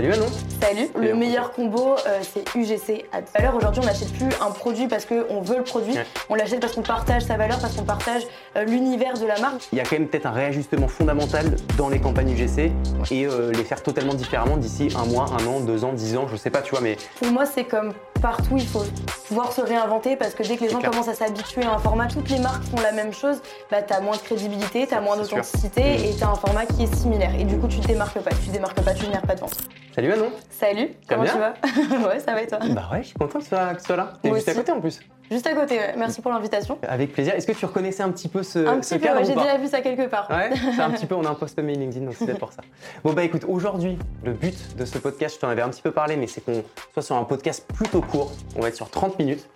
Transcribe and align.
Salut 0.00 0.12
Manon. 0.12 0.28
Salut, 0.62 0.88
le 0.98 1.14
meilleur 1.14 1.52
combo 1.52 1.94
euh, 2.06 2.20
c'est 2.22 2.58
UGC 2.58 3.04
Ads. 3.12 3.24
Alors 3.34 3.54
aujourd'hui 3.56 3.82
on 3.82 3.86
n'achète 3.86 4.10
plus 4.14 4.30
un 4.40 4.50
produit 4.50 4.88
parce 4.88 5.04
qu'on 5.04 5.42
veut 5.42 5.58
le 5.58 5.62
produit, 5.62 5.92
on 6.30 6.36
l'achète 6.36 6.58
parce 6.58 6.72
qu'on 6.72 6.80
partage 6.80 7.20
sa 7.20 7.36
valeur, 7.36 7.58
parce 7.58 7.76
qu'on 7.76 7.84
partage 7.84 8.22
euh, 8.56 8.64
l'univers 8.64 9.18
de 9.18 9.26
la 9.26 9.38
marque. 9.38 9.68
Il 9.72 9.76
y 9.76 9.80
a 9.82 9.84
quand 9.84 9.98
même 9.98 10.08
peut-être 10.08 10.24
un 10.24 10.30
réajustement 10.30 10.88
fondamental 10.88 11.54
dans 11.76 11.90
les 11.90 12.00
campagnes 12.00 12.30
UGC 12.30 12.72
et 13.10 13.26
euh, 13.26 13.52
les 13.52 13.62
faire 13.62 13.82
totalement 13.82 14.14
différemment 14.14 14.56
d'ici 14.56 14.88
un 14.96 15.04
mois, 15.04 15.26
un 15.38 15.46
an, 15.46 15.60
deux 15.60 15.84
ans, 15.84 15.92
dix 15.92 16.16
ans, 16.16 16.26
je 16.32 16.36
sais 16.36 16.48
pas, 16.48 16.62
tu 16.62 16.70
vois, 16.70 16.80
mais... 16.80 16.96
Pour 17.18 17.30
moi 17.30 17.44
c'est 17.44 17.64
comme 17.64 17.92
partout, 18.20 18.56
il 18.56 18.66
faut 18.66 18.84
pouvoir 19.28 19.52
se 19.52 19.60
réinventer 19.60 20.16
parce 20.16 20.34
que 20.34 20.42
dès 20.42 20.56
que 20.56 20.64
les 20.64 20.70
gens 20.70 20.80
commencent 20.80 21.08
à 21.08 21.14
s'habituer 21.14 21.62
à 21.62 21.74
un 21.74 21.78
format, 21.78 22.06
toutes 22.06 22.28
les 22.28 22.38
marques 22.38 22.62
font 22.64 22.80
la 22.80 22.92
même 22.92 23.12
chose, 23.12 23.40
bah 23.70 23.82
t'as 23.82 24.00
moins 24.00 24.16
de 24.16 24.22
crédibilité, 24.22 24.86
t'as 24.86 25.00
moins 25.00 25.16
d'authenticité 25.16 25.82
mm. 25.82 26.04
et 26.04 26.16
t'as 26.18 26.28
un 26.28 26.34
format 26.34 26.66
qui 26.66 26.84
est 26.84 26.94
similaire. 26.94 27.34
Et 27.38 27.44
du 27.44 27.58
coup 27.58 27.68
tu 27.68 27.80
te 27.80 27.86
démarques 27.86 28.20
pas, 28.20 28.30
tu 28.30 28.48
te 28.48 28.52
démarques 28.52 28.80
pas, 28.82 28.94
tu 28.94 29.04
génères 29.04 29.22
pas 29.22 29.34
de 29.34 29.40
vente. 29.40 29.56
Salut 29.94 30.08
Manon 30.08 30.30
Salut, 30.50 30.90
comment 31.08 31.24
tu 31.24 31.38
vas? 31.38 31.54
Ouais, 32.08 32.20
ça 32.20 32.34
va 32.34 32.42
et 32.42 32.46
toi? 32.46 32.58
Bah 32.70 32.88
ouais, 32.92 33.02
je 33.02 33.08
suis 33.08 33.18
content 33.18 33.38
que 33.38 33.44
tu 33.44 33.84
sois, 33.84 33.96
là. 33.96 34.12
T'es 34.22 34.32
juste 34.34 34.48
à 34.48 34.54
côté 34.54 34.72
en 34.72 34.80
plus. 34.80 35.00
Juste 35.30 35.46
à 35.46 35.54
côté, 35.54 35.78
ouais. 35.78 35.94
merci 35.96 36.20
pour 36.20 36.32
l'invitation. 36.32 36.78
Avec 36.82 37.12
plaisir. 37.12 37.34
Est-ce 37.34 37.46
que 37.46 37.52
tu 37.52 37.64
reconnaissais 37.64 38.02
un 38.02 38.10
petit 38.10 38.28
peu 38.28 38.42
ce, 38.42 38.58
un 38.66 38.80
petit 38.80 38.98
peu, 38.98 39.08
j'ai 39.22 39.34
déjà 39.34 39.58
vu 39.58 39.68
ça 39.68 39.80
quelque 39.80 40.08
part. 40.08 40.28
Ouais, 40.28 40.50
c'est 40.74 40.82
un 40.82 40.90
petit 40.90 41.06
peu, 41.06 41.14
on 41.14 41.24
a 41.24 41.28
un 41.28 41.34
post 41.34 41.58
mail 41.60 41.78
LinkedIn, 41.78 42.06
donc 42.06 42.14
c'est 42.18 42.38
pour 42.38 42.52
ça. 42.52 42.62
Bon 43.04 43.12
bah 43.12 43.22
écoute, 43.22 43.44
aujourd'hui, 43.46 43.96
le 44.24 44.32
but 44.32 44.76
de 44.76 44.84
ce 44.84 44.98
podcast, 44.98 45.36
je 45.36 45.40
t'en 45.40 45.48
avais 45.48 45.62
un 45.62 45.68
petit 45.68 45.82
peu 45.82 45.92
parlé, 45.92 46.16
mais 46.16 46.26
c'est 46.26 46.40
qu'on 46.40 46.64
soit 46.92 47.02
sur 47.02 47.16
un 47.16 47.24
podcast 47.24 47.64
plutôt 47.72 48.00
court. 48.00 48.32
On 48.56 48.60
va 48.60 48.68
être 48.68 48.76
sur 48.76 48.90
30 48.90 49.18
minutes. 49.18 49.46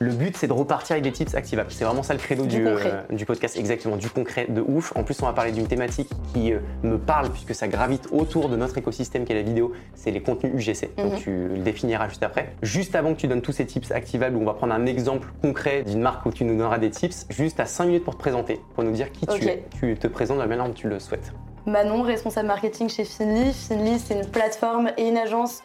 Le 0.00 0.12
but, 0.12 0.36
c'est 0.36 0.46
de 0.46 0.52
repartir 0.52 0.92
avec 0.92 1.02
des 1.02 1.12
tips 1.12 1.34
activables. 1.34 1.72
C'est 1.72 1.84
vraiment 1.84 2.04
ça 2.04 2.14
le 2.14 2.20
credo 2.20 2.46
du, 2.46 2.64
euh, 2.66 3.02
du, 3.10 3.24
podcast, 3.24 3.56
exactement, 3.56 3.96
du 3.96 4.08
concret 4.08 4.46
de 4.48 4.60
ouf. 4.60 4.92
En 4.94 5.02
plus, 5.02 5.20
on 5.22 5.26
va 5.26 5.32
parler 5.32 5.50
d'une 5.50 5.66
thématique 5.66 6.08
qui 6.32 6.52
euh, 6.52 6.60
me 6.84 6.98
parle 6.98 7.30
puisque 7.30 7.54
ça 7.54 7.66
gravite 7.66 8.08
autour 8.12 8.48
de 8.48 8.56
notre 8.56 8.78
écosystème 8.78 9.24
qui 9.24 9.32
est 9.32 9.36
la 9.36 9.42
vidéo, 9.42 9.72
c'est 9.94 10.12
les 10.12 10.22
contenus 10.22 10.54
UGC. 10.54 10.94
Donc 10.96 11.14
mhm. 11.14 11.18
tu 11.18 11.48
le 11.48 11.58
définiras 11.58 12.08
juste 12.08 12.22
après. 12.22 12.54
Juste 12.62 12.94
avant 12.94 13.12
que 13.12 13.20
tu 13.20 13.26
donnes 13.26 13.42
tous 13.42 13.52
ces 13.52 13.66
tips 13.66 13.90
activables, 13.90 14.36
on 14.36 14.44
va 14.44 14.54
prendre 14.54 14.72
un 14.72 14.86
exemple 14.86 15.28
concret 15.42 15.82
d'une 15.82 16.00
marque 16.00 16.24
où 16.26 16.30
tu 16.30 16.44
nous 16.44 16.56
donneras 16.56 16.78
des 16.78 16.90
tips, 16.90 17.26
juste 17.30 17.58
à 17.58 17.66
5 17.66 17.86
minutes 17.86 18.04
pour 18.04 18.14
te 18.14 18.20
présenter, 18.20 18.60
pour 18.76 18.84
nous 18.84 18.92
dire 18.92 19.10
qui 19.10 19.26
tu 19.26 19.44
es. 19.46 19.64
Tu 19.80 19.96
te 19.96 20.06
présentes 20.06 20.36
de 20.36 20.42
la 20.42 20.48
manière 20.48 20.66
dont 20.66 20.74
tu 20.74 20.88
le 20.88 21.00
souhaites. 21.00 21.32
Manon, 21.66 22.02
responsable 22.02 22.48
marketing 22.48 22.88
chez 22.88 23.04
Finly. 23.04 23.52
Finly, 23.52 23.98
c'est 23.98 24.14
une 24.14 24.26
plateforme 24.26 24.90
et 24.96 25.06
une 25.08 25.18
agence 25.18 25.62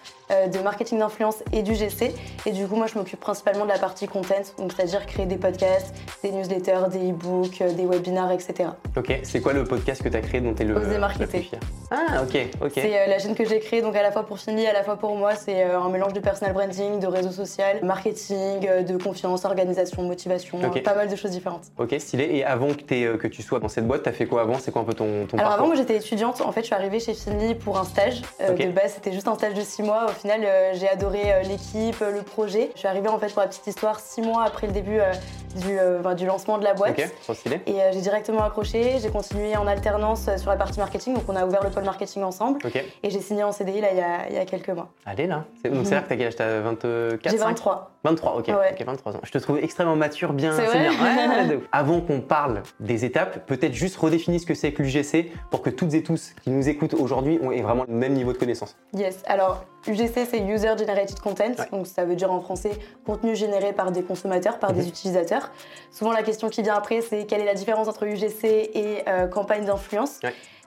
de 0.51 0.59
marketing 0.59 0.99
d'influence 0.99 1.43
et 1.51 1.63
du 1.63 1.75
GC. 1.75 2.13
Et 2.45 2.51
du 2.51 2.67
coup, 2.67 2.75
moi, 2.75 2.87
je 2.87 2.97
m'occupe 2.97 3.19
principalement 3.19 3.65
de 3.65 3.69
la 3.69 3.79
partie 3.79 4.07
content, 4.07 4.35
donc 4.57 4.73
c'est-à-dire 4.73 5.05
créer 5.05 5.25
des 5.25 5.37
podcasts, 5.37 5.93
des 6.23 6.31
newsletters, 6.31 6.89
des 6.91 7.11
e-books, 7.11 7.61
euh, 7.61 7.71
des 7.73 7.85
webinars, 7.85 8.31
etc. 8.31 8.69
Ok, 8.95 9.19
c'est 9.23 9.41
quoi 9.41 9.53
le 9.53 9.63
podcast 9.63 10.03
que 10.03 10.09
tu 10.09 10.17
as 10.17 10.21
créé 10.21 10.41
dont 10.41 10.53
tu 10.53 10.63
es 10.63 10.65
le, 10.65 10.75
Oser 10.75 10.97
marketer. 10.97 11.49
Ah, 11.91 12.23
ok, 12.23 12.47
ok. 12.61 12.71
C'est 12.73 12.99
euh, 12.99 13.07
la 13.07 13.19
chaîne 13.19 13.35
que 13.35 13.45
j'ai 13.45 13.59
créée, 13.59 13.81
donc 13.81 13.95
à 13.95 14.01
la 14.01 14.11
fois 14.11 14.23
pour 14.25 14.39
Finly, 14.39 14.65
à 14.65 14.73
la 14.73 14.83
fois 14.83 14.97
pour 14.97 15.15
moi. 15.15 15.35
C'est 15.35 15.63
un 15.63 15.89
mélange 15.89 16.13
de 16.13 16.19
personal 16.19 16.53
branding, 16.53 16.99
de 16.99 17.07
réseau 17.07 17.31
social, 17.31 17.83
marketing, 17.83 18.67
de 18.83 18.97
confiance, 18.97 19.45
organisation, 19.45 20.03
motivation, 20.03 20.59
pas 20.83 20.95
mal 20.95 21.09
de 21.09 21.15
choses 21.15 21.31
différentes. 21.31 21.65
Ok, 21.77 21.95
stylé. 21.99 22.29
Et 22.31 22.45
avant 22.45 22.69
que, 22.73 23.15
que 23.15 23.27
tu 23.27 23.41
sois 23.41 23.59
dans 23.59 23.69
cette 23.69 23.87
boîte, 23.87 24.03
tu 24.03 24.09
as 24.09 24.13
fait 24.13 24.25
quoi 24.25 24.41
avant? 24.41 24.59
C'est 24.59 24.71
quoi 24.71 24.81
un 24.81 24.85
peu 24.85 24.93
ton, 24.93 25.25
ton 25.27 25.37
Alors 25.37 25.51
avant, 25.51 25.67
moi 25.67 25.75
j'étais 25.75 25.97
étudiante. 25.97 26.41
En 26.41 26.51
fait, 26.51 26.61
je 26.61 26.67
suis 26.67 26.75
arrivée 26.75 26.99
chez 26.99 27.13
Finly 27.13 27.55
pour 27.55 27.77
un 27.77 27.83
stage. 27.83 28.21
De 28.39 28.71
base, 28.71 28.93
c'était 28.95 29.13
juste 29.13 29.27
un 29.27 29.35
stage 29.35 29.53
de 29.53 29.61
six 29.61 29.83
mois. 29.83 30.05
Au 30.05 30.13
final, 30.23 30.47
j'ai 30.75 30.87
adoré 30.87 31.33
euh, 31.33 31.41
l'équipe, 31.41 31.99
le 31.99 32.21
projet. 32.21 32.71
Je 32.75 32.79
suis 32.79 32.87
arrivée 32.87 33.09
en 33.09 33.19
fait 33.19 33.27
pour 33.33 33.41
la 33.41 33.49
petite 33.49 33.67
histoire 33.67 33.99
six 33.99 34.21
mois 34.21 34.45
après 34.45 34.67
le 34.67 34.73
début 34.73 35.01
euh, 35.01 35.11
du, 35.55 35.79
euh, 35.79 36.13
du, 36.13 36.25
lancement 36.25 36.57
de 36.57 36.63
la 36.63 36.73
boîte. 36.73 36.99
Et 36.99 37.75
j'ai 37.91 38.01
directement 38.01 38.43
accroché. 38.43 38.99
J'ai 39.01 39.09
continué 39.09 39.55
en 39.55 39.67
alternance 39.67 40.29
sur 40.37 40.49
la 40.49 40.57
partie 40.57 40.79
marketing. 40.79 41.13
Donc 41.15 41.23
on 41.27 41.35
a 41.35 41.45
ouvert 41.45 41.63
le 41.63 41.69
pôle 41.69 41.83
marketing 41.83 42.23
ensemble. 42.23 42.59
Et 43.03 43.09
j'ai 43.09 43.21
signé 43.21 43.43
en 43.43 43.51
CDI 43.51 43.81
là 43.81 43.91
il 43.91 43.97
y 43.97 44.01
a, 44.01 44.29
il 44.29 44.35
y 44.35 44.37
a 44.37 44.45
quelques 44.45 44.69
mois. 44.69 44.89
Allez 45.05 45.27
là. 45.27 45.45
Donc 45.63 45.85
c'est 45.85 45.95
vrai 45.95 46.03
que 46.03 46.09
t'as 46.09 46.15
quel 46.15 46.27
âge? 46.27 46.35
T'as 46.35 46.59
24 46.61 47.29
J'ai 47.29 47.37
23. 47.37 47.91
23, 48.03 48.35
ok. 48.35 48.49
ok. 48.49 48.85
23 48.85 49.15
ans. 49.15 49.19
Je 49.23 49.31
te 49.31 49.37
trouve 49.37 49.59
extrêmement 49.59 49.95
mature, 49.95 50.33
bien. 50.33 50.51
C'est 50.53 50.77
bien. 50.77 50.91
Avant 51.71 52.01
qu'on 52.01 52.19
parle 52.19 52.63
des 52.79 53.05
étapes, 53.05 53.45
peut-être 53.45 53.73
juste 53.73 53.95
redéfinir 53.95 54.41
ce 54.41 54.45
que 54.45 54.53
c'est 54.53 54.73
que 54.73 54.83
l'UGC 54.83 55.31
pour 55.49 55.61
que 55.61 55.69
toutes 55.69 55.93
et 55.93 56.03
tous 56.03 56.33
qui 56.43 56.49
nous 56.49 56.67
écoutent 56.67 56.93
aujourd'hui 56.93 57.39
aient 57.53 57.61
vraiment 57.61 57.85
le 57.87 57.93
même 57.93 58.13
niveau 58.13 58.33
de 58.33 58.37
connaissance. 58.37 58.75
Yes. 58.93 59.23
Alors 59.25 59.63
UGC 59.87 60.25
c'est 60.29 60.39
User 60.39 60.77
Generated 60.77 61.19
Content, 61.19 61.55
donc 61.71 61.87
ça 61.87 62.05
veut 62.05 62.15
dire 62.15 62.31
en 62.31 62.41
français 62.41 62.71
contenu 63.05 63.35
généré 63.35 63.73
par 63.73 63.91
des 63.91 64.01
consommateurs, 64.01 64.59
par 64.59 64.73
des 64.73 64.83
mhm. 64.83 64.87
Souvent 65.91 66.11
la 66.11 66.23
question 66.23 66.49
qui 66.49 66.61
vient 66.61 66.75
après 66.75 67.01
c'est 67.01 67.25
quelle 67.25 67.41
est 67.41 67.45
la 67.45 67.53
différence 67.53 67.87
entre 67.87 68.03
UGC 68.05 68.43
et 68.45 69.03
euh, 69.07 69.27
campagne 69.27 69.65
d'influence. 69.65 70.19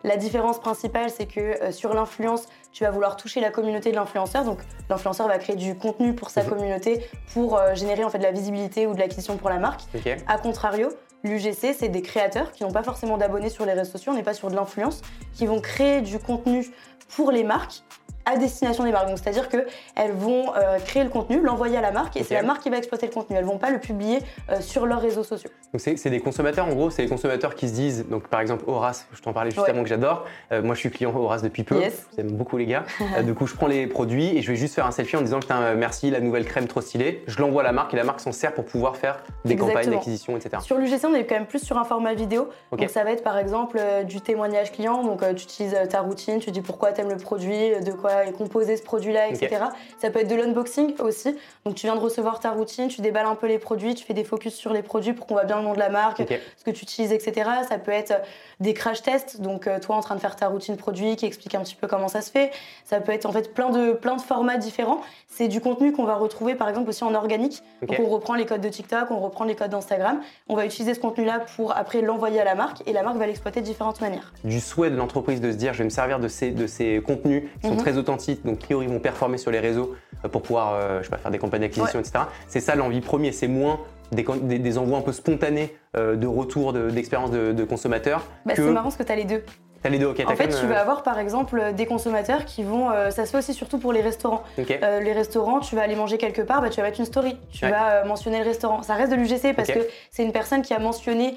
La 0.04 0.16
différence 0.16 0.60
principale, 0.60 1.10
c'est 1.10 1.26
que 1.26 1.41
euh, 1.41 1.72
sur 1.72 1.92
l'influence, 1.92 2.47
tu 2.70 2.84
vas 2.84 2.91
vouloir 2.91 3.16
toucher 3.16 3.41
la 3.41 3.50
communauté 3.50 3.91
de 3.91 3.97
l'influenceur. 3.97 4.44
Donc, 4.44 4.60
l'influenceur 4.88 5.26
va 5.26 5.38
créer 5.38 5.56
du 5.56 5.76
contenu 5.76 6.15
pour 6.15 6.31
sa 6.31 6.44
mhm. 6.44 6.50
communauté 6.50 7.04
pour 7.32 7.59
euh, 7.59 7.75
générer 7.75 8.04
en 8.04 8.10
fait 8.10 8.19
de 8.19 8.22
la 8.22 8.31
visibilité 8.31 8.86
ou 8.86 8.94
de 8.94 9.00
l'acquisition 9.00 9.36
pour 9.36 9.50
la 9.50 9.59
marque. 9.59 9.81
A 10.28 10.38
contrario, 10.38 10.91
l'UGC, 11.25 11.75
c'est 11.76 11.88
des 11.88 12.03
créateurs 12.03 12.53
qui 12.53 12.62
n'ont 12.62 12.70
pas 12.70 12.84
forcément 12.84 13.16
d'abonnés 13.16 13.50
sur 13.50 13.66
les 13.66 13.72
réseaux 13.72 13.91
sociaux. 13.91 14.12
On 14.12 14.16
n'est 14.16 14.22
pas 14.22 14.34
sur 14.34 14.48
de 14.48 14.54
l'influence, 14.54 15.03
qui 15.34 15.47
vont 15.47 15.60
créer 15.60 16.03
du 16.03 16.19
contenu 16.20 16.69
pour 17.09 17.32
les 17.32 17.42
marques 17.42 17.82
à 18.26 18.37
destination 18.37 18.84
des 18.84 18.91
marques. 18.91 19.09
c'est-à-dire 19.16 19.48
qu'elles 19.48 20.12
vont 20.12 20.53
euh, 20.56 20.78
créer 20.84 21.04
le 21.04 21.10
contenu, 21.10 21.41
l'envoyer 21.41 21.78
à 21.78 21.81
la 21.81 21.92
marque, 21.92 22.16
et 22.16 22.25
c'est 22.25 22.34
la 22.34 22.42
marque 22.42 22.62
qui 22.62 22.70
va 22.70 22.76
exploiter 22.76 23.06
le 23.06 23.12
contenu. 23.12 23.37
Elles 23.37 23.44
vont 23.44 23.59
pas 23.59 23.70
le 23.70 23.78
publier 23.78 24.19
euh, 24.50 24.60
sur 24.60 24.84
leurs 24.84 25.00
réseaux 25.00 25.22
sociaux. 25.22 25.50
Donc 25.72 25.81
c'est 25.81 26.10
des 26.10 26.20
consommateurs, 26.20 26.66
en 26.66 26.75
gros, 26.75 26.91
c'est 26.91 27.03
des 27.03 27.09
consommateurs 27.09 27.54
qui 27.54 27.69
se 27.69 27.75
disent, 27.75 28.06
donc 28.09 28.26
par 28.28 28.41
exemple 28.41 28.65
Horace, 28.66 29.06
je 29.12 29.22
t'en 29.22 29.32
parlais 29.32 29.53
juste 29.53 29.69
avant 29.69 29.82
que 29.82 29.88
j'adore. 29.88 30.26
Euh, 30.50 30.60
moi, 30.60 30.75
je 30.75 30.81
suis 30.81 30.91
client 30.91 31.15
Horace 31.15 31.42
depuis 31.42 31.62
peu. 31.62 31.81
J'aime 32.16 32.32
beaucoup 32.32 32.56
les 32.56 32.66
gars. 32.66 32.84
du 33.22 33.34
coup, 33.34 33.47
je 33.47 33.54
prends 33.54 33.69
les 33.69 33.86
produits 33.86 34.36
et 34.36 34.42
je 34.42 34.50
vais 34.50 34.56
juste 34.56 34.75
faire 34.75 34.86
un 34.86 34.91
selfie 34.91 35.16
en 35.16 35.22
disant 35.22 35.38
putain 35.38 35.75
merci, 35.75 36.10
la 36.10 36.20
nouvelle 36.20 36.47
crème 36.47 36.66
trop 36.66 36.81
stylée. 36.81 37.22
Je 37.28 37.38
l'envoie 37.41 37.62
à 37.62 37.65
la 37.65 37.72
marque 37.72 37.94
et 37.94 37.97
la 37.97 38.04
marque 38.04 38.20
s'en 38.20 38.32
sert 38.32 38.53
pour 38.54 38.65
pouvoir 38.65 38.97
faire 38.97 39.22
des 39.44 39.54
campagnes 39.54 39.91
d'acquisition, 39.91 40.36
etc. 40.36 40.56
Sur 40.62 40.78
l'UGC, 40.78 41.04
on 41.04 41.15
est 41.15 41.26
quand 41.26 41.36
même 41.36 41.47
plus 41.47 41.65
sur 41.65 41.78
un 41.78 41.84
format 41.84 42.15
vidéo. 42.15 42.48
Donc 42.72 42.88
ça 42.91 43.04
va 43.04 43.12
être 43.12 43.22
par 43.22 43.38
exemple 43.38 43.81
du 44.04 44.20
témoignage 44.20 44.72
client. 44.72 45.04
Donc 45.04 45.20
tu 45.36 45.44
utilises 45.44 45.76
ta 45.88 46.00
routine, 46.00 46.41
tu 46.41 46.50
dis 46.50 46.60
pourquoi 46.60 46.92
tu 46.92 47.03
aimes 47.03 47.10
le 47.10 47.16
produit, 47.16 47.70
de 47.81 47.92
quoi 47.92 48.16
est 48.25 48.32
composé 48.32 48.77
ce 48.77 48.82
produit 48.82 49.12
là 49.12 49.28
etc. 49.28 49.65
Ça 49.99 50.10
peut 50.10 50.21
être 50.21 50.28
de 50.28 50.34
l'unboxing 50.34 50.94
aussi. 51.00 51.37
Donc 51.65 51.75
tu 51.75 51.87
viens 51.87 51.97
de 51.97 52.00
recevoir 52.00 52.41
ta 52.41 52.50
routine, 52.50 52.88
tu 52.88 53.00
déballes 53.00 53.27
un 53.27 53.34
peu 53.34 53.47
les 53.47 53.59
produits, 53.59 53.94
tu 53.94 54.04
fais 54.04 54.15
des 54.15 54.25
focus 54.25 54.54
sur 54.54 54.72
les 54.72 54.82
produits 54.82 55.12
pour 55.12 55.27
qu'on 55.27 55.34
voit 55.34 55.44
bien 55.44 55.59
le 55.59 55.65
nom 55.65 55.72
de 55.72 55.78
la 55.78 55.88
marque, 55.88 56.22
ce 56.56 56.65
que 56.65 56.71
tu 56.71 56.84
utilises, 56.84 57.12
etc. 57.12 57.50
Ça 57.69 57.78
peut 57.78 57.93
être 57.93 58.15
des 58.60 58.75
crash 58.75 59.03
tests, 59.03 59.41
donc 59.41 59.66
euh, 59.66 59.78
toi 59.78 59.97
en 59.97 60.00
train 60.00 60.15
de 60.15 60.21
faire 60.21 60.37
ta 60.37 60.49
routine 60.49 60.77
produit 60.77 61.16
qui 61.16 61.27
explique 61.27 61.54
un 61.54 61.60
petit 61.60 61.75
peu 61.75 61.87
comment 61.87 62.09
ça 62.09 62.22
se 62.22 62.31
fait. 62.31 62.50
Ça 62.84 63.00
peut 63.00 63.12
être 63.12 63.27
en 63.27 63.32
fait 63.32 63.53
plein 63.53 63.71
de, 63.71 63.93
plein 63.93 64.16
de 64.16 64.21
formats 64.21 64.56
différents. 64.56 65.00
C'est 65.28 65.48
du 65.48 65.60
contenu 65.60 65.93
qu'on 65.93 66.04
va 66.04 66.15
retrouver 66.16 66.54
par 66.54 66.69
exemple 66.69 66.88
aussi 66.88 67.04
en 67.04 67.15
organique. 67.15 67.62
Donc 67.83 67.98
on 68.00 68.09
reprend 68.09 68.34
les 68.34 68.47
codes 68.47 68.60
de 68.60 68.69
TikTok, 68.69 69.10
on 69.10 69.19
reprend 69.19 69.44
les 69.44 69.54
codes 69.54 69.71
d'Instagram. 69.71 70.21
On 70.48 70.56
va 70.56 70.65
utiliser 70.65 70.94
ce 70.94 71.00
contenu-là 71.00 71.41
pour 71.56 71.77
après 71.77 72.00
l'envoyer 72.00 72.41
à 72.41 72.44
la 72.44 72.54
marque 72.54 72.83
et 72.87 72.93
la 72.93 73.03
marque 73.03 73.16
va 73.16 73.27
l'exploiter 73.27 73.60
de 73.60 73.66
différentes 73.66 74.00
manières. 74.00 74.33
Du 74.44 74.60
souhait 74.60 74.91
de 74.91 74.97
l'entreprise 74.97 75.41
de 75.41 75.50
se 75.50 75.56
dire 75.56 75.72
je 75.75 75.78
vais 75.78 75.84
me 75.84 75.91
servir 75.91 76.19
de 76.19 76.28
ces, 76.28 76.50
de 76.50 76.66
ces 76.66 77.03
contenus 77.04 77.44
qui 77.60 77.69
sont 77.69 77.75
mhm. 77.75 77.81
très 77.81 77.98
donc 78.06 78.59
qui 78.59 78.75
vont 78.75 78.99
performer 79.00 79.39
sur 79.39 79.50
les 79.50 79.61
réseaux 79.61 79.94
euh, 80.25 80.28
pour 80.28 80.43
pouvoir 80.43 80.75
euh, 80.75 80.99
je 81.00 81.05
sais 81.05 81.11
pas, 81.11 81.19
faire 81.19 81.31
des 81.31 81.39
campagnes 81.39 81.62
d'acquisition, 81.62 82.00
etc. 82.00 82.25
C'est 82.49 82.61
ça 82.61 82.75
l'envie 82.75 83.00
première, 83.00 83.34
c'est 83.34 83.49
moins 83.49 83.81
des, 84.12 84.25
des, 84.59 84.78
envois 84.78 84.99
un 84.99 85.03
peu 85.03 85.12
spontanés 85.12 85.75
euh, 85.97 86.16
de 86.16 86.27
retour 86.27 86.72
d'expérience 86.72 87.31
de, 87.31 87.53
de, 87.53 87.65
consommateurs. 87.65 88.25
Bah, 88.45 88.53
C'est 88.55 88.62
marrant 88.62 88.84
parce 88.84 88.97
que 88.97 89.03
tu 89.03 89.12
as 89.12 89.16
les 89.16 89.25
deux. 89.25 89.43
En 90.32 90.37
fait, 90.37 90.48
tu 90.48 90.66
vas 90.66 90.81
avoir 90.81 91.03
par 91.03 91.19
exemple 91.19 91.72
des 91.75 91.87
consommateurs 91.87 92.44
qui 92.44 92.62
vont. 92.62 92.91
ça 93.10 93.25
se 93.25 93.31
fait 93.31 93.38
aussi 93.38 93.54
surtout 93.54 93.78
pour 93.78 93.92
les 93.92 94.00
restaurants. 94.00 94.42
les 94.59 95.12
restaurants, 95.12 95.60
tu 95.60 95.76
vas 95.76 95.82
aller 95.82 95.97
manger 95.97 96.19
quelque 96.19 96.42
part, 96.42 96.60
bah, 96.60 96.70
tu 96.70 96.81
vas 96.81 96.87
mettre 96.87 97.00
une 97.00 97.06
story. 97.06 97.37
Tu 97.53 97.66
vas 97.66 98.04
mentionner 98.04 98.38
le 98.38 98.44
restaurant. 98.44 98.82
Ça 98.82 98.94
reste 98.94 99.10
de 99.10 99.16
l'UGC 99.16 99.54
parce 99.54 99.70
que 99.70 99.81
c'est 100.10 100.22
une 100.22 100.32
personne 100.32 100.62
qui 100.62 100.75
a 100.75 100.78
mentionné 100.78 101.34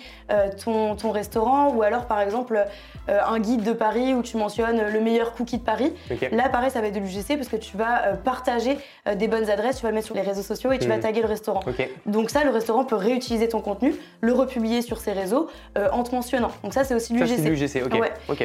ton, 0.64 0.96
ton, 0.96 1.12
restaurant 1.12 1.74
ou 1.74 1.82
alors 1.82 2.06
par 2.06 2.22
exemple 2.22 2.66
euh, 3.10 3.20
un 3.26 3.40
guide 3.40 3.64
de 3.64 3.74
Paris 3.74 4.14
où 4.14 4.22
tu 4.22 4.38
mentionnes 4.38 4.82
le 4.92 5.00
meilleur 5.02 5.34
cookie 5.34 5.58
de 5.58 5.64
Paris. 5.64 5.94
Là, 6.32 6.50
pareil, 6.50 6.70
ça 6.70 6.82
va 6.82 6.88
être 6.88 6.96
de 6.96 7.00
l'UGC 7.00 7.36
parce 7.38 7.48
que 7.48 7.56
tu 7.56 7.76
vas 7.76 8.06
euh, 8.06 8.14
partager 8.16 8.78
euh, 9.08 9.16
des 9.16 9.28
bonnes 9.28 9.50
adresses, 9.50 9.78
tu 9.78 9.84
vas 9.84 9.90
le 9.90 9.96
mettre 9.96 10.08
sur 10.08 10.16
les 10.16 10.22
réseaux 10.22 10.44
sociaux 10.44 10.72
et 10.72 10.80
tu 10.80 10.88
vas 10.88 10.98
hmm. 10.98 11.02
taguer 11.02 11.22
le 11.22 11.28
restaurant. 11.28 11.62
Donc 12.06 12.30
ça, 12.30 12.44
le 12.44 12.52
restaurant 12.52 12.86
peut 12.86 12.96
réutiliser 12.96 13.48
ton 13.48 13.62
contenu, 13.62 13.96
le 14.22 14.34
republier 14.34 14.82
sur 14.82 15.00
ses 15.00 15.12
réseaux 15.12 15.48
en 15.92 16.04
te 16.04 16.14
mentionnant. 16.14 16.52
Donc 16.64 16.74
ça, 16.74 16.84
c'est 16.84 16.94
aussi 16.94 17.14
l'UGC. 17.14 17.84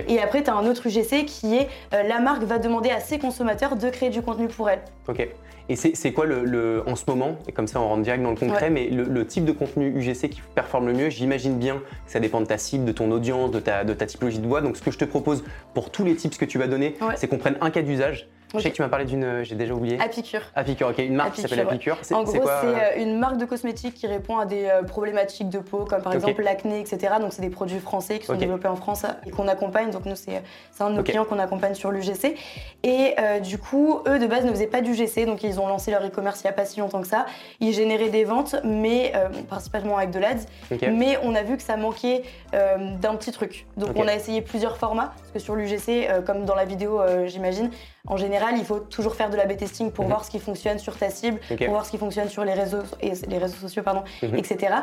Et 0.08 0.20
après, 0.20 0.42
tu 0.42 0.50
as 0.50 0.54
un 0.54 0.66
autre 0.66 0.86
UGC 0.86 1.24
qui 1.26 1.56
est 1.56 1.68
la 1.92 2.20
marque 2.20 2.42
va 2.42 2.58
demander 2.58 2.90
à 2.90 3.00
ses 3.00 3.18
consommateurs 3.18 3.76
de 3.76 3.88
créer 3.90 4.10
du 4.10 4.22
contenu 4.22 4.48
pour 4.48 4.68
elle. 4.70 4.80
Ok. 5.08 5.28
Et 5.70 5.76
c'est 5.76 6.12
quoi 6.12 6.26
le, 6.26 6.82
en 6.86 6.94
ce 6.94 7.04
moment, 7.06 7.36
et 7.48 7.52
comme 7.52 7.66
ça 7.66 7.80
on 7.80 7.88
rentre 7.88 8.02
direct 8.02 8.22
dans 8.22 8.30
le 8.30 8.36
concret, 8.36 8.68
mais 8.68 8.88
le, 8.88 9.26
type 9.26 9.46
de 9.46 9.52
contenu 9.52 9.98
UGC 9.98 10.28
qui 10.28 10.42
performe 10.54 10.86
le 10.86 10.92
mieux, 10.92 11.08
j'imagine 11.08 11.58
bien 11.58 11.76
que 11.76 12.12
ça 12.12 12.20
dépend 12.20 12.42
de 12.42 12.46
ta 12.46 12.58
cible, 12.58 12.84
de 12.84 12.92
ton 12.92 13.10
audience, 13.10 13.50
de 13.50 13.60
ta, 13.60 13.82
de 13.82 13.94
ta 13.94 14.04
typologie 14.04 14.40
de 14.40 14.46
voix. 14.46 14.60
Donc 14.60 14.76
ce 14.76 14.82
que 14.82 14.90
je 14.90 14.98
te 14.98 15.06
propose 15.06 15.42
pour 15.72 15.90
tous 15.90 16.04
les 16.04 16.16
tips 16.16 16.36
que 16.36 16.44
tu 16.44 16.58
vas 16.58 16.66
donner, 16.66 16.96
c'est 17.16 17.28
qu'on 17.28 17.38
prenne 17.38 17.56
un 17.62 17.70
cas 17.70 17.80
d'usage 17.80 18.28
Je 18.54 18.60
sais 18.60 18.70
que 18.70 18.76
tu 18.76 18.82
m'as 18.82 18.88
parlé 18.88 19.04
d'une, 19.04 19.42
j'ai 19.42 19.54
déjà 19.54 19.74
oublié. 19.74 20.00
Apicure. 20.00 20.40
Apicure, 20.54 20.88
ok, 20.88 20.98
une 20.98 21.14
marque 21.14 21.34
qui 21.34 21.42
s'appelle 21.42 21.60
Apicure. 21.60 21.98
En 22.12 22.22
gros, 22.22 22.48
c'est 22.60 23.02
une 23.02 23.18
marque 23.18 23.36
de 23.36 23.44
cosmétiques 23.44 23.94
qui 23.94 24.06
répond 24.06 24.38
à 24.38 24.46
des 24.46 24.70
problématiques 24.86 25.48
de 25.48 25.58
peau, 25.58 25.84
comme 25.84 26.02
par 26.02 26.14
exemple 26.14 26.42
l'acné, 26.42 26.80
etc. 26.80 27.14
Donc, 27.20 27.32
c'est 27.32 27.42
des 27.42 27.50
produits 27.50 27.80
français 27.80 28.18
qui 28.18 28.26
sont 28.26 28.36
développés 28.36 28.68
en 28.68 28.76
France 28.76 29.04
et 29.26 29.30
qu'on 29.30 29.48
accompagne. 29.48 29.90
Donc, 29.90 30.06
nous, 30.06 30.16
c'est 30.16 30.42
un 30.80 30.90
de 30.90 30.96
nos 30.96 31.02
clients 31.02 31.24
qu'on 31.24 31.38
accompagne 31.38 31.74
sur 31.74 31.90
l'UGC. 31.90 32.36
Et 32.82 33.14
du 33.42 33.58
coup, 33.58 34.00
eux, 34.06 34.18
de 34.18 34.26
base, 34.26 34.44
ne 34.44 34.50
faisaient 34.50 34.66
pas 34.66 34.80
d'UGC. 34.80 35.26
Donc, 35.26 35.42
ils 35.42 35.60
ont 35.60 35.66
lancé 35.66 35.90
leur 35.90 36.04
e-commerce 36.04 36.42
il 36.42 36.46
n'y 36.46 36.50
a 36.50 36.54
pas 36.54 36.64
si 36.64 36.80
longtemps 36.80 37.00
que 37.00 37.08
ça. 37.08 37.26
Ils 37.60 37.72
généraient 37.72 38.10
des 38.10 38.24
ventes, 38.24 38.56
mais 38.64 39.12
principalement 39.48 39.98
avec 39.98 40.10
de 40.10 40.18
l'ADS. 40.18 40.46
Mais 40.92 41.18
on 41.22 41.34
a 41.34 41.42
vu 41.42 41.56
que 41.56 41.62
ça 41.62 41.76
manquait 41.76 42.22
d'un 42.52 43.16
petit 43.16 43.32
truc. 43.32 43.66
Donc, 43.76 43.90
on 43.96 44.06
a 44.06 44.14
essayé 44.14 44.42
plusieurs 44.42 44.76
formats, 44.76 45.12
parce 45.16 45.30
que 45.32 45.38
sur 45.38 45.56
l'UGC, 45.56 46.24
comme 46.24 46.44
dans 46.44 46.54
la 46.54 46.64
vidéo, 46.64 47.00
j'imagine, 47.26 47.70
en 48.06 48.18
général, 48.18 48.56
il 48.58 48.64
faut 48.66 48.80
toujours 48.80 49.14
faire 49.14 49.30
de 49.30 49.36
la 49.36 49.46
B-testing 49.46 49.90
pour 49.90 50.04
mhm. 50.04 50.10
voir 50.10 50.24
ce 50.26 50.30
qui 50.30 50.38
fonctionne 50.38 50.78
sur 50.78 50.94
ta 50.98 51.08
cible, 51.08 51.40
pour 51.56 51.68
voir 51.70 51.86
ce 51.86 51.90
qui 51.90 51.96
fonctionne 51.96 52.28
sur 52.28 52.44
les 52.44 52.52
réseaux, 52.52 52.82
et 53.00 53.12
les 53.28 53.38
réseaux 53.38 53.56
sociaux, 53.56 53.82
pardon, 53.82 54.02
mhm. 54.22 54.36
etc. 54.36 54.74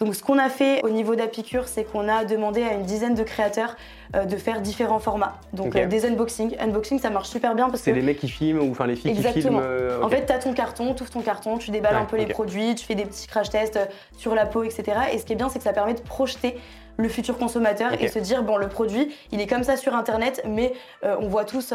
Donc, 0.00 0.14
ce 0.14 0.22
qu'on 0.22 0.38
a 0.38 0.48
fait 0.48 0.82
au 0.82 0.88
niveau 0.88 1.14
d'Apicure, 1.14 1.68
c'est 1.68 1.84
qu'on 1.84 2.08
a 2.08 2.24
demandé 2.24 2.62
à 2.62 2.72
une 2.72 2.84
dizaine 2.84 3.14
de 3.14 3.22
créateurs 3.22 3.76
euh, 4.16 4.24
de 4.24 4.36
faire 4.38 4.62
différents 4.62 4.98
formats. 4.98 5.38
Donc, 5.52 5.76
euh, 5.76 5.86
des 5.86 6.06
unboxings. 6.06 6.56
Unboxing, 6.58 6.98
ça 6.98 7.10
marche 7.10 7.28
super 7.28 7.54
bien 7.54 7.68
parce 7.68 7.80
que. 7.80 7.84
C'est 7.84 7.92
les 7.92 8.00
mecs 8.00 8.18
qui 8.18 8.30
filment 8.30 8.62
ou 8.62 8.70
enfin 8.70 8.86
les 8.86 8.96
filles 8.96 9.14
qui 9.14 9.22
filment. 9.22 9.60
Euh, 9.62 10.02
en 10.02 10.08
fait, 10.08 10.24
tu 10.24 10.32
as 10.32 10.38
ton 10.38 10.54
carton, 10.54 10.94
tu 10.94 11.02
ouvres 11.02 11.12
ton 11.12 11.20
carton, 11.20 11.58
tu 11.58 11.70
déballes 11.70 11.96
un 11.96 12.06
peu 12.06 12.16
les 12.16 12.26
produits, 12.26 12.74
tu 12.76 12.86
fais 12.86 12.94
des 12.94 13.04
petits 13.04 13.26
crash 13.26 13.50
tests 13.50 13.78
sur 14.16 14.34
la 14.34 14.46
peau, 14.46 14.62
etc. 14.62 14.84
Et 15.12 15.18
ce 15.18 15.26
qui 15.26 15.34
est 15.34 15.36
bien, 15.36 15.50
c'est 15.50 15.58
que 15.58 15.64
ça 15.64 15.74
permet 15.74 15.94
de 15.94 16.00
projeter 16.00 16.56
le 16.96 17.08
futur 17.10 17.36
consommateur 17.36 17.92
et 18.00 18.08
se 18.08 18.18
dire 18.18 18.42
bon 18.42 18.58
le 18.58 18.68
produit 18.68 19.14
il 19.32 19.40
est 19.40 19.46
comme 19.46 19.62
ça 19.62 19.78
sur 19.78 19.94
internet 19.94 20.42
mais 20.46 20.74
on 21.02 21.28
voit 21.28 21.46
tous 21.46 21.72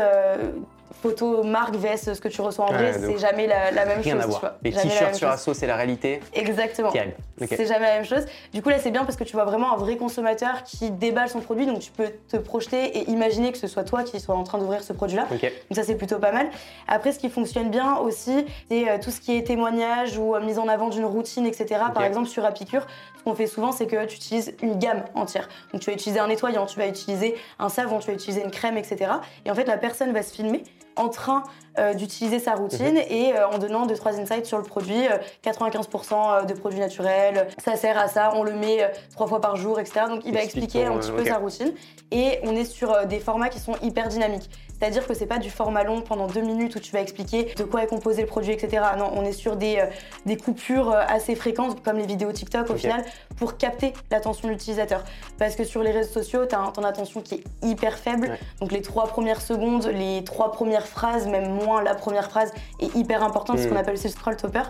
photo, 1.02 1.44
marque, 1.44 1.76
vs 1.76 2.14
ce 2.14 2.22
que 2.22 2.28
tu 2.28 2.42
reçois 2.42 2.66
en 2.66 2.74
vrai, 2.74 2.94
c'est 2.94 3.18
jamais 3.18 3.48
la, 3.48 3.86
même 3.86 4.02
Rien 4.02 4.16
chose. 4.16 4.24
À 4.24 4.28
voir. 4.28 4.54
Les 4.64 4.72
t-shirts 4.72 5.16
sur 5.16 5.30
Asso, 5.30 5.54
c'est 5.54 5.68
la 5.68 5.76
réalité. 5.76 6.20
Exactement. 6.34 6.92
C'est 6.92 7.66
jamais 7.66 7.86
la 7.86 7.96
même 7.96 8.06
chose. 8.06 8.26
Du 8.54 8.62
coup, 8.62 8.70
là, 8.70 8.80
c'est 8.80 8.92
bien 8.92 9.04
parce 9.06 9.18
que 9.18 9.24
tu 9.24 9.34
vois 9.34 9.46
vraiment 9.46 9.74
un 9.74 9.78
vrai 9.78 9.98
consommateur 9.98 10.64
qui 10.64 10.92
déballe 10.92 11.30
son 11.30 11.42
produit, 11.42 11.66
donc 11.66 11.80
tu 11.80 11.92
peux 11.92 12.10
te 12.28 12.38
projeter 12.38 12.98
et 12.98 13.10
imaginer 13.10 13.52
que 13.52 13.58
ce 13.58 13.68
soit 13.68 13.84
toi 13.84 14.04
qui 14.04 14.20
sois 14.20 14.36
en 14.36 14.44
train 14.44 14.58
d'ouvrir 14.58 14.84
ce 14.84 14.94
produit-là. 14.94 15.28
Donc 15.30 15.52
ça, 15.72 15.84
c'est 15.84 15.96
plutôt 15.96 16.20
pas 16.20 16.32
mal. 16.32 16.48
Après, 16.88 17.12
ce 17.12 17.20
qui 17.20 17.30
fonctionne 17.30 17.70
bien 17.70 17.98
aussi, 17.98 18.46
c'est 18.70 18.90
euh, 18.90 18.98
tout 19.02 19.12
ce 19.12 19.20
qui 19.20 19.36
est 19.38 19.44
témoignage 19.44 20.18
ou 20.18 20.36
euh, 20.36 20.42
mise 20.42 20.60
en 20.60 20.68
avant 20.68 20.90
d'une 20.90 21.06
routine, 21.06 21.46
etc. 21.46 21.82
Par 21.94 22.04
exemple, 22.04 22.28
sur 22.28 22.46
Apicure, 22.46 22.86
ce 23.18 23.24
qu'on 23.24 23.36
fait 23.36 23.48
souvent, 23.48 23.72
c'est 23.72 23.88
que 23.88 24.06
tu 24.06 24.16
utilises 24.16 24.56
une 24.62 24.80
gamme 24.80 25.04
entière. 25.14 25.50
Donc 25.72 25.82
tu 25.82 25.90
vas 25.90 25.94
utiliser 25.94 26.20
un 26.20 26.28
nettoyant, 26.28 26.66
tu 26.66 26.80
vas 26.80 26.88
utiliser 26.88 27.36
un 27.60 27.70
savon, 27.70 28.00
tu 28.00 28.08
vas 28.08 28.14
utiliser 28.14 28.44
une 28.44 28.52
crème, 28.52 28.78
etc. 28.78 29.12
Et 29.46 29.52
en 29.52 29.56
fait, 29.56 29.66
la 29.66 29.78
personne 29.78 30.12
va 30.14 30.24
se 30.24 30.34
filmer 30.34 30.64
en 30.96 31.10
train 31.10 31.44
euh, 31.78 31.94
d'utiliser 31.94 32.40
sa 32.40 32.56
routine 32.56 32.98
et 33.10 33.34
euh, 33.34 33.50
en 33.50 33.58
donnant 33.58 33.86
2-3 33.86 34.20
insights 34.22 34.46
sur 34.46 34.58
le 34.58 34.64
produit. 34.64 35.08
95% 35.44 36.14
euh, 36.14 36.44
de 36.44 36.54
produits 36.54 36.80
naturels, 36.80 37.48
ça 37.64 37.76
sert 37.76 37.98
à 37.98 38.08
ça, 38.08 38.32
on 38.36 38.44
le 38.44 38.54
met 38.54 38.90
trois 39.12 39.28
fois 39.28 39.42
par 39.42 39.56
jour, 39.58 39.80
etc. 39.80 40.06
Donc 40.08 40.22
il 40.26 40.34
va 40.34 40.42
expliquer 40.42 40.86
un 40.86 40.98
petit 40.98 41.12
peu 41.12 41.26
sa 41.26 41.38
routine. 41.38 41.74
Et 42.12 42.40
on 42.44 42.56
est 42.56 42.66
sur 42.66 43.06
des 43.06 43.20
formats 43.20 43.50
qui 43.50 43.60
sont 43.60 43.76
hyper 43.82 44.08
dynamiques. 44.08 44.50
C'est-à-dire 44.80 45.08
que 45.08 45.14
c'est 45.14 45.26
pas 45.26 45.40
du 45.40 45.50
format 45.50 45.84
long 45.84 46.02
pendant 46.02 46.28
deux 46.28 46.42
minutes 46.42 46.76
où 46.76 46.80
tu 46.80 46.92
vas 46.92 47.02
expliquer 47.02 47.54
de 47.56 47.64
quoi 47.64 47.84
est 47.84 47.88
composé 47.88 48.22
le 48.22 48.28
produit, 48.28 48.54
etc. 48.54 48.84
Non, 48.98 49.12
on 49.16 49.24
est 49.24 49.32
sur 49.32 49.56
des, 49.56 49.84
des 50.26 50.38
coupures 50.38 50.92
assez 50.94 51.36
fréquentes, 51.36 51.82
comme 51.84 51.98
les 51.98 52.06
vidéos 52.06 52.32
TikTok 52.32 52.70
au 52.70 52.76
final, 52.76 53.04
pour 53.38 53.58
capter 53.58 53.94
l'attention 54.12 54.48
de 54.48 54.54
l'utilisateur. 54.54 55.04
Parce 55.38 55.56
que 55.56 55.64
sur 55.64 55.82
les 55.82 55.92
réseaux 55.92 56.12
sociaux, 56.12 56.46
tu 56.46 56.56
as 56.56 56.72
ton 56.74 56.84
attention 56.84 57.22
qui 57.22 57.36
est 57.36 57.44
hyper 57.64 57.98
faible. 57.98 58.38
Donc 58.60 58.72
les 58.72 58.82
trois 58.82 59.08
premières 59.08 59.42
secondes, 59.42 59.88
les 59.88 60.24
trois 60.24 60.52
premières 60.52 60.88
phrases, 60.88 61.28
même 61.28 61.52
moins 61.52 61.82
la 61.82 61.96
première 61.96 62.30
phrase, 62.30 62.54
est 62.80 62.94
hyper 62.96 63.24
importante, 63.24 63.60
ce 63.60 63.68
qu'on 63.68 63.76
mm. 63.76 63.78
appelle 63.78 63.94
aussi 63.96 64.08
le 64.08 64.14
scroll 64.14 64.38
topper. 64.38 64.64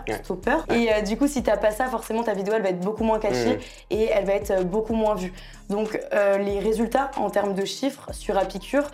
Et 0.70 0.92
euh, 0.92 1.00
du 1.02 1.16
coup, 1.16 1.26
si 1.26 1.42
t'as 1.42 1.56
pas 1.56 1.70
ça, 1.70 1.86
forcément 1.86 2.22
ta 2.22 2.34
vidéo 2.34 2.54
elle 2.56 2.62
va 2.62 2.70
être 2.70 2.80
beaucoup 2.80 3.04
moins 3.04 3.18
cachée 3.18 3.56
mm. 3.56 3.60
et 3.90 4.04
elle 4.04 4.24
va 4.24 4.34
être 4.34 4.50
euh, 4.50 4.64
beaucoup 4.64 4.94
moins 4.94 5.14
vue. 5.14 5.32
Donc 5.68 5.98
euh, 6.12 6.38
les 6.38 6.60
résultats 6.60 7.10
en 7.16 7.30
termes 7.30 7.54
de 7.54 7.64
chiffres 7.64 8.08
sur 8.12 8.38
Apicure, 8.38 8.84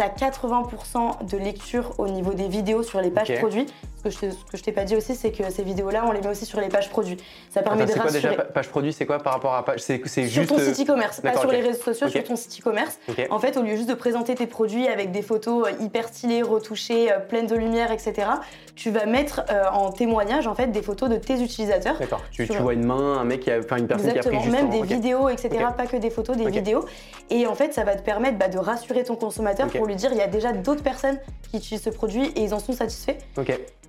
tu 0.00 0.24
as 0.24 0.30
80% 0.30 1.26
de 1.26 1.36
lecture 1.36 1.92
au 1.98 2.08
niveau 2.08 2.32
des 2.32 2.48
vidéos 2.48 2.82
sur 2.82 3.00
les 3.00 3.10
pages 3.10 3.34
produits. 3.38 3.66
Ce 4.00 4.08
que 4.08 4.10
je, 4.10 4.34
ce 4.34 4.44
que 4.50 4.56
je 4.56 4.62
t'ai 4.62 4.72
pas 4.72 4.84
dit 4.84 4.96
aussi, 4.96 5.14
c'est 5.14 5.30
que 5.30 5.50
ces 5.50 5.62
vidéos-là, 5.62 6.04
on 6.06 6.12
les 6.12 6.22
met 6.22 6.28
aussi 6.28 6.46
sur 6.46 6.58
les 6.58 6.68
pages 6.68 6.88
produits. 6.88 7.18
Ça 7.50 7.60
permet 7.60 7.84
de 7.84 7.92
rassurer. 7.92 8.08
C'est 8.08 8.20
quoi 8.20 8.30
déjà 8.30 8.44
page 8.44 8.68
produit 8.70 8.92
C'est 8.94 9.04
quoi 9.04 9.18
par 9.18 9.34
rapport 9.34 9.54
à 9.54 9.62
page 9.62 9.80
C'est 9.80 10.00
sur 10.06 10.46
ton 10.46 10.58
site 10.58 10.80
e-commerce, 10.80 11.20
pas 11.20 11.36
sur 11.36 11.50
les 11.50 11.60
réseaux 11.60 11.82
sociaux, 11.82 12.08
sur 12.08 12.24
ton 12.24 12.36
site 12.36 12.60
e-commerce. 12.60 12.98
En 13.28 13.38
fait, 13.38 13.58
au 13.58 13.62
lieu 13.62 13.76
juste 13.76 13.90
de 13.90 13.94
présenter 13.94 14.34
tes 14.34 14.46
produits 14.46 14.88
avec 14.88 15.10
des 15.12 15.20
photos 15.20 15.68
euh, 15.68 15.84
hyper 15.84 16.08
stylées, 16.08 16.42
retouchées, 16.42 17.12
euh, 17.12 17.18
pleines 17.18 17.46
de 17.46 17.54
lumière, 17.56 17.92
etc., 17.92 18.28
tu 18.74 18.90
vas 18.90 19.04
mettre 19.04 19.42
euh, 19.50 19.64
en 19.70 19.92
témoignage 19.92 20.46
en 20.46 20.54
fait 20.54 20.68
des 20.68 20.80
photos 20.80 21.10
de 21.10 21.16
tes 21.16 21.42
utilisateurs. 21.42 21.98
D'accord. 21.98 22.22
Tu, 22.30 22.44
vois 22.44 22.72
une 22.72 22.86
main, 22.86 23.18
un 23.18 23.24
mec 23.24 23.40
qui 23.40 23.50
a, 23.50 23.58
enfin 23.58 23.76
une 23.76 23.86
personne 23.86 24.12
qui 24.12 24.18
a 24.18 24.22
pris 24.22 24.40
juste 24.40 24.50
même 24.50 24.70
des 24.70 24.82
vidéos, 24.82 25.28
etc. 25.28 25.50
Pas 25.76 25.86
que 25.86 25.98
des 25.98 26.10
photos, 26.10 26.36
des 26.36 26.48
vidéos. 26.48 26.86
Et 27.28 27.46
en 27.46 27.54
fait, 27.54 27.74
ça 27.74 27.84
va 27.84 27.94
te 27.94 28.02
permettre 28.02 28.38
bah, 28.38 28.48
de 28.48 28.58
rassurer 28.58 29.04
ton 29.04 29.16
consommateur 29.16 29.68
pour 29.68 29.86
lui 29.86 29.96
dire 29.96 30.10
il 30.12 30.18
y 30.18 30.22
a 30.22 30.26
déjà 30.26 30.52
d'autres 30.52 30.82
personnes 30.82 31.18
qui 31.50 31.58
utilisent 31.58 31.82
ce 31.82 31.90
produit 31.90 32.26
et 32.36 32.42
ils 32.42 32.54
en 32.54 32.58
sont 32.58 32.72
satisfaits. 32.72 33.16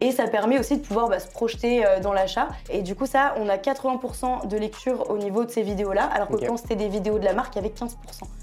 Et 0.03 0.11
ça 0.11 0.27
permet 0.27 0.57
aussi 0.59 0.77
de 0.77 0.81
pouvoir 0.81 1.09
bah, 1.09 1.19
se 1.19 1.27
projeter 1.27 1.85
euh, 1.85 1.99
dans 1.99 2.11
l'achat. 2.11 2.47
Et 2.71 2.81
du 2.81 2.95
coup, 2.95 3.05
ça, 3.05 3.35
on 3.37 3.47
a 3.47 3.57
80% 3.57 4.47
de 4.47 4.57
lecture 4.57 5.11
au 5.11 5.17
niveau 5.19 5.45
de 5.45 5.51
ces 5.51 5.61
vidéos-là, 5.61 6.05
alors 6.05 6.27
que 6.27 6.43
quand 6.43 6.57
c'était 6.57 6.75
des 6.75 6.87
vidéos 6.87 7.19
de 7.19 7.23
la 7.23 7.33
marque, 7.33 7.55
il 7.55 7.57
y 7.57 7.65
avait 7.65 7.73
15%. 7.73 7.91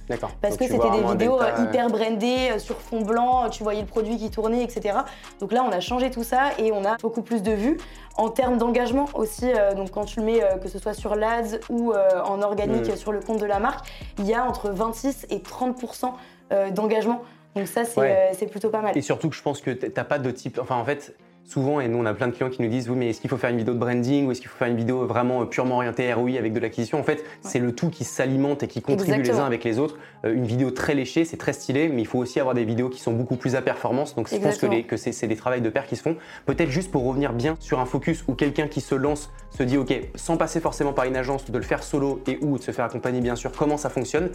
D'accord. 0.09 0.31
Parce 0.41 0.57
que 0.57 0.67
c'était 0.67 0.91
des 0.91 1.03
vidéos 1.03 1.43
euh, 1.43 1.65
hyper 1.65 1.89
brandées, 1.89 2.51
euh, 2.53 2.59
sur 2.61 2.81
fond 2.81 3.03
blanc, 3.03 3.51
tu 3.51 3.65
voyais 3.65 3.81
le 3.81 3.89
produit 3.89 4.19
qui 4.19 4.31
tournait, 4.31 4.63
etc. 4.63 4.99
Donc 5.41 5.51
là, 5.53 5.65
on 5.69 5.73
a 5.73 5.81
changé 5.81 6.13
tout 6.13 6.23
ça 6.23 6.51
et 6.59 6.71
on 6.71 6.85
a 6.85 6.97
beaucoup 6.97 7.23
plus 7.23 7.43
de 7.43 7.53
vues. 7.53 7.77
En 8.17 8.29
termes 8.31 8.57
d'engagement 8.57 9.07
aussi, 9.15 9.47
donc 9.77 9.93
quand 9.93 10.05
tu 10.05 10.19
le 10.19 10.27
mets, 10.27 10.43
que 10.61 10.69
ce 10.69 10.81
soit 10.81 10.93
sur 10.93 11.15
l'ADS 11.15 11.61
ou 11.71 11.93
en 12.25 12.43
organique 12.43 12.89
mm. 12.89 12.97
sur 12.97 13.13
le 13.13 13.21
compte 13.21 13.39
de 13.39 13.47
la 13.47 13.61
marque, 13.61 13.87
il 14.19 14.27
y 14.27 14.35
a 14.35 14.45
entre 14.45 14.71
26 14.71 15.29
et 15.31 15.39
30% 15.39 16.73
d'engagement. 16.73 17.23
Donc 17.55 17.69
ça, 17.69 17.85
c'est 17.85 18.47
plutôt 18.51 18.71
pas 18.71 18.81
mal. 18.81 18.99
Et 18.99 19.03
surtout 19.03 19.29
que 19.31 19.37
je 19.37 19.43
pense 19.43 19.61
que 19.61 19.71
tu 19.71 19.93
n'as 19.97 20.03
pas 20.03 20.19
de 20.19 20.33
type... 20.33 20.59
Enfin, 20.61 20.75
en 20.75 20.85
fait, 20.85 21.15
souvent, 21.49 21.81
et 21.81 21.89
nous 21.89 21.99
on 21.99 22.05
a 22.05 22.12
plein 22.12 22.29
de 22.29 22.33
clients 22.33 22.50
qui 22.50 22.61
nous 22.61 22.69
disent 22.69 22.91
oui 22.91 22.97
mais 22.97 23.09
est-ce 23.09 23.21
qu'il 23.21 23.31
faut 23.31 23.39
faire 23.39 23.50
une 23.50 23.56
vidéo 23.56 23.73
de 23.73 23.79
branding 23.79 24.27
ou 24.27 24.33
est-ce 24.33 24.41
qu'il 24.41 24.50
faut 24.50 24.59
faire 24.59 24.69
une 24.69 24.77
vidéo 24.77 25.06
vraiment 25.06 25.47
purement 25.47 25.77
orientée 25.77 26.12
ROI 26.12 26.37
avec 26.39 26.53
de 26.53 26.61
l'acquisition? 26.61 27.00
En 27.00 27.03
fait, 27.03 27.25
c'est 27.41 27.59
le 27.59 27.75
tout 27.75 27.89
qui 27.89 28.05
s'alimente 28.05 28.62
et 28.62 28.69
qui 28.69 28.83
contribue 28.83 29.23
les 29.23 29.31
uns 29.31 29.47
avec 29.47 29.65
les 29.65 29.79
autres. 29.79 29.97
Euh, 30.25 30.35
une 30.35 30.45
vidéo 30.45 30.71
très 30.71 30.95
léchée, 30.95 31.25
c'est 31.25 31.39
très 31.39 31.55
stylé, 31.55 31.89
mais 31.89 32.03
il 32.03 32.06
faut 32.06 32.19
aussi 32.19 32.39
avoir 32.39 32.55
des 32.55 32.65
vidéos 32.65 32.91
qui 32.91 33.00
sont 33.00 33.12
beaucoup 33.12 33.37
plus 33.37 33.56
à 33.56 33.62
performance. 33.62 34.15
Donc 34.15 34.29
je 34.29 34.37
pense 34.37 34.59
que, 34.59 34.83
que 34.83 34.97
c'est 34.97 35.27
des 35.27 35.37
travails 35.37 35.62
de 35.62 35.71
pair 35.71 35.87
qui 35.87 35.97
se 35.97 36.03
font. 36.03 36.17
Peut-être 36.45 36.71
juste 36.71 36.91
pour 36.91 37.05
revenir 37.05 37.33
bien 37.33 37.56
sur 37.61 37.81
un 37.81 37.87
focus 37.87 38.25
où 38.29 38.35
quelqu'un 38.35 38.69
qui 38.69 38.81
se 38.81 38.95
lance 38.95 39.31
se 39.50 39.62
dit 39.62 39.79
ok, 39.79 39.95
sans 40.15 40.37
passer 40.37 40.61
forcément 40.61 40.93
par 40.93 41.06
une 41.06 41.17
agence, 41.17 41.50
de 41.50 41.56
le 41.56 41.65
faire 41.65 41.83
solo 41.83 42.21
et 42.27 42.39
ou 42.43 42.59
de 42.59 42.62
se 42.62 42.73
faire 42.73 42.85
accompagner 42.85 43.21
bien 43.21 43.37
sûr, 43.37 43.53
comment 43.53 43.79
ça 43.79 43.89
fonctionne? 43.89 44.31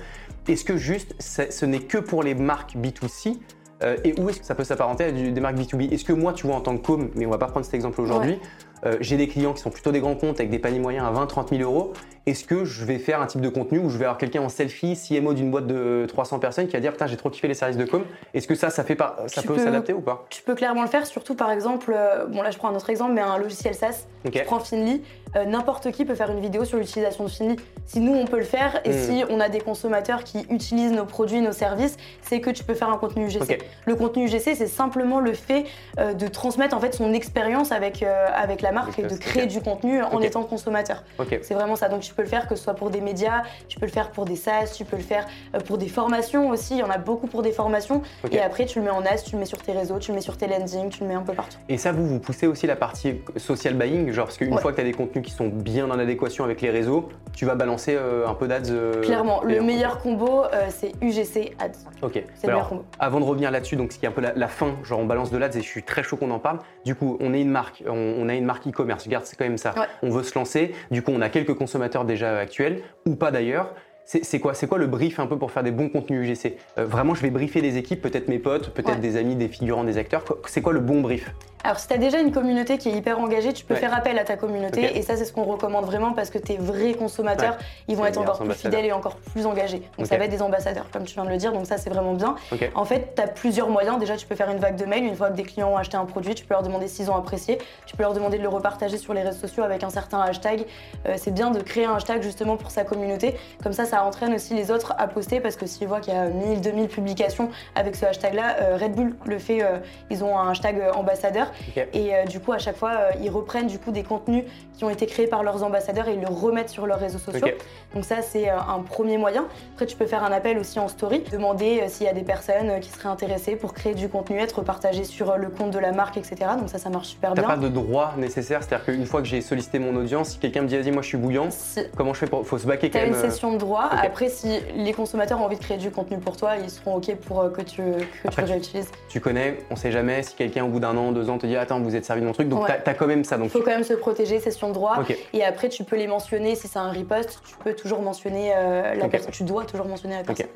Est-ce 0.48 0.63
que 0.63 0.77
juste 0.77 1.15
ce 1.19 1.65
n'est 1.65 1.80
que 1.80 2.00
pour 2.00 2.24
les 2.24 2.33
marques 2.33 2.75
B2C 2.75 3.30
euh, 3.30 3.62
et 4.03 4.19
où 4.19 4.30
est-ce 4.30 4.39
que 4.39 4.45
ça 4.45 4.56
peut 4.56 4.63
s'apparenter 4.63 5.06
à 5.06 5.12
des 5.12 5.41
marques 5.41 5.57
B2B 5.57 5.91
Est-ce 5.94 6.06
que 6.06 6.13
moi, 6.13 6.33
tu 6.33 6.47
vois, 6.47 6.56
en 6.56 6.62
tant 6.62 6.77
que 6.77 6.85
com, 6.85 7.09
mais 7.15 7.25
on 7.25 7.30
va 7.30 7.38
pas 7.38 7.47
prendre 7.47 7.65
cet 7.65 7.74
exemple 7.74 8.01
aujourd'hui, 8.01 8.39
euh, 8.86 8.98
j'ai 9.00 9.18
des 9.18 9.28
clients 9.28 9.54
qui 9.54 9.62
sont 9.62 9.70
plutôt 9.70 9.92
des 9.92 10.00
grands 10.00 10.16
comptes 10.16 10.40
avec 10.40 10.50
des 10.50 10.60
paniers 10.60 10.80
moyens 10.80 11.06
à 11.06 11.12
20-30 11.12 11.58
000 11.58 11.62
euros. 11.62 11.94
Est-ce 12.25 12.46
que 12.46 12.63
je 12.63 12.86
vais 12.86 13.00
faire 13.00 13.22
un 13.22 13.25
type 13.25 13.42
de 13.42 13.50
contenu 13.50 13.80
où 13.80 13.90
je 13.90 13.98
vais 13.98 14.06
avoir 14.06 14.18
quelqu'un 14.18 14.42
en 14.42 14.48
selfie, 14.48 14.96
CMO 14.96 15.34
d'une 15.34 15.52
boîte 15.52 15.68
de 15.68 16.06
300 16.08 16.40
personnes 16.40 16.68
qui 16.68 16.74
va 16.74 16.80
dire 16.80 16.94
putain 16.94 17.06
j'ai 17.06 17.18
trop 17.18 17.30
kiffé 17.30 17.50
les 17.50 17.54
services 17.54 17.75
de 17.75 17.84
com 17.84 18.06
Est-ce 18.34 18.48
que 18.48 18.56
ça, 18.56 18.70
ça, 18.70 18.86
fait 18.86 18.96
pas, 18.96 19.18
ça 19.28 19.42
peut 19.42 19.58
s'adapter 19.58 19.92
ou 19.92 20.00
pas? 20.00 20.25
Tu 20.30 20.42
peux 20.42 20.56
clairement 20.56 20.84
le 20.84 20.88
faire, 20.88 21.06
surtout 21.06 21.36
par 21.36 21.52
exemple, 21.52 21.94
euh, 21.94 22.25
bon 22.28 22.42
là 22.42 22.52
je 22.52 22.58
prends 22.58 22.70
un 22.70 22.75
autre 22.75 22.90
exemple, 22.90 23.12
mais 23.12 23.20
un 23.20 23.38
logiciel 23.38 23.75
SaaS, 23.75 24.06
okay. 24.25 24.40
tu 24.40 24.46
prends 24.46 24.60
Finly, 24.60 25.02
euh, 25.36 25.44
n'importe 25.44 25.92
qui 25.92 26.06
peut 26.06 26.16
faire 26.16 26.32
une 26.32 26.40
vidéo 26.40 26.63
sur 26.63 26.78
l'utilisation 26.78 27.25
de 27.25 27.30
Finly. 27.30 27.58
Si 27.86 28.00
nous 28.00 28.13
on 28.13 28.25
peut 28.25 28.38
le 28.38 28.46
faire 28.46 28.80
et 28.86 28.92
hmm. 28.92 28.94
si 28.94 29.24
on 29.30 29.42
a 29.42 29.50
des 29.50 29.60
consommateurs 29.60 30.24
qui 30.24 30.46
utilisent 30.50 30.94
nos 30.94 31.06
produits, 31.06 31.42
nos 31.42 31.52
services, 31.52 31.98
c'est 32.22 32.40
que 32.40 32.52
tu 32.52 32.63
peux 32.63 32.74
faire 32.74 32.90
un 32.90 32.98
contenu 32.98 33.25
UGC. 33.25 33.62
Le 33.86 33.96
contenu 33.96 34.28
UGC, 34.28 34.56
c'est 34.56 34.68
simplement 34.68 35.20
le 35.20 35.34
fait 35.34 35.66
de 35.98 36.28
transmettre 36.28 36.75
en 36.75 36.80
fait 36.80 36.94
son 36.94 37.12
expérience 37.12 37.74
avec, 37.74 38.04
avec 38.04 38.62
la 38.62 38.72
marque 38.74 39.00
et 39.00 39.03
de 39.03 39.15
créer 39.15 39.46
du 39.46 39.62
contenu 39.62 40.01
en 40.03 40.20
étant 40.22 40.44
consommateur. 40.44 41.03
C'est 41.42 41.53
vraiment 41.53 41.75
ça. 41.75 41.89
Donc 41.89 42.01
tu 42.01 42.13
peux 42.13 42.22
le 42.22 42.27
faire 42.27 42.48
que 42.48 42.56
ce 42.56 42.63
soit 42.63 42.74
pour 42.74 42.89
des 42.89 43.01
médias, 43.01 43.44
tu 43.68 43.80
peux 43.80 43.86
le 43.86 43.92
faire 43.92 44.12
pour 44.12 44.25
des 44.25 44.36
SaaS, 44.36 44.74
tu 44.75 44.86
peux 44.86 44.98
le 44.98 45.03
faire 45.03 45.25
euh, 45.56 45.60
pour 45.60 45.77
des 45.77 45.88
formations 45.88 46.50
aussi. 46.50 46.75
Il 46.75 46.80
y 46.80 46.84
en 46.84 46.89
a 46.89 46.98
beaucoup 46.98 47.27
pour 47.27 47.42
des 47.42 47.51
formations. 47.51 48.01
Et 48.32 48.39
après, 48.39 48.65
tu 48.65 48.80
le 48.80 48.86
mets 48.86 48.92
en 48.92 49.06
as, 49.06 49.24
tu 49.24 49.34
le 49.34 49.39
mets 49.39 49.46
sur 49.46 49.62
tes 49.62 49.72
réseaux, 49.72 50.00
tu 50.00 50.12
le 50.12 50.15
mets 50.15 50.22
sur 50.22 50.38
tes 50.38 50.48
landings, 50.48 50.89
tu 50.89 51.01
le 51.01 51.08
mets 51.08 51.15
un 51.15 51.22
peu 51.22 51.34
partout. 51.34 51.58
Et 51.70 51.77
ça, 51.77 51.92
vous, 51.92 52.08
vous 52.08 52.20
poussez 52.20 52.48
aussi 52.48 52.68
la 52.68 52.75
partie 52.75 53.22
social 53.38 53.75
buying, 53.75 54.12
genre 54.12 54.25
parce 54.25 54.38
qu'une 54.38 54.58
fois 54.58 54.72
que 54.72 54.77
tu 54.77 54.82
as 54.82 54.86
des 54.86 54.94
contenus 54.94 55.25
qui 55.25 55.32
sont 55.32 55.48
bien 55.48 55.89
en 55.89 56.00
adéquation 56.00 56.44
avec 56.44 56.62
les 56.62 56.70
réseaux, 56.70 57.10
tu 57.34 57.46
vas 57.46 57.56
balancer 57.56 57.96
euh, 57.96 58.27
un 58.27 58.34
peu 58.34 58.48
d'ads. 58.48 58.70
Euh, 58.70 59.01
Clairement, 59.01 59.42
le 59.44 59.62
meilleur 59.62 60.00
combo, 60.00 60.44
c'est 60.70 60.94
UGC 61.01 61.56
ads. 61.60 61.72
Ok. 62.01 62.24
C'est 62.36 62.48
le 62.48 62.53
meilleur 62.53 62.70
combo. 62.70 62.86
Avant 63.00 63.20
de 63.20 63.25
revenir 63.25 63.51
là-dessus, 63.51 63.75
donc 63.75 63.92
ce 63.92 64.00
qui 64.00 64.06
est 64.06 64.10
un 64.10 64.12
peu 64.12 64.22
la, 64.22 64.48
fin, 64.48 64.75
genre 64.84 65.00
on 65.00 65.06
balance 65.06 65.32
de 65.32 65.38
l'ads 65.38 65.56
et 65.56 65.62
je 65.62 65.68
suis 65.68 65.84
très 65.84 66.03
chaud 66.03 66.18
qu'on 66.18 66.32
en 66.32 66.39
parle. 66.39 66.60
Du 66.86 66.96
coup, 66.96 67.18
on 67.20 67.34
est 67.34 67.42
une 67.42 67.50
marque, 67.50 67.84
on, 67.88 68.27
a 68.30 68.34
une 68.34 68.46
marque 68.46 68.62
e-commerce. 68.67 69.05
Regarde, 69.05 69.25
c'est 69.25 69.38
quand 69.38 69.46
même 69.46 69.58
ça. 69.58 69.74
On 70.01 70.10
veut 70.10 70.24
se 70.24 70.38
lancer. 70.38 70.74
Du 70.91 71.01
coup, 71.01 71.12
on 71.13 71.22
a 71.22 71.29
quelques 71.29 71.53
consommateurs 71.53 72.05
déjà 72.05 72.38
actuels 72.38 72.82
ou 73.05 73.15
pas 73.15 73.32
d'ailleurs. 73.32 73.74
C'est 74.05 74.39
quoi, 74.39 74.53
quoi 74.53 74.77
le 74.77 74.88
brief 74.88 75.20
un 75.20 75.27
peu 75.27 75.38
pour 75.38 75.51
faire 75.51 75.63
des 75.63 75.72
bons 75.72 75.88
contenus 75.88 76.29
UGC 76.29 76.58
Vraiment, 76.77 77.15
je 77.15 77.22
vais 77.22 77.29
briefer 77.29 77.62
des 77.62 77.77
équipes, 77.77 78.01
peut-être 78.01 78.27
mes 78.27 78.39
potes, 78.39 78.74
peut-être 78.74 79.00
des 79.00 79.15
amis, 79.15 79.36
des 79.36 79.48
figurants, 79.48 79.86
des 79.86 79.98
acteurs. 79.98 80.25
C'est 80.46 80.62
quoi 80.62 80.74
le 80.74 80.82
bon 80.82 81.01
brief? 81.01 81.32
Alors, 81.63 81.79
si 81.79 81.88
tu 81.88 81.93
as 81.93 81.98
déjà 81.98 82.20
une 82.20 82.32
communauté 82.32 82.77
qui 82.77 82.89
est 82.89 82.91
hyper 82.91 83.20
engagée, 83.20 83.53
tu 83.53 83.63
peux 83.63 83.75
faire 83.75 83.93
appel 83.93 84.20
à 84.20 84.25
ta 84.25 84.36
communauté. 84.36 84.98
Et 84.98 85.01
ça, 85.01 85.15
c'est 85.15 85.24
ce 85.24 85.32
qu'on 85.32 85.43
recommande 85.43 85.86
vraiment 85.86 86.12
parce 86.12 86.29
que 86.29 86.38
tes 86.38 86.58
vrais 86.58 86.93
consommateurs, 86.93 87.58
ils 87.88 87.96
vont 87.96 88.05
être 88.05 88.20
encore 88.20 88.39
plus 88.39 88.53
fidèles 88.53 88.86
et 88.86 88.91
encore 88.91 89.15
plus 89.15 89.46
engagés. 89.46 89.82
Donc, 89.98 90.08
ça 90.08 90.17
va 90.17 90.25
être 90.25 90.32
des 90.32 90.41
ambassadeurs, 90.41 90.89
comme 90.91 91.03
tu 91.05 91.13
viens 91.13 91.24
de 91.24 91.29
le 91.29 91.38
dire. 91.38 91.53
Donc, 91.53 91.65
ça, 91.65 91.77
c'est 91.77 91.89
vraiment 91.89 92.13
bien. 92.13 92.36
En 92.75 92.84
fait, 92.84 93.13
tu 93.15 93.22
as 93.22 93.27
plusieurs 93.27 93.70
moyens. 93.70 93.98
Déjà, 93.98 94.17
tu 94.17 94.27
peux 94.27 94.36
faire 94.36 94.50
une 94.50 94.58
vague 94.58 94.75
de 94.75 94.86
mails. 94.86 95.05
Une 95.05 95.15
fois 95.15 95.29
que 95.29 95.36
des 95.36 95.43
clients 95.43 95.70
ont 95.70 95.77
acheté 95.77 95.96
un 95.96 96.05
produit, 96.05 96.36
tu 96.36 96.43
peux 96.43 96.53
leur 96.53 96.63
demander 96.63 96.89
s'ils 96.89 97.10
ont 97.10 97.15
apprécié. 97.15 97.60
Tu 97.86 97.96
peux 97.96 98.03
leur 98.03 98.13
demander 98.13 98.38
de 98.38 98.43
le 98.43 98.50
repartager 98.50 98.98
sur 98.98 99.13
les 99.13 99.22
réseaux 99.22 99.39
sociaux 99.39 99.63
avec 99.63 99.84
un 99.84 99.89
certain 99.89 100.20
hashtag. 100.20 100.65
Euh, 101.08 101.15
c'est 101.17 101.32
bien 101.32 101.51
de 101.51 101.62
créer 101.62 101.86
un 101.86 101.96
hashtag 101.96 102.22
justement 102.24 102.58
pour 102.58 102.72
sa 102.72 102.84
communauté. 102.84 103.38
Comme 103.63 103.74
ça, 103.74 103.86
ça 103.86 104.03
entraîne 104.03 104.34
aussi 104.34 104.53
les 104.53 104.70
autres 104.70 104.93
à 104.98 105.08
poster 105.08 105.39
parce 105.39 105.55
que 105.55 105.65
s'ils 105.65 105.88
voient 105.88 106.01
qu'il 106.01 106.13
y 106.13 106.17
a 106.17 106.25
1000, 106.25 106.60
2000 106.60 106.88
publications 106.89 107.50
avec 107.75 107.96
ce 107.96 108.05
hashtag-là, 108.05 108.58
euh, 108.62 108.77
Red 108.77 108.96
Bull 108.96 109.15
le 109.25 109.39
fait. 109.39 109.63
Euh, 109.63 109.77
ils 110.10 110.25
ont 110.25 110.38
un 110.38 110.51
hashtag 110.51 110.82
ambassadeur. 110.93 111.52
Et 111.93 112.12
du 112.27 112.39
coup, 112.39 112.51
à 112.51 112.57
chaque 112.57 112.77
fois, 112.77 112.91
euh, 112.91 113.12
ils 113.22 113.29
reprennent 113.29 113.67
du 113.67 113.79
coup 113.79 113.91
des 113.91 114.03
contenus 114.03 114.43
qui 114.77 114.83
ont 114.83 114.89
été 114.89 115.05
créés 115.05 115.27
par 115.27 115.43
leurs 115.43 115.63
ambassadeurs 115.63 116.07
et 116.07 116.13
ils 116.13 116.22
le 116.22 116.27
remettent 116.27 116.69
sur 116.69 116.88
leurs 116.88 117.00
réseaux 117.00 117.19
sociaux. 117.19 117.48
Donc 117.93 118.05
ça, 118.05 118.22
c'est 118.22 118.50
euh, 118.50 118.57
un 118.57 118.79
premier 118.79 119.17
moyen. 119.17 119.45
Après, 119.74 119.86
tu 119.86 119.95
peux 119.95 120.05
faire 120.05 120.24
un 120.24 120.31
appel 120.31 120.57
aussi 120.57 120.79
en 120.79 120.88
story, 120.88 121.24
demander 121.31 121.81
euh, 121.81 121.88
s'il 121.88 122.05
y 122.05 122.10
a 122.10 122.13
des 122.13 122.24
personnes 122.24 122.79
qui 122.79 122.89
seraient 122.89 123.10
intéressées 123.10 123.55
pour 123.55 123.74
créer 123.74 123.93
du 123.93 124.10
contenu, 124.10 124.39
être 124.39 124.62
partagé 124.62 125.03
sur 125.03 125.38
le 125.38 125.50
compte 125.50 125.72
de 125.72 125.79
la 125.79 125.91
marque, 125.91 126.17
etc. 126.17 126.36
Donc 126.57 126.69
ça, 126.69 126.79
ça 126.79 126.89
marche 126.89 127.10
super 127.10 127.33
bien. 127.33 127.43
T'as 127.43 127.50
pas 127.50 127.57
de 127.57 127.69
droit 127.69 128.13
nécessaire, 128.17 128.63
c'est-à-dire 128.63 128.86
qu'une 128.86 129.05
fois 129.05 129.22
que 129.22 129.27
j'ai 129.27 129.41
sollicité 129.41 129.79
mon 129.79 129.95
audience, 129.95 130.29
si 130.29 130.39
quelqu'un 130.39 130.62
me 130.62 130.67
dit 130.67 130.77
vas-y, 130.77 130.91
moi 130.91 131.01
je 131.01 131.07
suis 131.07 131.17
bouillant, 131.17 131.50
comment 131.95 132.13
je 132.13 132.19
fais 132.19 132.27
pour 132.27 132.45
faut 132.45 132.57
se 132.57 132.67
baquer 132.67 132.89
quand 132.89 133.00
même. 133.00 133.12
T'as 133.12 133.24
une 133.24 133.31
session 133.31 133.53
de 133.53 133.57
droit. 133.57 133.89
Après, 133.91 134.29
si 134.29 134.60
les 134.75 134.93
consommateurs 134.93 135.39
ont 135.39 135.45
envie 135.45 135.57
de 135.57 135.63
créer 135.63 135.77
du 135.77 135.91
contenu 135.91 136.17
pour 136.17 136.38
toi, 136.38 136.57
ils 136.57 136.69
seront 136.69 136.95
ok 136.95 137.15
pour 137.15 137.51
que 137.51 137.62
tu, 137.62 137.81
que 138.24 138.29
tu 138.29 138.41
le 138.41 138.48
réutilises. 138.48 138.91
Tu 139.10 139.19
connais, 139.19 139.60
on 139.69 139.75
sait 139.75 139.91
jamais 139.91 140.24
si 140.24 140.36
quelqu'un 140.36 140.65
au 140.65 140.69
bout 140.69 140.79
d'un 140.79 140.95
an, 140.98 141.12
deux 141.12 141.29
ans 141.29 141.38
te 141.43 141.47
dit 141.47 141.57
attends, 141.57 141.79
vous 141.79 141.95
êtes 141.95 142.05
servi 142.05 142.21
de 142.21 142.25
mon 142.25 142.33
truc, 142.33 142.50
donc 142.50 142.65
tu 142.65 142.71
as, 142.71 142.93
quand 142.93 143.07
même 143.07 143.23
ça. 143.23 143.38
Il 143.41 143.50
faut 143.50 143.59
quand 143.59 143.71
même 143.71 143.83
se 143.83 143.93
protéger, 143.93 144.39
session 144.39 144.69
de 144.69 144.73
droit. 144.73 144.97
Et 145.33 145.43
après, 145.43 145.69
tu 145.69 145.83
peux 145.83 145.97
les 145.97 146.07
mentionner 146.07 146.55
si 146.55 146.67
c'est 146.67 146.79
un 146.79 146.91
repost, 146.91 147.41
tu 147.45 147.55
peux 147.63 147.73
toujours 147.73 148.01
mentionner 148.01 148.53
euh, 148.55 148.95
la 148.95 149.07
personne. 149.07 149.31
Tu 149.31 149.43
dois 149.43 149.65
toujours 149.65 149.88
mentionner 149.88 150.15
la 150.15 150.23
personne 150.23 150.47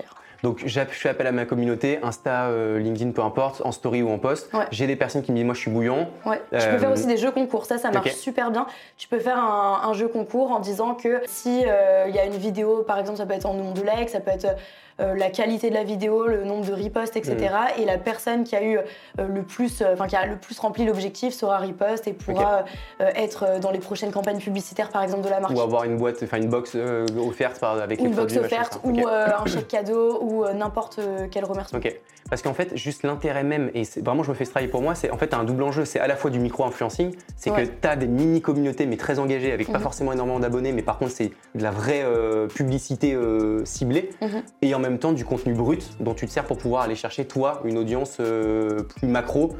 Donc, 0.43 0.63
je 0.65 0.79
fais 0.79 1.09
appel 1.09 1.27
à 1.27 1.31
ma 1.31 1.45
communauté, 1.45 1.99
Insta, 2.03 2.45
euh, 2.45 2.79
LinkedIn, 2.79 3.11
peu 3.11 3.21
importe, 3.21 3.61
en 3.65 3.71
story 3.71 4.01
ou 4.01 4.09
en 4.09 4.17
post. 4.17 4.49
J'ai 4.71 4.87
des 4.87 4.95
personnes 4.95 5.23
qui 5.23 5.31
me 5.31 5.37
disent, 5.37 5.45
moi, 5.45 5.55
je 5.55 5.59
suis 5.59 5.71
bouillant. 5.71 6.09
Ouais. 6.25 6.41
Tu 6.51 6.67
peux 6.67 6.77
faire 6.77 6.89
euh, 6.89 6.93
aussi 6.93 7.07
des 7.07 7.17
jeux 7.17 7.31
concours. 7.31 7.65
Ça, 7.65 7.77
ça 7.77 7.91
marche 7.91 8.13
super 8.13 8.51
bien. 8.51 8.67
Tu 8.97 9.07
peux 9.07 9.19
faire 9.19 9.37
un, 9.37 9.93
jeu 9.93 10.07
concours 10.07 10.51
en 10.51 10.59
disant 10.59 10.93
que 10.93 11.21
si 11.25 11.61
il 11.61 12.15
y 12.15 12.19
a 12.19 12.25
une 12.25 12.37
vidéo, 12.37 12.83
par 12.83 12.99
exemple, 12.99 13.17
ça 13.17 13.25
peut 13.25 13.33
être 13.33 13.45
en 13.45 13.53
nombre 13.53 13.73
de 13.73 13.81
likes, 13.81 14.09
ça 14.09 14.19
peut 14.19 14.31
être 14.31 14.45
euh, 14.45 14.53
la 14.99 15.29
qualité 15.29 15.69
de 15.69 15.75
la 15.75 15.83
vidéo, 15.83 16.27
le 16.27 16.43
nombre 16.43 16.65
de 16.65 16.73
reposts, 16.73 17.15
etc. 17.15 17.35
Mm. 17.37 17.81
Et 17.81 17.85
la 17.85 17.97
personne 17.97 18.43
qui 18.43 18.55
a 18.55 18.63
eu 18.63 18.77
euh, 18.77 18.81
le 19.27 19.43
plus, 19.43 19.81
euh, 19.81 19.93
enfin 19.93 20.07
qui 20.07 20.15
a 20.15 20.25
le 20.25 20.37
plus 20.37 20.57
rempli 20.59 20.85
l'objectif 20.85 21.33
sera 21.33 21.59
repost 21.59 22.07
et 22.07 22.13
pourra 22.13 22.65
être 22.99 23.59
dans 23.59 23.71
les 23.71 23.79
prochaines 23.79 24.11
campagnes 24.11 24.39
publicitaires, 24.39 24.89
par 24.89 25.03
exemple 25.03 25.23
de 25.23 25.29
la 25.29 25.39
marque. 25.39 25.55
Ou 25.55 25.61
avoir 25.61 25.83
une 25.83 25.97
boîte, 25.97 26.21
enfin 26.23 26.37
une 26.37 26.49
box 26.49 26.75
offerte 27.17 27.59
par, 27.59 27.79
avec 27.79 27.99
ou 27.99 28.03
les 28.03 28.09
une 28.09 28.15
box 28.15 28.37
offerte, 28.37 28.79
ou 28.83 29.07
un 29.07 29.45
chèque 29.45 29.67
cadeau, 29.67 30.19
ou 30.21 30.45
n'importe 30.53 30.99
quel 31.31 31.45
remerciement. 31.45 31.81
Parce 32.29 32.41
qu'en 32.41 32.53
fait, 32.53 32.75
juste 32.75 33.03
l'intérêt 33.03 33.43
même, 33.43 33.71
et 33.73 33.83
vraiment 34.01 34.23
je 34.23 34.29
me 34.29 34.35
fais 34.35 34.45
ce 34.45 34.51
travail 34.51 34.69
pour 34.69 34.81
moi, 34.81 34.95
c'est 34.95 35.11
en 35.11 35.17
fait 35.17 35.33
un 35.33 35.43
double 35.43 35.63
enjeu. 35.63 35.85
C'est 35.85 35.99
à 35.99 36.07
la 36.07 36.15
fois 36.15 36.31
du 36.31 36.39
micro-influencing, 36.39 37.15
c'est 37.35 37.51
que 37.51 37.61
tu 37.61 37.87
as 37.87 37.95
des 37.95 38.07
mini-communautés 38.07 38.85
mais 38.85 38.97
très 38.97 39.19
engagées 39.19 39.51
avec 39.51 39.67
pas 39.67 39.77
mhm. 39.77 39.83
forcément 39.83 40.13
énormément 40.13 40.39
d'abonnés, 40.39 40.71
mais 40.71 40.81
par 40.81 40.97
contre 40.97 41.11
c'est 41.11 41.31
de 41.55 41.63
la 41.63 41.71
vraie 41.71 42.05
publicité 42.53 43.17
ciblée. 43.63 44.09
Mhm. 44.21 44.43
Et 44.61 44.75
en 44.75 44.79
même 44.79 44.99
temps 44.99 45.11
du 45.11 45.25
contenu 45.25 45.53
brut 45.53 45.89
dont 45.99 46.13
tu 46.13 46.25
te 46.25 46.31
sers 46.31 46.45
pour 46.45 46.57
pouvoir 46.57 46.83
aller 46.83 46.95
chercher 46.95 47.25
toi 47.25 47.61
une 47.65 47.77
audience 47.77 48.17
euh, 48.19 48.83
plus 48.83 49.07
macro 49.07 49.55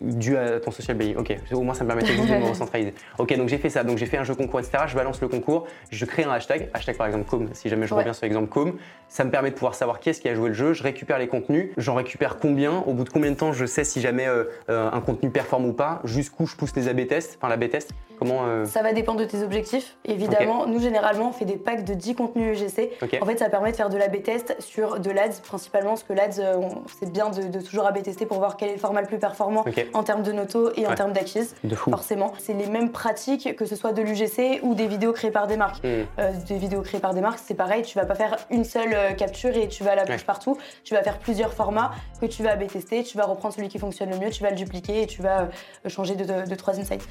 due 0.00 0.36
à 0.36 0.60
ton 0.60 0.70
social 0.70 0.96
media. 0.96 1.18
Ok, 1.18 1.34
au 1.52 1.62
moins 1.62 1.74
ça 1.74 1.84
me 1.84 1.88
permet 1.88 2.02
de 2.02 2.08
me 2.40 2.48
recentraliser. 2.48 2.94
Ok, 3.18 3.36
donc 3.36 3.48
j'ai 3.48 3.58
fait 3.58 3.70
ça, 3.70 3.84
donc 3.84 3.98
j'ai 3.98 4.06
fait 4.06 4.18
un 4.18 4.24
jeu 4.24 4.34
concours, 4.34 4.60
etc. 4.60 4.84
Je 4.86 4.94
balance 4.94 5.20
le 5.20 5.28
concours, 5.28 5.66
je 5.90 6.04
crée 6.04 6.24
un 6.24 6.30
hashtag, 6.30 6.68
hashtag 6.74 6.96
par 6.96 7.06
exemple 7.06 7.28
com, 7.28 7.48
si 7.52 7.68
jamais 7.68 7.86
je 7.86 7.94
reviens 7.94 8.12
sur 8.12 8.24
l'exemple 8.24 8.48
com. 8.48 8.76
Ça 9.08 9.24
me 9.24 9.30
permet 9.30 9.50
de 9.50 9.54
pouvoir 9.54 9.74
savoir 9.74 10.00
qui 10.00 10.10
est-ce 10.10 10.20
qui 10.20 10.28
a 10.28 10.34
joué 10.34 10.48
le 10.48 10.54
jeu, 10.54 10.72
je 10.72 10.82
récupère 10.82 11.18
les 11.18 11.28
contenus, 11.28 11.70
j'en 11.76 11.94
récupère 11.94 12.05
combien, 12.40 12.78
au 12.78 12.92
bout 12.92 13.04
de 13.04 13.10
combien 13.10 13.30
de 13.30 13.36
temps 13.36 13.52
je 13.52 13.66
sais 13.66 13.84
si 13.84 14.00
jamais 14.00 14.26
euh, 14.26 14.44
euh, 14.68 14.90
un 14.90 15.00
contenu 15.00 15.30
performe 15.30 15.66
ou 15.66 15.72
pas, 15.72 16.00
jusqu'où 16.04 16.46
je 16.46 16.56
pousse 16.56 16.74
les 16.76 16.88
AB 16.88 17.06
tests, 17.06 17.38
enfin 17.38 17.48
la 17.48 17.56
B 17.56 17.68
test? 17.68 17.92
Comment 18.18 18.64
Ça 18.64 18.82
va 18.82 18.92
dépendre 18.92 19.20
de 19.20 19.24
tes 19.24 19.42
objectifs, 19.42 19.96
évidemment. 20.04 20.66
Nous 20.66 20.80
généralement 20.80 21.28
on 21.28 21.32
fait 21.32 21.44
des 21.44 21.56
packs 21.56 21.84
de 21.84 21.94
10 21.94 22.14
contenus 22.14 22.60
UGC. 22.60 22.90
En 23.20 23.26
fait 23.26 23.38
ça 23.38 23.48
permet 23.48 23.70
de 23.70 23.76
faire 23.76 23.88
de 23.88 23.96
la 23.96 24.08
B 24.08 24.22
test 24.22 24.56
sur 24.60 25.00
de 25.00 25.10
l'ADS 25.10 25.40
principalement, 25.42 25.90
parce 25.90 26.02
que 26.02 26.12
l'ADS, 26.12 26.40
euh, 26.40 26.68
c'est 26.98 27.10
bien 27.10 27.30
de, 27.30 27.60
toujours 27.60 27.86
AB 27.86 28.02
tester 28.02 28.26
pour 28.26 28.38
voir 28.38 28.56
quel 28.56 28.70
est 28.70 28.74
le 28.74 28.78
format 28.78 29.00
le 29.00 29.06
plus 29.06 29.18
performant 29.18 29.64
en 29.94 30.02
termes 30.02 30.22
de 30.22 30.32
noto 30.32 30.70
et 30.76 30.86
en 30.86 30.94
termes 30.94 31.12
d'acquise. 31.12 31.54
Forcément. 31.74 32.32
C'est 32.38 32.54
les 32.54 32.66
mêmes 32.66 32.90
pratiques, 32.90 33.56
que 33.56 33.64
ce 33.64 33.76
soit 33.76 33.92
de 33.92 34.02
l'UGC 34.02 34.60
ou 34.62 34.74
des 34.74 34.86
vidéos 34.86 35.12
créées 35.12 35.30
par 35.30 35.46
des 35.46 35.56
marques. 35.56 35.82
Hmm. 35.84 36.04
Euh, 36.18 36.32
des 36.48 36.58
vidéos 36.58 36.82
créées 36.82 37.00
par 37.00 37.14
des 37.14 37.20
marques, 37.20 37.40
c'est 37.44 37.54
pareil, 37.54 37.82
tu 37.82 37.98
vas 37.98 38.06
pas 38.06 38.14
faire 38.14 38.36
une 38.50 38.64
seule 38.64 38.94
euh, 38.94 39.12
capture 39.12 39.56
et 39.56 39.68
tu 39.68 39.84
vas 39.84 39.94
la 39.94 40.04
push 40.04 40.24
partout. 40.24 40.58
Tu 40.84 40.94
vas 40.94 41.02
faire 41.02 41.18
plusieurs 41.18 41.52
formats 41.52 41.92
que 42.20 42.26
tu 42.26 42.42
vas 42.42 42.52
AB 42.52 42.66
tester, 42.66 43.02
tu 43.02 43.16
vas 43.16 43.24
reprendre 43.24 43.54
celui 43.54 43.68
qui 43.68 43.78
fonctionne 43.78 44.10
le 44.10 44.18
mieux, 44.18 44.30
tu 44.30 44.42
vas 44.42 44.50
le 44.50 44.56
dupliquer 44.56 45.02
et 45.02 45.06
tu 45.06 45.22
vas 45.22 45.48
changer 45.86 46.14
de, 46.14 46.54
troisième 46.54 46.86
site. 46.86 47.06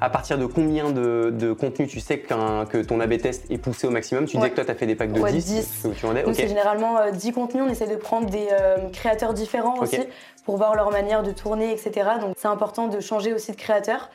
À 0.00 0.10
partir 0.10 0.38
de 0.38 0.46
combien 0.54 0.90
de, 0.90 1.52
contenu 1.52 1.86
tu 1.86 2.00
sais 2.00 2.18
que 2.18 2.82
ton 2.82 3.00
AB 3.00 3.18
test 3.18 3.44
est 3.50 3.58
poussé 3.58 3.86
au 3.86 3.90
maximum. 3.90 4.26
Tu 4.26 4.36
disais 4.36 4.50
que 4.50 4.54
toi, 4.54 4.64
tu 4.64 4.70
as 4.70 4.74
fait 4.74 4.86
des 4.86 4.94
packs 4.94 5.12
de 5.12 5.20
10. 5.20 5.88
c'est 6.32 6.48
généralement 6.48 6.96
10 7.12 7.32
contenus, 7.32 7.64
on 7.66 7.70
essaie 7.70 7.86
de 7.86 7.96
prendre 7.96 8.28
des 8.28 8.48
euh, 8.52 8.88
créateurs 8.92 9.34
différents 9.34 9.78
aussi 9.78 10.00
pour 10.44 10.56
voir 10.56 10.74
leur 10.74 10.90
manière 10.90 11.22
de 11.22 11.30
tourner, 11.30 11.72
etc. 11.72 12.08
Donc 12.22 12.34
c'est 12.38 12.48
important 12.48 12.88
de 12.88 13.00
changer 13.00 13.34
aussi 13.34 13.52
de 13.52 13.56
créateur, 13.56 14.08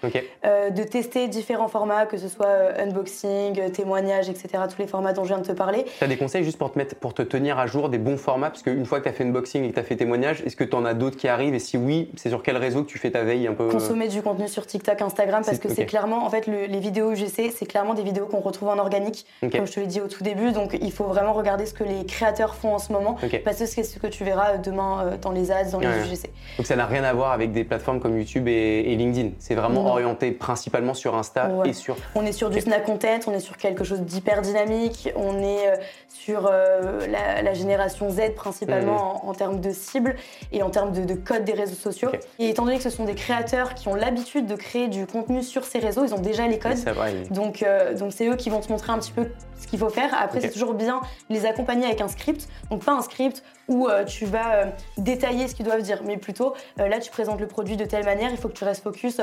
euh, 0.45 0.71
de 0.71 0.83
tester 0.83 1.27
différents 1.27 1.67
formats, 1.67 2.07
que 2.07 2.17
ce 2.17 2.27
soit 2.27 2.47
euh, 2.47 2.83
unboxing, 2.83 3.69
témoignage, 3.71 4.29
etc. 4.29 4.63
Tous 4.67 4.81
les 4.81 4.87
formats 4.87 5.13
dont 5.13 5.25
je 5.25 5.27
viens 5.27 5.37
de 5.37 5.45
te 5.45 5.51
parler. 5.51 5.85
Tu 5.99 6.03
as 6.03 6.07
des 6.07 6.17
conseils 6.17 6.43
juste 6.43 6.57
pour 6.57 6.71
te, 6.71 6.79
mettre, 6.79 6.95
pour 6.95 7.13
te 7.13 7.21
tenir 7.21 7.59
à 7.59 7.67
jour 7.67 7.87
des 7.87 7.99
bons 7.99 8.17
formats? 8.17 8.49
Parce 8.49 8.63
qu'une 8.63 8.85
fois 8.87 8.97
que 8.97 9.03
tu 9.03 9.09
as 9.09 9.13
fait 9.13 9.25
unboxing 9.25 9.63
et 9.63 9.69
que 9.69 9.73
tu 9.75 9.79
as 9.79 9.83
fait 9.83 9.95
témoignage, 9.95 10.41
est-ce 10.43 10.55
que 10.55 10.63
tu 10.63 10.75
en 10.75 10.85
as 10.85 10.95
d'autres 10.95 11.17
qui 11.17 11.27
arrivent? 11.27 11.53
Et 11.53 11.59
si 11.59 11.77
oui, 11.77 12.09
c'est 12.15 12.29
sur 12.29 12.41
quel 12.41 12.57
réseau 12.57 12.81
que 12.83 12.89
tu 12.89 12.97
fais 12.97 13.11
ta 13.11 13.21
veille 13.21 13.45
un 13.45 13.53
peu? 13.53 13.67
Consommer 13.67 14.07
du 14.07 14.23
contenu 14.23 14.47
sur 14.47 14.65
TikTok, 14.65 15.03
Instagram, 15.03 15.43
parce 15.45 15.59
que 15.59 15.69
c'est 15.69 15.85
clairement, 15.85 16.22
en 16.23 16.29
fait, 16.29 16.47
les 16.47 16.79
vidéos 16.79 17.11
UGC, 17.11 17.51
c'est 17.55 17.65
clairement 17.65 17.93
des 17.93 18.03
vidéos 18.03 18.25
qu'on 18.25 18.39
retrouve 18.39 18.69
en 18.69 18.77
organique, 18.77 19.25
comme 19.41 19.65
je 19.65 19.73
te 19.73 19.79
l'ai 19.79 19.87
dit 19.87 20.01
au 20.01 20.07
tout 20.07 20.23
début. 20.23 20.51
Donc 20.51 20.77
il 20.79 20.91
faut 20.91 21.05
vraiment 21.05 21.33
regarder 21.33 21.65
ce 21.65 21.73
que 21.73 21.83
les 21.83 22.05
créateurs 22.05 22.55
font 22.55 22.73
en 22.73 22.79
ce 22.79 22.91
moment, 22.91 23.17
parce 23.43 23.57
que 23.57 23.65
c'est 23.65 23.83
ce 23.83 23.99
que 23.99 24.07
tu 24.07 24.23
verras 24.23 24.57
demain 24.57 25.05
euh, 25.05 25.17
dans 25.17 25.31
les 25.31 25.51
ads, 25.51 25.71
dans 25.71 25.79
les 25.79 25.87
UGC. 25.87 26.29
Donc 26.57 26.65
ça 26.65 26.75
n'a 26.75 26.85
rien 26.85 27.03
à 27.03 27.13
voir 27.13 27.31
avec 27.31 27.51
des 27.51 27.63
plateformes 27.63 27.99
comme 27.99 28.17
YouTube 28.17 28.47
et, 28.47 28.95
LinkedIn. 28.95 29.31
C'est 29.39 29.55
vraiment 29.55 29.87
orienté 29.87 30.31
principalement 30.31 30.93
sur 30.93 31.15
Insta 31.15 31.49
et 31.65 31.73
sur. 31.73 31.95
On 32.15 32.25
est 32.25 32.31
sur 32.31 32.49
du 32.49 32.61
snack 32.61 32.85
content, 32.85 33.19
on 33.27 33.33
est 33.33 33.39
sur 33.39 33.57
quelque 33.57 33.83
chose 33.83 34.01
d'hyper 34.01 34.41
dynamique, 34.41 35.09
on 35.15 35.39
est 35.39 35.69
euh, 35.69 35.75
sur 36.07 36.49
euh, 36.51 37.07
la, 37.07 37.53
génération 37.53 38.09
Z 38.09 38.33
principalement 38.35 39.21
mm. 39.23 39.29
en, 39.29 39.33
termes 39.33 39.59
de 39.59 39.71
cible 39.71 40.15
et 40.51 40.63
en 40.63 40.69
termes 40.69 40.91
de, 40.91 41.13
code 41.13 41.43
des 41.43 41.53
réseaux 41.53 41.75
sociaux. 41.75 42.09
Et 42.39 42.49
étant 42.49 42.65
donné 42.65 42.77
que 42.77 42.83
ce 42.83 42.89
sont 42.89 43.05
des 43.05 43.15
créateurs 43.15 43.75
qui 43.75 43.87
ont 43.87 43.95
l'habitude 43.95 44.45
de 44.45 44.55
créer 44.55 44.87
du 44.87 45.05
contenu 45.05 45.43
sur 45.43 45.65
ces 45.65 45.79
réseaux, 45.79 46.03
ils 46.05 46.12
ont 46.13 46.19
déjà 46.19 46.47
les 46.47 46.59
codes. 46.59 46.77
Vrai, 46.77 47.23
Donc 47.31 47.63
donc 47.99 48.13
c'est 48.13 48.27
eux 48.27 48.35
qui 48.35 48.49
vont 48.49 48.59
te 48.59 48.71
montrer 48.71 48.91
un 48.91 48.99
petit 48.99 49.11
peu 49.11 49.25
ce 49.63 49.67
qu'il 49.67 49.79
faut 49.79 49.89
faire. 49.89 50.13
Après 50.19 50.41
c'est 50.41 50.51
toujours 50.51 50.73
bien 50.73 51.01
les 51.29 51.45
accompagner 51.45 51.85
avec 51.85 52.01
un 52.01 52.07
script. 52.07 52.47
Donc 52.69 52.83
pas 52.83 52.93
un 52.93 53.01
script 53.01 53.43
où 53.67 53.87
tu 54.05 54.25
vas 54.25 54.55
euh, 54.55 54.65
détailler 54.97 55.47
ce 55.47 55.55
qu'ils 55.55 55.65
doivent 55.65 55.81
dire, 55.81 56.01
mais 56.03 56.17
plutôt 56.17 56.53
euh, 56.79 56.87
là 56.87 56.99
tu 56.99 57.09
présentes 57.09 57.39
le 57.39 57.47
produit 57.47 57.77
de 57.77 57.85
telle 57.85 58.05
manière, 58.05 58.29
il 58.31 58.37
faut 58.37 58.49
que 58.49 58.53
tu 58.53 58.63
restes 58.63 58.83
focus 58.83 59.21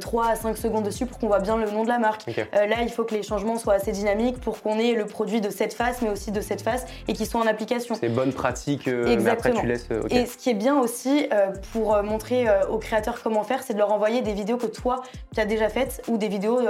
3 0.00 0.24
euh, 0.24 0.28
à 0.28 0.36
5 0.36 0.56
secondes 0.56 0.84
dessus 0.84 1.06
pour 1.06 1.18
qu'on 1.18 1.28
voit 1.28 1.38
bien 1.38 1.56
le 1.56 1.70
nom 1.70 1.84
de 1.84 1.88
la 1.88 1.98
marque. 1.98 2.26
là 2.52 2.82
il 2.82 2.90
faut 2.90 3.04
que 3.04 3.14
les 3.14 3.22
changements 3.22 3.58
soient 3.58 3.74
assez 3.74 3.92
dynamiques 3.92 4.40
pour 4.40 4.60
qu'on 4.60 4.78
ait 4.78 4.94
le 4.94 5.06
produit 5.06 5.40
de 5.40 5.50
cette 5.50 5.72
face 5.72 6.02
mais 6.02 6.10
aussi 6.10 6.32
de 6.32 6.40
cette 6.40 6.62
face 6.62 6.84
et 7.08 7.12
qu'ils 7.12 7.26
soient 7.26 7.40
en 7.40 7.46
application. 7.46 7.94
C'est 7.94 8.08
bonne 8.08 8.32
pratique, 8.32 8.86
mais 8.86 9.28
après 9.28 9.52
tu 9.52 9.66
laisses. 9.66 9.88
Et 10.10 10.26
ce 10.26 10.36
qui 10.36 10.50
est 10.50 10.54
bien 10.54 10.78
aussi 10.78 11.28
pour 11.72 12.02
montrer 12.02 12.46
aux 12.70 12.78
créateurs 12.78 13.22
comment 13.22 13.44
faire, 13.44 13.62
c'est 13.62 13.74
de 13.74 13.78
leur 13.78 13.92
envoyer 13.92 14.22
des 14.22 14.32
vidéos 14.32 14.56
que 14.56 14.66
toi 14.66 15.02
tu 15.34 15.40
as 15.40 15.46
déjà 15.46 15.68
faites 15.68 16.02
ou 16.08 16.18
des 16.18 16.28
vidéos 16.28 16.60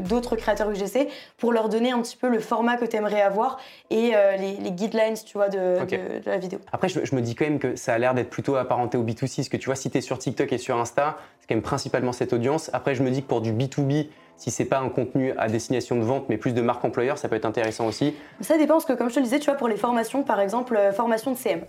d'autres 0.00 0.36
créateurs 0.36 0.70
UGC 0.70 1.08
pour 1.38 1.52
leur 1.52 1.68
donner 1.68 1.92
un 1.92 2.00
petit 2.00 2.16
peu 2.16 2.28
le 2.28 2.33
format 2.40 2.76
que 2.76 2.84
tu 2.84 2.96
aimerais 2.96 3.22
avoir 3.22 3.58
et 3.90 4.12
les, 4.38 4.70
guidelines 4.70 5.14
tu 5.24 5.36
vois, 5.38 5.48
de, 5.48 5.78
la 6.26 6.38
vidéo. 6.38 6.58
Après, 6.72 6.88
je, 6.88 7.14
me 7.14 7.20
dis 7.20 7.34
quand 7.34 7.44
même 7.44 7.58
que 7.58 7.76
ça 7.76 7.94
a 7.94 7.98
l'air 7.98 8.14
d'être 8.14 8.30
plutôt 8.30 8.56
apparenté 8.56 8.96
au 8.96 9.04
B2C, 9.04 9.36
parce 9.36 9.48
que 9.48 9.56
tu 9.56 9.66
vois, 9.66 9.76
si 9.76 9.90
tu 9.90 9.98
es 9.98 10.00
sur 10.00 10.18
TikTok 10.18 10.52
et 10.52 10.58
sur 10.58 10.78
Insta, 10.78 11.16
c'est 11.40 11.48
quand 11.48 11.54
même 11.54 11.62
principalement 11.62 12.12
cette 12.12 12.32
audience. 12.32 12.70
Après, 12.72 12.94
je 12.94 13.02
me 13.02 13.10
dis 13.10 13.22
que 13.22 13.28
pour 13.28 13.40
du 13.40 13.52
B2B, 13.52 14.08
si 14.36 14.50
c'est 14.50 14.64
pas 14.64 14.78
un 14.78 14.88
contenu 14.88 15.32
à 15.38 15.48
destination 15.48 15.96
de 15.96 16.02
vente, 16.02 16.28
mais 16.28 16.36
plus 16.36 16.52
de 16.52 16.60
marque 16.60 16.84
employeur, 16.84 17.18
ça 17.18 17.28
peut 17.28 17.36
être 17.36 17.44
intéressant 17.44 17.86
aussi. 17.86 18.14
Ça 18.40 18.58
dépend, 18.58 18.74
parce 18.74 18.84
que 18.84 18.92
comme 18.92 19.08
je 19.08 19.14
te 19.14 19.20
le 19.20 19.24
disais, 19.24 19.38
tu 19.38 19.46
vois, 19.46 19.54
pour 19.54 19.68
les 19.68 19.76
formations, 19.76 20.22
par 20.22 20.40
exemple, 20.40 20.76
euh, 20.76 20.92
formation 20.92 21.32
de 21.32 21.36
CM, 21.36 21.60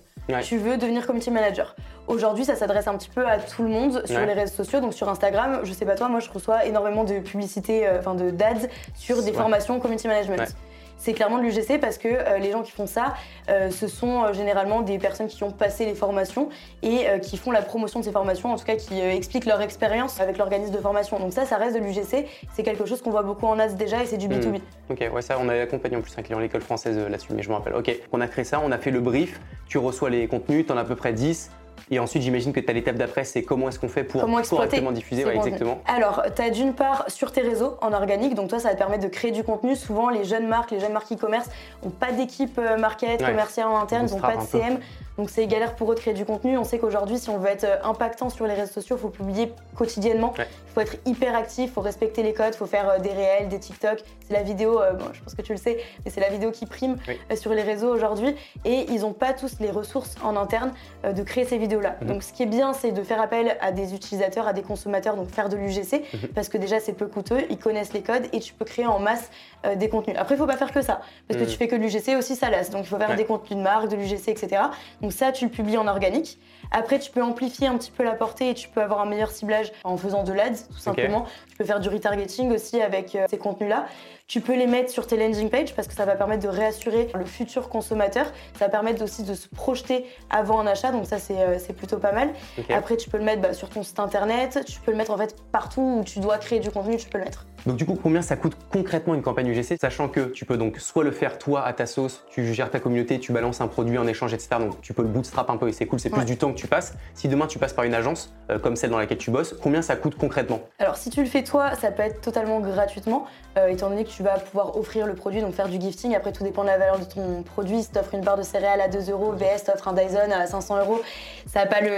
tu 0.42 0.58
veux 0.58 0.78
devenir 0.78 1.06
community 1.06 1.32
manager. 1.32 1.76
Aujourd'hui, 2.08 2.46
ça 2.46 2.56
s'adresse 2.56 2.88
un 2.88 2.96
petit 2.98 3.10
peu 3.10 3.26
à 3.26 3.40
tout 3.40 3.64
le 3.64 3.70
monde 3.70 4.04
sur 4.06 4.20
les 4.20 4.34
réseaux 4.34 4.54
sociaux, 4.54 4.80
donc 4.80 4.94
sur 4.94 5.10
Instagram, 5.10 5.62
je 5.64 5.74
sais 5.74 5.86
pas 5.86 5.96
toi, 5.96 6.08
moi 6.08 6.20
je 6.20 6.30
reçois 6.30 6.66
énormément 6.66 7.04
de 7.04 7.20
publicités, 7.20 7.88
euh, 7.88 8.00
enfin 8.00 8.14
de 8.14 8.30
d'ads 8.30 8.68
sur 8.94 9.24
des 9.24 9.34
formations 9.34 9.80
community 9.80 10.08
management. 10.08 10.56
c'est 10.98 11.14
clairement 11.14 11.40
de 11.40 11.44
l'UGC 11.44 11.80
parce 11.80 11.98
que 11.98 12.08
euh, 12.08 12.38
les 12.38 12.52
gens 12.52 12.62
qui 12.62 12.72
font 12.72 12.86
ça, 12.86 13.16
euh, 13.50 13.72
ce 13.72 13.88
sont 13.88 14.32
généralement 14.34 14.82
des 14.82 15.00
personnes 15.00 15.28
qui 15.28 15.44
ont 15.44 15.52
passé 15.52 15.86
les 15.86 15.96
formations 15.96 16.50
et 16.84 17.08
qui 17.22 17.38
font 17.38 17.50
la 17.50 17.64
promotion 17.64 18.02
de 18.02 18.06
ces 18.06 18.12
formations, 18.12 18.54
en 18.54 18.56
tout 18.56 18.66
cas 18.66 18.76
qui 18.76 19.02
expliquent 19.02 19.46
leur 19.46 19.62
expérience 19.62 20.22
avec 20.22 20.38
l'organisme 20.38 20.74
de 20.74 20.80
formation. 20.80 21.18
Donc 21.20 21.34
ça, 21.34 21.46
ça 21.46 21.58
reste 21.58 21.76
de 21.76 21.82
l'UGC. 21.82 22.28
C'est 22.54 22.64
quelque 22.64 22.86
chose 22.86 23.02
qu'on 23.02 23.12
voit 23.12 23.24
beaucoup 23.24 23.48
en 23.48 23.58
AS 23.58 23.76
déjà 23.76 24.04
et 24.04 24.06
c'est 24.06 24.18
du 24.18 24.28
B2B. 24.28 24.60
Hmm. 24.60 24.92
Ok, 24.92 25.10
ouais, 25.12 25.22
ça, 25.24 25.38
on 25.42 25.50
a 25.50 25.54
accompagné 25.56 25.98
en 25.98 26.02
plus 26.02 26.16
un 26.18 26.22
client, 26.22 26.38
l'école 26.38 26.62
française 26.62 26.98
là-dessus, 26.98 27.34
mais 27.34 27.42
je 27.42 27.50
me 27.50 27.56
rappelle. 27.56 27.74
Ok, 27.74 27.92
on 28.12 28.22
a 28.22 28.28
créé 28.28 28.44
ça, 28.44 28.62
on 28.64 28.72
a 28.72 28.78
fait 28.78 28.92
le 28.92 29.00
brief, 29.00 29.40
tu 29.68 29.80
reçois 29.80 30.12
les 30.12 30.28
contenus, 30.28 30.68
tu 30.68 30.72
en 30.72 30.78
as 30.78 30.82
à 30.82 30.86
peu 30.86 30.96
près 30.96 31.12
10 31.12 31.50
et 31.92 32.00
ensuite, 32.00 32.24
j'imagine 32.24 32.52
que 32.52 32.60
tu 32.60 32.70
as 32.70 32.74
l'étape 32.74 32.96
d'après, 32.96 33.24
c'est 33.24 33.44
comment 33.44 33.70
est-ce 33.70 33.80
qu'on 33.80 33.90
fait 33.90 34.04
pour 34.04 34.22
correctement 34.50 34.92
diffuser 34.92 35.26
exactement. 35.28 35.82
Alors, 35.88 36.24
tu 36.36 36.42
as 36.42 36.50
d'une 36.50 36.74
part 36.74 37.06
sur 37.08 37.32
tes 37.32 37.42
réseaux 37.42 37.78
en 37.82 37.94
organique, 37.94 38.34
donc 38.36 38.50
toi, 38.50 38.60
ça 38.60 38.70
va 38.70 38.74
te 38.74 38.80
permettre 38.80 39.04
de 39.04 39.10
créer 39.10 39.32
du 39.32 39.44
contenu. 39.44 39.76
Souvent, 39.76 40.10
les 40.10 40.24
jeunes 40.24 40.48
marques, 40.48 40.72
les 40.72 40.80
jeunes 40.80 40.94
marques 40.94 41.12
e-commerce 41.12 41.48
n'ont 41.84 41.92
pas 41.92 42.12
d'équipe 42.12 42.58
euh, 42.58 42.78
market, 42.78 43.24
commerciale 43.24 43.68
en 43.68 43.80
interne, 43.80 44.08
ils 44.10 44.16
n'ont 44.16 44.22
pas 44.22 44.38
de 44.38 44.42
CM. 44.42 44.80
Donc 45.18 45.30
c'est 45.30 45.48
galère 45.48 45.76
pour 45.76 45.92
eux 45.92 45.96
de 45.96 46.00
créer 46.00 46.14
du 46.14 46.26
contenu. 46.26 46.58
On 46.58 46.64
sait 46.64 46.80
qu'aujourd'hui, 46.80 47.18
si 47.18 47.30
on 47.30 47.38
veut 47.38 47.50
être 47.50 47.64
euh, 47.64 47.78
impactant 47.84 48.30
sur 48.30 48.46
les 48.48 48.54
réseaux 48.54 48.72
sociaux, 48.72 48.98
il 48.98 49.02
faut 49.02 49.10
publier 49.10 49.54
quotidiennement. 49.76 50.34
Il 50.38 50.74
faut 50.74 50.82
être 50.82 50.98
hyper 51.06 51.36
actif, 51.36 51.66
il 51.66 51.72
faut 51.72 51.82
respecter 51.82 52.24
les 52.24 52.34
codes, 52.34 52.54
il 52.54 52.58
faut 52.58 52.66
faire 52.66 52.90
euh, 52.90 53.00
des 53.00 53.12
réels, 53.12 53.48
des 53.48 53.60
TikTok. 53.60 54.04
C'est 54.28 54.34
la 54.34 54.44
vidéo, 54.44 54.82
euh, 54.82 54.94
bon, 54.94 55.06
je 55.14 55.22
pense 55.22 55.36
que 55.36 55.42
tu 55.42 55.54
le 55.54 55.58
sais, 55.58 55.78
mais 56.04 56.12
c'est 56.12 56.22
la 56.22 56.30
vidéo 56.30 56.52
qui 56.52 56.66
prime 56.66 56.98
sur 57.36 57.54
les 57.54 57.62
réseaux 57.62 57.94
aujourd'hui. 57.94 58.36
Et 58.66 58.86
ils 58.90 59.02
n'ont 59.02 59.14
pas 59.14 59.34
tous 59.34 59.60
les 59.60 59.72
ressources 59.72 60.16
en 60.24 60.36
interne 60.36 60.74
de 61.04 61.24
créer 61.24 61.46
ces 61.46 61.58
vidéos-là. 61.58 61.96
Mhm. 62.02 62.08
Donc 62.08 62.24
ce 62.24 62.34
qui 62.34 62.44
est 62.44 62.48
bien, 62.48 62.74
c'est 62.74 62.92
de 62.92 63.04
faire 63.04 63.22
appel 63.22 63.58
à 63.62 63.72
des 63.72 63.94
utilisateurs, 63.94 64.48
à 64.48 64.54
des 64.54 64.64
consommateurs, 64.64 65.16
donc 65.16 65.30
faire 65.30 65.50
de 65.50 65.56
l'UGC, 65.56 66.04
mhm. 66.14 66.30
parce 66.34 66.50
que 66.50 66.58
déjà 66.58 66.80
c'est 66.80 66.94
peu 66.94 67.08
coûteux, 67.08 67.44
ils 67.50 67.58
connaissent 67.58 67.94
les 67.94 68.02
codes 68.02 68.28
et 68.34 68.40
tu 68.40 68.54
peux 68.54 68.66
créer 68.66 68.88
en 68.88 69.00
masse 69.00 69.30
des 69.78 69.90
contenus. 69.90 70.16
Après, 70.20 70.36
il 70.36 70.38
faut 70.38 70.46
pas 70.46 70.58
faire 70.58 70.72
que 70.72 70.82
ça, 70.82 71.02
parce 71.28 71.40
que 71.40 71.46
mhm. 71.46 71.52
tu 71.52 71.58
fais 71.58 71.68
que 71.68 71.76
de 71.76 71.82
l'UGC 71.82 72.16
aussi, 72.18 72.36
ça 72.36 72.50
lasse. 72.50 72.70
Donc 72.70 72.86
il 72.86 72.88
faut 72.88 72.98
faire 72.98 73.16
des 73.16 73.26
contenus 73.26 73.58
de 73.58 73.64
marque, 73.64 73.88
de 73.88 73.96
l'UGC, 73.96 74.30
etc. 74.30 74.62
Donc 75.05 75.05
ça, 75.12 75.32
tu 75.32 75.46
le 75.46 75.52
publies 75.52 75.78
en 75.78 75.88
organique. 75.88 76.40
Après, 76.72 77.00
tu 77.00 77.12
peux 77.12 77.22
amplifier 77.22 77.68
un 77.68 77.78
petit 77.78 77.92
peu 77.92 78.04
la 78.04 78.14
portée 78.14 78.50
et 78.50 78.54
tu 78.54 78.70
peux 78.70 78.82
avoir 78.82 79.02
un 79.02 79.06
meilleur 79.06 79.32
ciblage 79.32 79.72
en 79.84 79.98
faisant 79.98 80.24
de 80.24 80.34
l'ADS, 80.34 80.68
tout 80.68 80.78
simplement. 80.78 81.26
Tu 81.50 81.58
peux 81.58 81.66
faire 81.66 81.80
du 81.80 81.90
retargeting 81.90 82.52
aussi 82.52 82.82
avec 82.82 83.16
euh, 83.16 83.26
ces 83.30 83.38
contenus-là. 83.38 83.86
Tu 84.28 84.42
peux 84.42 84.56
les 84.56 84.66
mettre 84.66 84.90
sur 84.90 85.06
tes 85.06 85.18
landing 85.18 85.52
pages 85.52 85.76
parce 85.76 85.88
que 85.88 85.94
ça 85.94 86.04
va 86.04 86.16
permettre 86.16 86.42
de 86.42 86.48
réassurer 86.48 87.10
le 87.14 87.26
futur 87.26 87.70
consommateur. 87.70 88.26
Ça 88.58 88.66
va 88.66 88.70
permettre 88.70 89.04
aussi 89.04 89.22
de 89.22 89.36
se 89.36 89.48
projeter 89.48 90.04
avant 90.32 90.60
un 90.60 90.66
achat, 90.66 90.92
donc 90.92 91.06
ça 91.06 91.20
c'est 91.20 91.38
euh, 91.38 91.74
plutôt 91.78 92.00
pas 92.00 92.12
mal. 92.12 92.34
Après, 92.70 92.98
tu 92.98 93.08
peux 93.08 93.20
le 93.20 93.24
mettre 93.24 93.44
bah, 93.44 93.54
sur 93.54 93.70
ton 93.70 93.84
site 93.84 94.00
internet, 94.00 94.64
tu 94.66 94.80
peux 94.82 94.90
le 94.90 94.98
mettre 94.98 95.12
en 95.12 95.18
fait 95.18 95.36
partout 95.52 96.00
où 96.00 96.04
tu 96.04 96.20
dois 96.22 96.40
créer 96.40 96.60
du 96.60 96.72
contenu, 96.72 96.98
tu 96.98 97.08
peux 97.08 97.20
le 97.20 97.26
mettre. 97.26 97.46
Donc 97.68 97.78
du 97.78 97.86
coup, 97.86 97.98
combien 98.02 98.22
ça 98.22 98.36
coûte 98.36 98.56
concrètement 98.72 99.16
une 99.16 99.24
campagne 99.24 99.48
UGC, 99.48 99.78
sachant 99.80 100.08
que 100.08 100.22
tu 100.22 100.46
peux 100.46 100.58
donc 100.58 100.80
soit 100.80 101.04
le 101.04 101.12
faire 101.12 101.40
toi 101.40 101.66
à 101.66 101.74
ta 101.74 101.88
sauce, 101.88 102.24
tu 102.30 102.54
gères 102.54 102.70
ta 102.70 102.80
communauté, 102.80 103.20
tu 103.20 103.32
balances 103.32 103.60
un 103.60 103.68
produit 103.68 103.98
en 103.98 104.06
échange, 104.06 104.34
etc. 104.34 104.50
Donc 104.60 104.82
tu 104.82 104.94
peux 104.94 105.02
le 105.02 105.08
bootstrap 105.08 105.50
un 105.50 105.58
peu 105.58 105.68
et 105.68 105.72
c'est 105.72 105.88
cool, 105.88 106.00
c'est 106.00 106.12
plus 106.12 106.26
du 106.26 106.38
temps 106.38 106.52
que 106.52 106.58
tu 106.58 106.68
passes. 106.68 106.94
Si 107.16 107.28
demain 107.28 107.48
tu 107.48 107.58
passes 107.58 107.74
par 107.74 107.86
une 107.86 107.96
agence 107.96 108.34
euh, 108.52 108.60
comme 108.60 108.76
celle 108.76 108.92
dans 108.92 109.00
laquelle 109.00 109.18
tu 109.18 109.32
bosses, 109.32 109.56
combien 109.62 109.82
ça 109.82 109.96
coûte 109.96 110.16
concrètement? 110.16 110.62
Alors 110.78 110.98
si 110.98 111.10
tu 111.10 111.22
le 111.22 111.28
fais 111.28 111.44
toi, 111.44 111.74
ça 111.76 111.92
peut 111.92 112.04
être 112.04 112.22
totalement 112.22 112.60
gratuitement, 112.60 113.26
euh, 113.58 113.68
étant 113.70 113.90
donné 113.90 114.04
que 114.04 114.12
tu 114.16 114.24
vas 114.24 114.40
pouvoir 114.40 114.78
offrir 114.78 115.08
le 115.08 115.14
produit, 115.14 115.42
donc 115.42 115.54
faire 115.54 115.68
du 115.68 115.80
gifting. 115.80 116.16
Après, 116.16 116.32
tout 116.32 116.44
dépend 116.44 116.62
de 116.62 116.68
la 116.68 116.78
valeur 116.78 117.00
de 117.00 117.04
ton 117.04 117.44
produit. 117.44 117.84
Si 117.84 117.92
t'offres 117.92 118.14
une 118.14 118.22
barre 118.22 118.38
de 118.38 118.44
céréales 118.44 118.80
à 118.80 118.88
2 118.88 119.12
euros, 119.12 119.34
VS 119.34 119.66
t'offre 119.66 119.90
un 119.90 119.94
Dyson 119.94 120.32
à 120.32 120.48
500 120.48 120.80
euros, 120.80 121.02
ça 121.48 121.62
n'a 121.62 121.66
pas 121.66 121.82
le, 121.82 121.90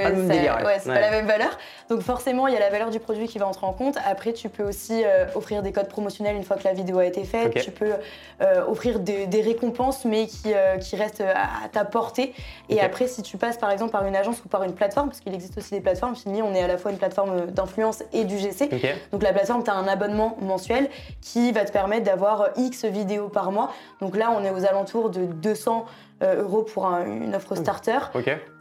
pas 0.87 0.99
la 0.99 1.11
même 1.11 1.27
valeur. 1.27 1.57
Donc 1.89 2.01
forcément, 2.01 2.47
il 2.47 2.53
y 2.53 2.57
a 2.57 2.59
la 2.59 2.69
valeur 2.69 2.89
du 2.89 2.99
produit 2.99 3.27
qui 3.27 3.37
va 3.37 3.45
entrer 3.45 3.67
en 3.67 3.73
compte. 3.73 3.97
Après, 4.05 4.33
tu 4.33 4.49
peux 4.49 4.63
aussi 4.63 5.03
euh, 5.05 5.25
offrir 5.35 5.61
des 5.61 5.71
codes 5.71 5.89
promotionnels 5.89 6.35
une 6.35 6.43
fois 6.43 6.57
que 6.57 6.63
la 6.63 6.73
vidéo 6.73 6.97
a 6.97 7.05
été 7.05 7.23
faite. 7.23 7.53
Tu 7.61 7.71
peux 7.71 7.93
euh, 8.41 8.65
offrir 8.65 8.99
des, 8.99 9.41
récompenses, 9.41 10.03
mais 10.03 10.25
qui, 10.25 10.53
euh, 10.53 10.77
qui 10.77 10.95
restent 10.95 11.21
à, 11.21 11.69
ta 11.71 11.85
portée. 11.85 12.33
Et 12.69 12.81
après, 12.81 13.07
si 13.07 13.21
tu 13.21 13.37
passes 13.37 13.57
par 13.57 13.69
exemple 13.69 13.91
par 13.91 14.05
une 14.05 14.15
agence 14.15 14.43
ou 14.43 14.49
par 14.49 14.63
une 14.63 14.73
plateforme, 14.73 15.09
parce 15.09 15.19
qu'il 15.19 15.33
existe 15.35 15.57
aussi 15.57 15.71
des 15.71 15.81
plateformes, 15.81 16.15
Fini, 16.15 16.41
on 16.41 16.55
est 16.55 16.63
à 16.63 16.67
la 16.67 16.77
fois 16.77 16.89
une 16.89 16.97
plateforme 16.97 17.45
d'influence 17.51 18.03
et 18.11 18.25
du 18.25 18.39
GC. 18.39 18.69
Donc 19.11 19.21
la 19.21 19.33
plateforme, 19.33 19.63
tu 19.63 19.69
as 19.69 19.75
un 19.75 19.87
abonnement 19.87 20.35
mensuel 20.41 20.89
qui 21.21 21.51
va 21.51 21.63
te 21.63 21.71
permettre 21.71 22.06
d'avoir 22.07 22.49
X 22.55 22.85
vidéos 22.85 23.29
par 23.29 23.51
mois. 23.51 23.71
Donc 24.01 24.15
là, 24.17 24.31
on 24.35 24.43
est 24.43 24.51
aux 24.51 24.65
alentours 24.65 25.09
de 25.09 25.25
200 25.25 25.85
euros 26.21 26.63
pour 26.63 26.85
une 26.85 27.35
offre 27.35 27.55
starter 27.55 27.99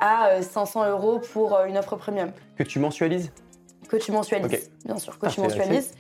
à 0.01 0.43
500 0.43 0.91
euros 0.91 1.21
pour 1.33 1.59
une 1.67 1.79
offre 1.79 1.97
premium. 1.97 2.33
Que 2.57 2.63
tu 2.63 2.79
mensualises? 2.79 3.33
Que 3.89 3.97
tu 3.97 4.11
mensualises, 4.11 4.71
bien 4.85 4.99
sûr, 4.99 5.19
que 5.19 5.27
ah, 5.27 5.31
tu 5.31 5.41
mensualises. 5.41 5.93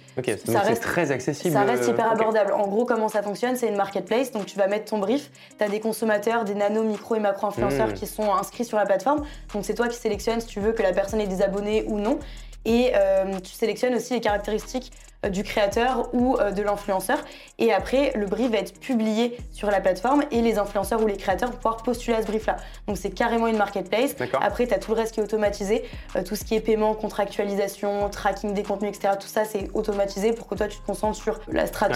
ça 0.45 0.61
reste 0.61 0.83
très 0.83 1.13
accessible. 1.13 1.55
Ça 1.55 1.63
reste 1.63 1.87
hyper 1.87 2.11
abordable. 2.11 2.53
En 2.53 2.67
gros, 2.67 2.85
comment 2.85 3.09
ça 3.09 3.23
fonctionne? 3.23 3.55
C'est 3.55 3.69
une 3.69 3.77
marketplace, 3.77 4.33
donc 4.33 4.47
tu 4.47 4.59
vas 4.59 4.67
mettre 4.67 4.87
ton 4.91 4.99
brief. 4.99 5.31
Tu 5.57 5.63
as 5.63 5.69
des 5.69 5.79
consommateurs, 5.79 6.45
des 6.45 6.55
nano, 6.55 6.83
micro 6.83 7.15
et 7.15 7.21
macro 7.21 7.47
influenceurs 7.47 7.91
hmm. 7.91 7.95
qui 7.95 8.07
sont 8.07 8.35
inscrits 8.35 8.65
sur 8.65 8.77
la 8.77 8.87
plateforme. 8.87 9.25
Donc 9.55 9.65
c'est 9.65 9.75
toi 9.75 9.87
qui 9.87 9.97
sélectionnes 9.97 10.41
si 10.41 10.49
tu 10.49 10.59
veux 10.59 10.73
que 10.73 10.83
la 10.83 10.93
personne 10.93 11.21
ait 11.21 11.29
des 11.29 11.43
abonnés 11.43 11.85
ou 11.87 12.01
non. 12.01 12.19
Et 12.65 12.91
euh, 12.97 13.39
tu 13.39 13.53
sélectionnes 13.53 13.95
aussi 13.95 14.15
les 14.15 14.21
caractéristiques 14.21 14.91
euh, 14.93 15.06
du 15.31 15.43
créateur 15.43 16.09
ou 16.13 16.37
euh, 16.37 16.51
de 16.51 16.63
l'influenceur. 16.63 17.19
Et 17.59 17.73
après, 17.73 18.13
le 18.15 18.27
brief 18.27 18.51
va 18.51 18.59
être 18.59 18.79
publié 18.79 19.37
sur 19.53 19.71
la 19.71 19.81
plateforme 19.81 20.25
et 20.31 20.43
les 20.43 20.59
influenceurs 20.59 21.03
ou 21.03 21.07
les 21.07 21.17
créateurs 21.17 21.51
vont 21.51 21.57
pouvoir 21.57 21.79
postuler 21.79 22.17
à 22.17 22.23
ce 22.23 22.27
brief-là. 22.27 22.57
Donc 22.87 22.97
c'est 22.99 23.11
carrément 23.11 23.47
une 23.47 23.57
marketplace. 23.57 24.15
Après, 24.41 24.67
tu 24.67 24.75
as 24.75 24.79
tout 24.79 24.93
le 24.93 24.99
reste 24.99 25.15
qui 25.15 25.21
est 25.21 25.23
automatisé. 25.23 25.85
Euh, 26.17 26.23
tout 26.23 26.37
ce 26.37 26.45
qui 26.45 26.55
est 26.55 26.61
paiement, 26.61 26.95
contractualisation, 26.95 28.09
tracking 28.11 28.55
des 28.55 28.63
contenus, 28.63 28.97
etc. 28.97 29.15
Tout 29.19 29.27
ça, 29.27 29.45
c'est 29.45 29.69
automatisé 29.75 30.33
pour 30.33 30.47
que 30.47 30.55
toi, 30.55 30.69
tu 30.69 30.79
te 30.79 30.87
concentres 30.87 31.17
sur 31.17 31.41
la 31.49 31.67
strate, 31.67 31.93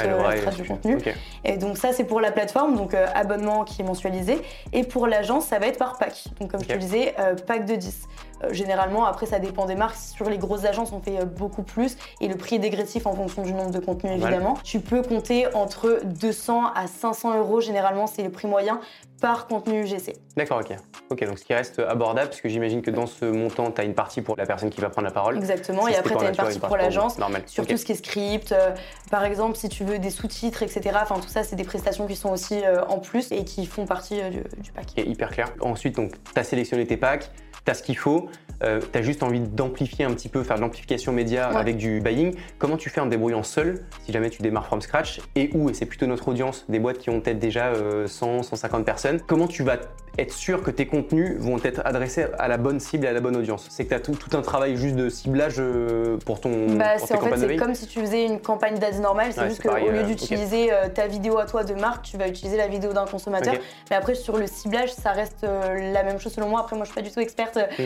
du 0.56 0.64
contenu. 0.64 0.98
Et 1.44 1.56
donc 1.56 1.76
ça, 1.76 1.92
c'est 1.92 2.04
pour 2.04 2.20
la 2.20 2.32
plateforme, 2.32 2.76
donc 2.76 2.94
abonnement 2.94 3.64
qui 3.64 3.82
est 3.82 3.84
mensualisé. 3.84 4.40
Et 4.72 4.84
pour 4.84 5.06
l'agence, 5.06 5.46
ça 5.46 5.58
va 5.58 5.66
être 5.66 5.78
par 5.78 5.98
pack. 5.98 6.24
Donc 6.40 6.50
comme 6.50 6.62
je 6.62 6.68
te 6.68 6.76
disais, 6.76 7.14
pack 7.46 7.66
de 7.66 7.76
10. 7.76 8.08
généralement, 8.50 9.04
après, 9.04 9.26
ça 9.26 9.38
dépend 9.38 9.66
des 9.66 9.74
marques. 9.74 9.96
Sur 9.96 10.28
les 10.28 10.38
grosses 10.38 10.64
agences, 10.64 10.92
on 10.92 11.00
fait 11.00 11.24
beaucoup 11.24 11.62
plus. 11.62 11.96
Et 12.20 12.28
le 12.28 12.36
prix 12.36 12.56
est 12.56 12.60
dégressif 12.60 13.06
en 13.06 13.09
fonction 13.14 13.42
du 13.42 13.52
nombre 13.52 13.70
de 13.70 13.78
contenus 13.78 14.12
évidemment. 14.12 14.54
Tu 14.64 14.80
peux 14.80 15.02
compter 15.02 15.52
entre 15.54 16.00
200 16.04 16.72
à 16.74 16.86
500 16.86 17.38
euros, 17.38 17.60
généralement 17.60 18.06
c'est 18.06 18.22
le 18.22 18.30
prix 18.30 18.48
moyen 18.48 18.80
par 19.20 19.46
contenu 19.46 19.82
UGC. 19.84 20.16
D'accord, 20.36 20.60
ok. 20.60 20.76
Ok, 21.10 21.24
donc 21.26 21.38
ce 21.38 21.44
qui 21.44 21.52
reste 21.52 21.78
abordable, 21.78 22.30
parce 22.30 22.40
que 22.40 22.48
j'imagine 22.48 22.80
que 22.80 22.90
dans 22.90 23.06
ce 23.06 23.26
montant, 23.26 23.70
tu 23.70 23.80
as 23.80 23.84
une 23.84 23.94
partie 23.94 24.22
pour 24.22 24.36
la 24.36 24.46
personne 24.46 24.70
qui 24.70 24.80
va 24.80 24.88
prendre 24.88 25.06
la 25.06 25.12
parole. 25.12 25.36
Exactement, 25.36 25.86
et 25.88 25.96
après 25.96 26.16
tu 26.16 26.24
as 26.24 26.28
une 26.30 26.36
partie 26.36 26.58
pour 26.58 26.76
l'agence, 26.76 27.16
sur 27.46 27.66
tout 27.66 27.76
ce 27.76 27.84
qui 27.84 27.92
est 27.92 27.96
script, 27.96 28.52
euh, 28.52 28.70
par 29.10 29.24
exemple 29.24 29.56
si 29.56 29.68
tu 29.68 29.84
veux 29.84 29.98
des 29.98 30.10
sous-titres, 30.10 30.62
etc. 30.62 30.96
Enfin 31.02 31.20
tout 31.20 31.28
ça, 31.28 31.42
c'est 31.42 31.56
des 31.56 31.64
prestations 31.64 32.06
qui 32.06 32.16
sont 32.16 32.30
aussi 32.30 32.64
euh, 32.64 32.82
en 32.86 32.98
plus 32.98 33.30
et 33.32 33.44
qui 33.44 33.66
font 33.66 33.84
partie 33.84 34.20
euh, 34.20 34.30
du, 34.30 34.42
du, 34.62 34.72
pack. 34.72 34.86
Et 34.96 35.08
hyper 35.08 35.30
clair. 35.30 35.48
Ensuite, 35.60 35.96
donc, 35.96 36.12
tu 36.32 36.40
as 36.40 36.44
sélectionné 36.44 36.86
tes 36.86 36.96
packs, 36.96 37.30
tu 37.64 37.70
as 37.70 37.74
ce 37.74 37.82
qu'il 37.82 37.96
faut, 37.96 38.28
euh, 38.62 38.80
tu 38.92 38.98
as 38.98 39.02
juste 39.02 39.22
envie 39.22 39.40
d'amplifier 39.40 40.04
un 40.04 40.12
petit 40.12 40.28
peu, 40.28 40.42
faire 40.42 40.56
de 40.56 40.60
l'amplification 40.60 41.12
média 41.12 41.48
avec 41.48 41.76
du 41.76 42.00
buying. 42.00 42.34
Comment 42.58 42.76
tu 42.76 42.90
fais 42.90 43.00
en 43.00 43.06
débrouillant 43.06 43.42
seul, 43.42 43.84
si 44.04 44.12
jamais 44.12 44.30
tu 44.30 44.42
démarres 44.42 44.66
from 44.66 44.80
scratch, 44.80 45.20
et 45.34 45.50
où, 45.54 45.70
et 45.70 45.74
c'est 45.74 45.86
plutôt 45.86 46.06
notre 46.06 46.28
audience, 46.28 46.64
des 46.68 46.78
boîtes 46.78 46.98
qui 46.98 47.10
ont 47.10 47.20
peut-être 47.20 47.38
déjà 47.38 47.72
100, 47.74 47.78
euh, 47.80 48.42
150 48.42 48.84
personnes, 48.84 49.20
comment 49.26 49.46
tu 49.46 49.62
vas 49.62 49.78
être 50.20 50.32
sûr 50.32 50.62
que 50.62 50.70
tes 50.70 50.86
contenus 50.86 51.36
vont 51.38 51.58
être 51.62 51.82
adressés 51.84 52.26
à 52.38 52.48
la 52.48 52.56
bonne 52.56 52.80
cible 52.80 53.04
et 53.04 53.08
à 53.08 53.12
la 53.12 53.20
bonne 53.20 53.36
audience 53.36 53.66
C'est 53.70 53.84
que 53.84 53.90
tu 53.90 53.94
as 53.94 54.00
tout, 54.00 54.16
un 54.32 54.42
travail 54.42 54.76
juste 54.76 54.96
de 54.96 55.08
ciblage 55.08 55.56
euh, 55.58 56.16
pour 56.24 56.40
ton 56.40 56.74
bah, 56.74 56.96
pour 56.98 57.18
En 57.18 57.26
fait, 57.26 57.36
c'est 57.36 57.56
comme 57.56 57.74
si 57.74 57.86
tu 57.86 58.00
faisais 58.00 58.24
une 58.24 58.40
campagne 58.40 58.78
d'ads 58.78 58.98
normale, 59.00 59.32
c'est 59.32 59.48
juste 59.48 59.62
qu'au 59.62 59.74
lieu 59.76 60.02
d'utiliser 60.04 60.70
ta 60.94 61.06
vidéo 61.06 61.38
à 61.38 61.46
toi 61.46 61.64
de 61.64 61.74
marque, 61.74 62.04
tu 62.04 62.16
vas 62.16 62.28
utiliser 62.28 62.56
la 62.56 62.68
vidéo 62.68 62.92
d'un 62.92 63.06
consommateur. 63.06 63.54
Mais 63.90 63.96
après, 63.96 64.14
sur 64.14 64.36
le 64.36 64.46
ciblage, 64.46 64.92
ça 64.92 65.12
reste 65.12 65.42
la 65.42 66.02
même 66.02 66.18
chose 66.18 66.32
selon 66.32 66.48
moi. 66.48 66.60
Après, 66.60 66.76
moi, 66.76 66.84
je 66.84 66.90
suis 66.90 67.00
pas 67.00 67.06
du 67.06 67.12
tout 67.12 67.20
experte 67.20 67.58
mmh. 67.78 67.82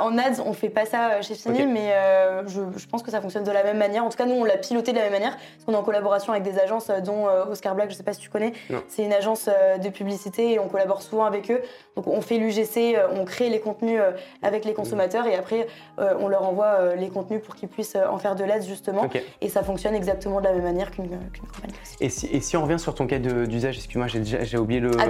en 0.00 0.18
ads, 0.18 0.42
on 0.44 0.52
fait 0.52 0.70
pas 0.70 0.84
ça 0.84 1.10
euh, 1.10 1.22
chez 1.22 1.34
Fini, 1.34 1.66
mais 1.66 1.92
euh, 1.92 2.42
je, 2.46 2.86
pense 2.86 3.02
que 3.02 3.10
ça 3.10 3.20
fonctionne 3.20 3.44
de 3.44 3.50
la 3.50 3.62
même 3.62 3.78
manière. 3.78 4.04
En 4.04 4.08
tout 4.08 4.16
cas, 4.16 4.26
nous, 4.26 4.34
on 4.34 4.44
l'a 4.44 4.56
piloté 4.56 4.92
de 4.92 4.96
la 4.96 5.04
même 5.04 5.12
manière, 5.12 5.36
parce 5.36 5.64
qu'on 5.66 5.72
est 5.72 5.76
en 5.76 5.82
collaboration 5.82 6.32
avec 6.32 6.44
des 6.44 6.58
agences, 6.58 6.90
euh, 6.90 7.00
dont 7.00 7.26
Oscar 7.50 7.74
Black, 7.74 7.90
je 7.90 7.96
sais 7.96 8.02
pas 8.02 8.12
si 8.12 8.20
tu 8.20 8.30
connais. 8.30 8.52
C'est 8.88 9.04
une 9.04 9.12
agence 9.12 9.48
de 9.82 9.88
publicité 9.88 10.52
et 10.52 10.58
on 10.58 10.68
collabore 10.68 11.02
souvent 11.02 11.24
avec 11.24 11.50
eux. 11.50 11.60
Donc, 11.96 12.06
on 12.08 12.20
fait 12.20 12.38
l'UGC, 12.38 12.96
on 13.12 13.24
crée 13.24 13.48
les 13.48 13.60
contenus 13.60 14.00
avec 14.42 14.64
les 14.64 14.74
consommateurs 14.74 15.26
et 15.26 15.34
après, 15.34 15.66
on 15.98 16.28
leur 16.28 16.42
envoie 16.42 16.94
les 16.94 17.08
contenus 17.08 17.40
pour 17.42 17.54
qu'ils 17.56 17.68
puissent 17.68 17.96
en 17.96 18.18
faire 18.18 18.34
de 18.34 18.44
l'aide, 18.44 18.64
justement. 18.64 19.08
Et 19.40 19.48
ça 19.48 19.62
fonctionne 19.62 19.94
exactement 19.94 20.40
de 20.40 20.44
la 20.44 20.52
même 20.52 20.64
manière 20.64 20.90
qu'une 20.90 21.08
campagne 21.08 21.72
classique. 21.72 21.96
Et 22.00 22.10
si, 22.10 22.26
et 22.26 22.40
si, 22.40 22.56
on 22.56 22.62
revient 22.62 22.78
sur 22.78 22.94
ton 22.94 23.06
cas 23.06 23.18
d'usage, 23.18 23.76
excuse-moi, 23.76 24.08
j'ai 24.08 24.58
oublié 24.58 24.80
le. 24.80 24.90
À 25.00 25.06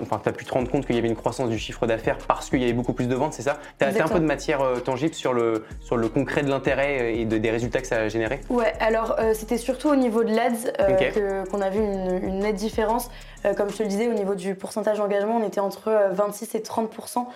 Enfin, 0.00 0.20
tu 0.22 0.28
as 0.28 0.32
pu 0.32 0.44
te 0.44 0.52
rendre 0.52 0.70
compte 0.70 0.86
qu'il 0.86 0.96
y 0.96 0.98
avait 0.98 1.08
une 1.08 1.16
croissance 1.16 1.50
du 1.50 1.58
chiffre 1.58 1.86
d'affaires 1.86 2.16
parce 2.26 2.48
qu'il 2.48 2.60
y 2.60 2.64
avait 2.64 2.72
beaucoup 2.72 2.94
plus 2.94 3.06
de 3.06 3.14
ventes, 3.14 3.34
c'est 3.34 3.42
ça? 3.42 3.58
Tu 3.78 3.84
as, 3.84 3.88
un 3.88 4.08
peu 4.08 4.20
de 4.20 4.24
matière 4.24 4.60
tangible 4.82 5.14
sur 5.14 5.34
le, 5.34 5.64
sur 5.80 5.96
le 5.96 6.08
concret 6.08 6.42
de 6.42 6.48
l'intérêt 6.48 7.14
et 7.16 7.24
des 7.24 7.50
résultats 7.50 7.80
que 7.80 7.86
ça 7.86 7.96
a 7.96 8.08
généré? 8.08 8.40
Ouais, 8.50 8.72
alors 8.80 9.16
euh, 9.18 9.34
c'était 9.34 9.58
surtout 9.58 9.88
au 9.88 9.96
niveau 9.96 10.24
de 10.24 10.34
l'ADS 10.34 10.72
euh, 10.80 11.44
qu'on 11.46 11.60
a 11.60 11.70
vu 11.70 11.80
une, 11.80 12.38
nette 12.38 12.56
différence. 12.56 13.10
Euh, 13.44 13.54
comme 13.54 13.70
je 13.70 13.76
te 13.76 13.82
le 13.82 13.88
disais, 13.88 14.08
au 14.08 14.14
niveau 14.14 14.34
du 14.34 14.54
pourcentage 14.54 14.98
d'engagement, 14.98 15.36
on 15.36 15.46
était 15.46 15.60
entre 15.60 15.74
entre 15.74 16.12
26 16.12 16.54
et 16.54 16.60
30% 16.60 17.26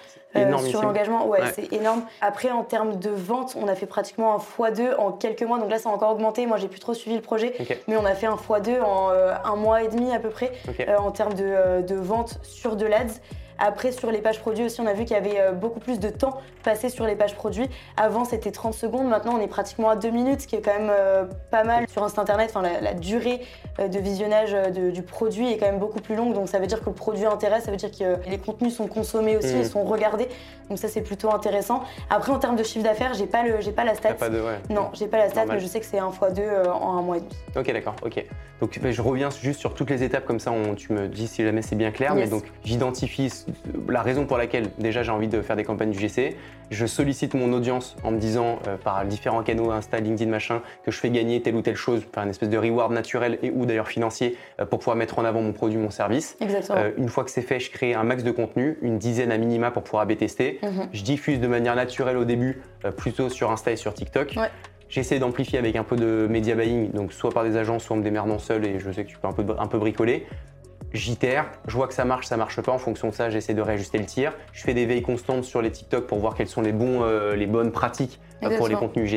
sur 0.68 0.82
l'engagement. 0.82 1.26
Ouais, 1.26 1.40
c'est 1.54 1.72
énorme. 1.72 2.02
Après, 2.20 2.50
en 2.50 2.62
termes 2.62 2.98
de 2.98 3.10
vente, 3.10 3.56
on 3.60 3.68
a 3.68 3.74
fait 3.74 3.86
pratiquement 3.86 4.34
un 4.34 4.38
x2 4.38 4.96
en 4.96 5.12
quelques 5.12 5.42
mois. 5.42 5.58
Donc 5.58 5.70
là, 5.70 5.78
ça 5.78 5.90
a 5.90 5.92
encore 5.92 6.12
augmenté. 6.12 6.46
Moi, 6.46 6.56
j'ai 6.56 6.68
plus 6.68 6.80
trop 6.80 6.94
suivi 6.94 7.16
le 7.16 7.22
projet, 7.22 7.54
mais 7.88 7.96
on 7.96 8.04
a 8.04 8.14
fait 8.14 8.26
un 8.26 8.36
x2 8.36 8.80
en 8.80 9.10
un 9.10 9.56
mois 9.56 9.82
et 9.82 9.88
demi 9.88 10.12
à 10.12 10.18
peu 10.18 10.30
près 10.30 10.52
en 10.98 11.10
termes 11.10 11.34
de, 11.34 11.82
de 11.82 11.94
vente 11.94 12.38
sur 12.42 12.76
de 12.76 12.86
l'ADS. 12.86 13.20
Après, 13.58 13.90
sur 13.90 14.10
les 14.10 14.20
pages 14.20 14.40
produits 14.40 14.64
aussi, 14.64 14.80
on 14.80 14.86
a 14.86 14.92
vu 14.92 15.04
qu'il 15.04 15.16
y 15.16 15.18
avait 15.18 15.40
euh, 15.40 15.52
beaucoup 15.52 15.80
plus 15.80 15.98
de 15.98 16.08
temps 16.08 16.38
passé 16.62 16.88
sur 16.88 17.06
les 17.06 17.16
pages 17.16 17.34
produits. 17.34 17.68
Avant, 17.96 18.24
c'était 18.24 18.52
30 18.52 18.72
secondes. 18.72 19.08
Maintenant, 19.08 19.34
on 19.36 19.40
est 19.40 19.48
pratiquement 19.48 19.90
à 19.90 19.96
2 19.96 20.10
minutes, 20.10 20.42
ce 20.42 20.46
qui 20.46 20.56
est 20.56 20.60
quand 20.60 20.78
même 20.78 20.90
euh, 20.90 21.24
pas 21.50 21.64
mal. 21.64 21.88
Sur 21.88 22.04
un 22.04 22.08
site 22.08 22.20
internet, 22.20 22.52
enfin, 22.54 22.62
la, 22.62 22.94
durée 22.94 23.40
euh, 23.80 23.88
de 23.88 23.98
visionnage 23.98 24.54
du 24.72 25.02
produit 25.02 25.52
est 25.52 25.58
quand 25.58 25.66
même 25.66 25.80
beaucoup 25.80 26.00
plus 26.00 26.14
longue. 26.14 26.34
Donc, 26.34 26.48
ça 26.48 26.58
veut 26.60 26.66
dire 26.66 26.80
que 26.80 26.86
le 26.86 26.94
produit 26.94 27.26
intéresse, 27.26 27.64
ça 27.64 27.70
veut 27.70 27.76
dire 27.76 27.90
que 27.90 28.28
les 28.28 28.38
contenus 28.38 28.76
sont 28.76 28.86
consommés 28.86 29.36
aussi 29.36 29.56
et 29.56 29.62
mmh. 29.62 29.64
sont 29.64 29.84
regardés. 29.84 30.28
Donc, 30.68 30.78
ça, 30.78 30.86
c'est 30.86 31.02
plutôt 31.02 31.32
intéressant. 31.32 31.82
Après, 32.10 32.30
en 32.30 32.38
termes 32.38 32.56
de 32.56 32.62
chiffre 32.62 32.84
d'affaires, 32.84 33.14
j'ai 33.14 33.26
pas, 33.26 33.42
le, 33.42 33.58
pas 33.72 33.84
la 33.84 33.94
stat. 33.94 34.14
Pas 34.14 34.28
de, 34.28 34.40
Non, 34.70 34.90
j'ai 34.92 35.08
pas 35.08 35.18
la 35.18 35.30
stat, 35.30 35.46
mais 35.46 35.58
je 35.58 35.66
sais 35.66 35.80
que 35.80 35.86
c'est 35.86 35.98
1 35.98 36.10
x 36.10 36.34
2 36.34 36.42
en 36.70 36.96
un 36.96 37.02
mois 37.02 37.16
et 37.16 37.20
demi. 37.20 37.32
Ok, 37.56 37.72
d'accord. 37.72 37.96
Ok. 38.04 38.24
Donc, 38.60 38.78
je 38.82 39.02
reviens 39.02 39.30
juste 39.30 39.60
sur 39.60 39.74
toutes 39.74 39.90
les 39.90 40.02
étapes, 40.02 40.24
comme 40.24 40.40
ça, 40.40 40.52
on, 40.52 40.74
tu 40.74 40.92
me 40.92 41.08
dis 41.08 41.26
si 41.26 41.42
jamais 41.42 41.62
c'est 41.62 41.76
bien 41.76 41.90
clair. 41.90 42.14
Mais 42.14 42.26
donc, 42.26 42.44
j'identifie 42.64 43.30
la 43.88 44.02
raison 44.02 44.26
pour 44.26 44.38
laquelle 44.38 44.66
déjà 44.78 45.02
j'ai 45.02 45.10
envie 45.10 45.28
de 45.28 45.40
faire 45.42 45.56
des 45.56 45.64
campagnes 45.64 45.90
du 45.90 45.98
GC. 45.98 46.36
Je 46.70 46.86
sollicite 46.86 47.34
mon 47.34 47.52
audience 47.52 47.96
en 48.04 48.10
me 48.10 48.18
disant 48.18 48.58
euh, 48.66 48.76
par 48.76 49.04
différents 49.06 49.42
canaux, 49.42 49.70
Insta, 49.70 50.00
LinkedIn, 50.00 50.30
machin, 50.30 50.60
que 50.84 50.90
je 50.90 50.98
fais 50.98 51.10
gagner 51.10 51.40
telle 51.40 51.54
ou 51.54 51.62
telle 51.62 51.76
chose, 51.76 52.04
par 52.04 52.24
une 52.24 52.30
espèce 52.30 52.50
de 52.50 52.58
reward 52.58 52.92
naturel 52.92 53.38
et 53.42 53.50
ou 53.50 53.64
d'ailleurs 53.64 53.88
financier 53.88 54.36
euh, 54.60 54.66
pour 54.66 54.78
pouvoir 54.78 54.96
mettre 54.96 55.18
en 55.18 55.24
avant 55.24 55.40
mon 55.40 55.52
produit, 55.52 55.78
mon 55.78 55.90
service. 55.90 56.36
Exactement. 56.40 56.78
Euh, 56.78 56.90
une 56.98 57.08
fois 57.08 57.24
que 57.24 57.30
c'est 57.30 57.42
fait, 57.42 57.60
je 57.60 57.70
crée 57.70 57.94
un 57.94 58.04
max 58.04 58.22
de 58.22 58.30
contenu, 58.30 58.78
une 58.82 58.98
dizaine 58.98 59.32
à 59.32 59.38
minima 59.38 59.70
pour 59.70 59.82
pouvoir 59.82 60.02
AB 60.02 60.16
tester. 60.16 60.58
Mhm. 60.62 60.88
Je 60.92 61.02
diffuse 61.02 61.40
de 61.40 61.46
manière 61.46 61.74
naturelle 61.74 62.16
au 62.16 62.24
début, 62.24 62.60
plutôt 62.96 63.28
sur 63.28 63.50
Insta 63.50 63.72
et 63.72 63.76
sur 63.76 63.94
TikTok. 63.94 64.36
J'essaie 64.88 65.18
d'amplifier 65.18 65.58
avec 65.58 65.76
un 65.76 65.84
peu 65.84 65.96
de 65.96 66.26
media 66.30 66.54
buying, 66.54 66.92
donc 66.92 67.12
soit 67.12 67.30
par 67.30 67.44
des 67.44 67.56
agences, 67.56 67.84
soit 67.84 67.94
en 67.94 67.98
me 67.98 68.04
démerdant 68.04 68.38
seul, 68.38 68.64
et 68.64 68.78
je 68.78 68.90
sais 68.90 69.04
que 69.04 69.10
tu 69.10 69.18
peux 69.18 69.28
un 69.28 69.32
peu, 69.32 69.44
un 69.58 69.66
peu 69.66 69.78
bricoler 69.78 70.26
j'itère, 70.92 71.46
je 71.66 71.74
vois 71.74 71.88
que 71.88 71.94
ça 71.94 72.04
marche, 72.04 72.26
ça 72.26 72.36
marche 72.36 72.60
pas. 72.60 72.72
En 72.72 72.78
fonction 72.78 73.08
de 73.08 73.14
ça, 73.14 73.30
j'essaie 73.30 73.54
de 73.54 73.62
réajuster 73.62 73.98
le 73.98 74.06
tir. 74.06 74.32
Je 74.52 74.62
fais 74.62 74.74
des 74.74 74.86
veilles 74.86 75.02
constantes 75.02 75.44
sur 75.44 75.62
les 75.62 75.70
TikTok 75.70 76.06
pour 76.06 76.18
voir 76.18 76.34
quelles 76.34 76.48
sont 76.48 76.62
les, 76.62 76.72
bons, 76.72 77.02
euh, 77.02 77.34
les 77.34 77.46
bonnes 77.46 77.72
pratiques 77.72 78.20
euh, 78.42 78.56
pour 78.56 78.68
les 78.68 78.74
contenus 78.74 79.08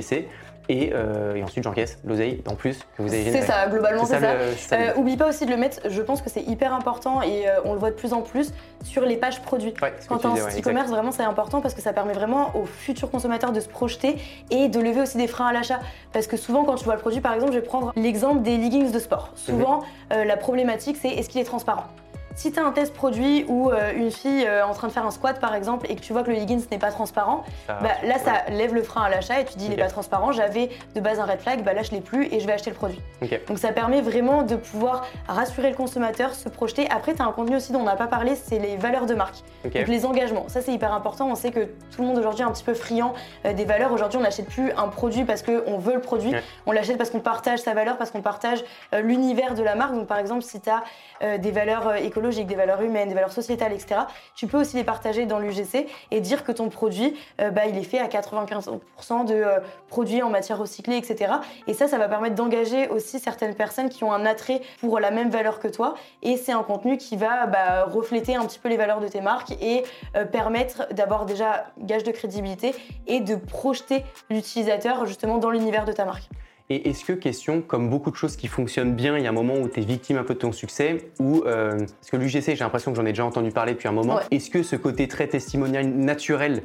Euh, 0.70 1.36
et, 1.36 1.44
ensuite 1.44 1.64
j'encaisse 1.64 2.00
l'oseille 2.06 2.42
en 2.48 2.56
plus 2.56 2.80
que 2.98 3.02
vous 3.02 3.14
avez. 3.14 3.32
C'est 3.32 3.42
ça, 3.42 3.68
globalement 3.68 4.06
c'est 4.06 4.20
ça. 4.20 4.76
Euh, 4.76 4.94
oublie 4.96 5.18
pas 5.18 5.28
aussi 5.28 5.46
de 5.46 5.52
le 5.52 5.58
mettre, 5.58 5.80
je 5.90 6.02
pense 6.02 6.22
que 6.22 6.30
c'est 6.30 6.44
hyper 6.44 6.74
important 6.74 7.22
et 7.22 7.48
euh, 7.48 7.60
on 7.66 7.74
le 7.74 7.80
voit 7.80 7.90
de 7.90 7.96
plus 7.96 8.14
en 8.14 8.22
plus 8.22 8.54
sur 8.84 9.04
les 9.04 9.18
pages 9.18 9.42
produits. 9.42 9.74
Quand 10.08 10.18
tu 10.20 10.28
es 10.28 10.60
e-commerce, 10.60 10.90
vraiment 10.90 11.12
c'est 11.12 11.24
important 11.24 11.62
parce 11.62 11.74
que 11.74 11.82
ça 11.82 11.94
permet 11.94 12.14
vraiment 12.14 12.56
aux 12.56 12.66
futurs 12.66 13.10
consommateurs 13.10 13.52
de 13.52 13.60
se 13.60 13.70
projeter 13.70 14.18
et 14.50 14.70
de 14.70 14.80
lever 14.80 15.02
aussi 15.02 15.18
des 15.18 15.28
freins 15.28 15.48
à 15.48 15.54
l'achat. 15.54 15.80
Parce 16.14 16.28
que 16.28 16.38
souvent 16.38 16.64
quand 16.64 16.76
tu 16.76 16.86
vois 16.86 16.96
le 16.96 17.02
produit, 17.02 17.22
par 17.22 17.34
exemple, 17.34 17.54
je 17.54 17.60
vais 17.60 17.66
prendre 17.66 17.92
l'exemple 17.96 18.42
des 18.42 18.58
leggings 18.58 18.92
de 18.92 19.00
sport. 19.00 19.32
Souvent 19.36 19.84
mhm. 20.12 20.24
la 20.24 20.38
problématique 20.38 20.98
c'est 21.02 21.10
est-ce 21.10 21.30
qu'il 21.30 21.42
est 21.42 21.46
transparent? 21.46 21.86
Si 22.36 22.52
tu 22.52 22.60
as 22.60 22.66
un 22.66 22.72
test 22.72 22.94
produit 22.94 23.46
ou 23.48 23.70
euh, 23.70 23.92
une 23.96 24.12
fille 24.12 24.46
euh, 24.48 24.66
en 24.66 24.74
train 24.74 24.88
de 24.88 24.94
faire 24.94 25.06
un 25.06 25.12
squat 25.12 25.40
par 25.40 25.54
exemple 25.56 25.86
et 25.90 25.96
que 25.96 26.02
tu 26.02 26.14
vois 26.14 26.24
que 26.24 26.30
le 26.30 26.36
leggings 26.36 26.64
n'est 26.72 26.78
pas 26.78 26.92
transparent, 26.92 27.44
bah, 27.68 27.90
là 28.04 28.18
ça 28.20 28.50
lève 28.50 28.74
le 28.74 28.84
frein 28.84 29.04
à 29.04 29.10
l'achat 29.10 29.40
et 29.40 29.46
tu 29.46 29.58
dis 29.58 29.66
il 29.66 29.72
n'est 29.72 29.78
pas 29.78 29.90
transparent, 29.90 30.32
j'avais 30.32 30.70
de 30.96 31.02
base 31.02 31.20
un 31.20 31.26
red 31.26 31.42
flag, 31.42 31.64
bah 31.64 31.74
là 31.74 31.84
je 31.84 31.92
l'ai 31.92 32.02
plus 32.02 32.26
et 32.32 32.40
je 32.40 32.48
vais 32.48 32.54
acheter 32.54 32.70
le 32.70 32.76
produit. 32.76 33.02
Donc 33.48 33.58
ça 33.58 33.72
permet 33.72 34.02
vraiment 34.02 34.44
de 34.44 34.56
pouvoir 34.56 35.06
rassurer 35.28 35.70
le 35.70 35.76
consommateur, 35.76 36.34
se 36.34 36.50
projeter. 36.50 36.88
Après 36.90 37.14
tu 37.14 37.22
as 37.22 37.26
un 37.26 37.32
contenu 37.32 37.56
aussi 37.56 37.72
dont 37.74 37.80
on 37.80 37.84
n'a 37.84 37.96
pas 37.96 38.08
parlé, 38.08 38.36
c'est 38.36 38.60
les 38.60 38.78
valeurs 38.78 39.06
de 39.06 39.14
marque. 39.14 39.36
Donc 39.64 39.88
les 39.88 40.06
engagements, 40.06 40.48
ça 40.48 40.62
c'est 40.62 40.74
hyper 40.74 40.94
important, 40.94 41.28
on 41.30 41.36
sait 41.36 41.52
que 41.52 41.66
tout 41.94 42.02
le 42.02 42.06
monde 42.06 42.18
aujourd'hui 42.18 42.42
est 42.44 42.48
un 42.48 42.52
petit 42.52 42.64
peu 42.64 42.74
friand 42.74 43.14
euh, 43.46 43.54
des 43.54 43.66
valeurs. 43.66 43.92
Aujourd'hui 43.92 44.18
on 44.20 44.24
n'achète 44.24 44.48
plus 44.48 44.72
un 44.72 44.88
produit 44.88 45.26
parce 45.26 45.44
qu'on 45.44 45.78
veut 45.78 45.96
le 45.96 46.02
produit, 46.02 46.34
on 46.66 46.72
l'achète 46.72 46.98
parce 46.98 47.10
qu'on 47.10 47.20
partage 47.20 47.60
sa 47.60 47.74
valeur, 47.74 47.98
parce 47.98 48.12
qu'on 48.12 48.22
partage 48.22 48.64
l'univers 49.04 49.54
de 49.54 49.64
la 49.64 49.76
marque. 49.76 49.94
Donc 49.94 50.08
par 50.08 50.18
exemple 50.18 50.44
si 50.44 50.60
tu 50.62 50.70
as 50.70 51.38
des 51.38 51.52
valeurs 51.52 51.96
écologiques, 51.96 52.21
des 52.22 52.56
valeurs 52.56 52.82
humaines, 52.82 53.10
des 53.10 53.16
valeurs 53.16 53.32
sociétales, 53.32 53.74
etc. 53.74 54.02
Tu 54.36 54.48
peux 54.48 54.60
aussi 54.60 54.76
les 54.76 54.84
partager 54.84 55.26
dans 55.26 55.40
l'UGC 55.40 55.88
et 56.12 56.22
dire 56.22 56.44
que 56.44 56.52
ton 56.52 56.70
produit, 56.70 57.18
euh, 57.40 57.50
bah, 57.50 57.66
il 57.68 57.78
est 57.78 57.84
fait 57.84 58.00
à 58.00 58.08
95% 58.08 59.26
de 59.26 59.34
euh, 59.34 59.60
produits 59.88 60.22
en 60.22 60.30
matière 60.30 60.58
recyclée, 60.58 60.98
etc. 60.98 61.34
Et 61.68 61.74
ça, 61.74 61.88
ça 61.88 61.98
va 61.98 62.08
permettre 62.08 62.36
d'engager 62.36 62.88
aussi 62.90 63.20
certaines 63.20 63.56
personnes 63.56 63.90
qui 63.90 64.04
ont 64.04 64.14
un 64.14 64.26
attrait 64.26 64.62
pour 64.80 65.00
la 65.00 65.12
même 65.12 65.30
valeur 65.30 65.60
que 65.60 65.68
toi. 65.68 65.96
Et 66.22 66.38
c'est 66.38 66.52
un 66.52 66.64
contenu 66.64 66.98
qui 66.98 67.18
va 67.18 67.48
bah, 67.48 67.86
refléter 67.86 68.36
un 68.36 68.46
petit 68.46 68.60
peu 68.60 68.70
les 68.70 68.78
valeurs 68.78 69.00
de 69.00 69.08
tes 69.08 69.22
marques 69.22 69.52
et 69.62 69.84
euh, 70.16 70.26
permettre 70.26 70.88
d'avoir 70.94 71.26
déjà 71.26 71.66
gage 71.80 72.04
de 72.04 72.12
crédibilité 72.12 72.76
et 73.08 73.20
de 73.20 73.36
projeter 73.36 74.06
l'utilisateur 74.30 75.06
justement 75.06 75.38
dans 75.38 75.50
l'univers 75.50 75.86
de 75.86 75.92
ta 75.92 76.06
marque. 76.06 76.30
Et 76.72 76.88
est-ce 76.88 77.04
que, 77.04 77.12
question, 77.12 77.62
comme 77.62 77.90
beaucoup 77.90 78.12
de 78.12 78.16
choses 78.16 78.38
qui 78.38 78.48
fonctionnent 78.48 78.96
bien, 78.96 79.18
il 79.18 79.26
y 79.26 79.28
a 79.28 79.30
un 79.30 79.34
moment 79.34 79.56
où 79.56 79.68
tu 79.68 79.82
es 79.82 79.84
victime 79.84 80.16
un 80.16 80.24
peu 80.24 80.36
de 80.36 80.40
ton 80.40 80.54
succès, 80.54 81.10
ou 81.20 81.44
euh, 81.46 81.72
parce 81.78 82.10
que 82.10 82.16
l'UGC, 82.16 82.56
j'ai 82.56 82.64
l'impression 82.64 82.92
que 82.92 82.98
j'en 82.98 83.06
ai 83.06 83.10
déjà 83.10 83.26
entendu 83.26 83.52
parler 83.52 83.74
depuis 83.74 83.90
un 83.90 83.92
moment, 83.92 84.22
est-ce 84.32 84.50
que 84.50 84.64
ce 84.64 84.78
côté 84.78 85.10
très 85.10 85.28
testimonial 85.28 85.86
naturel 85.86 86.64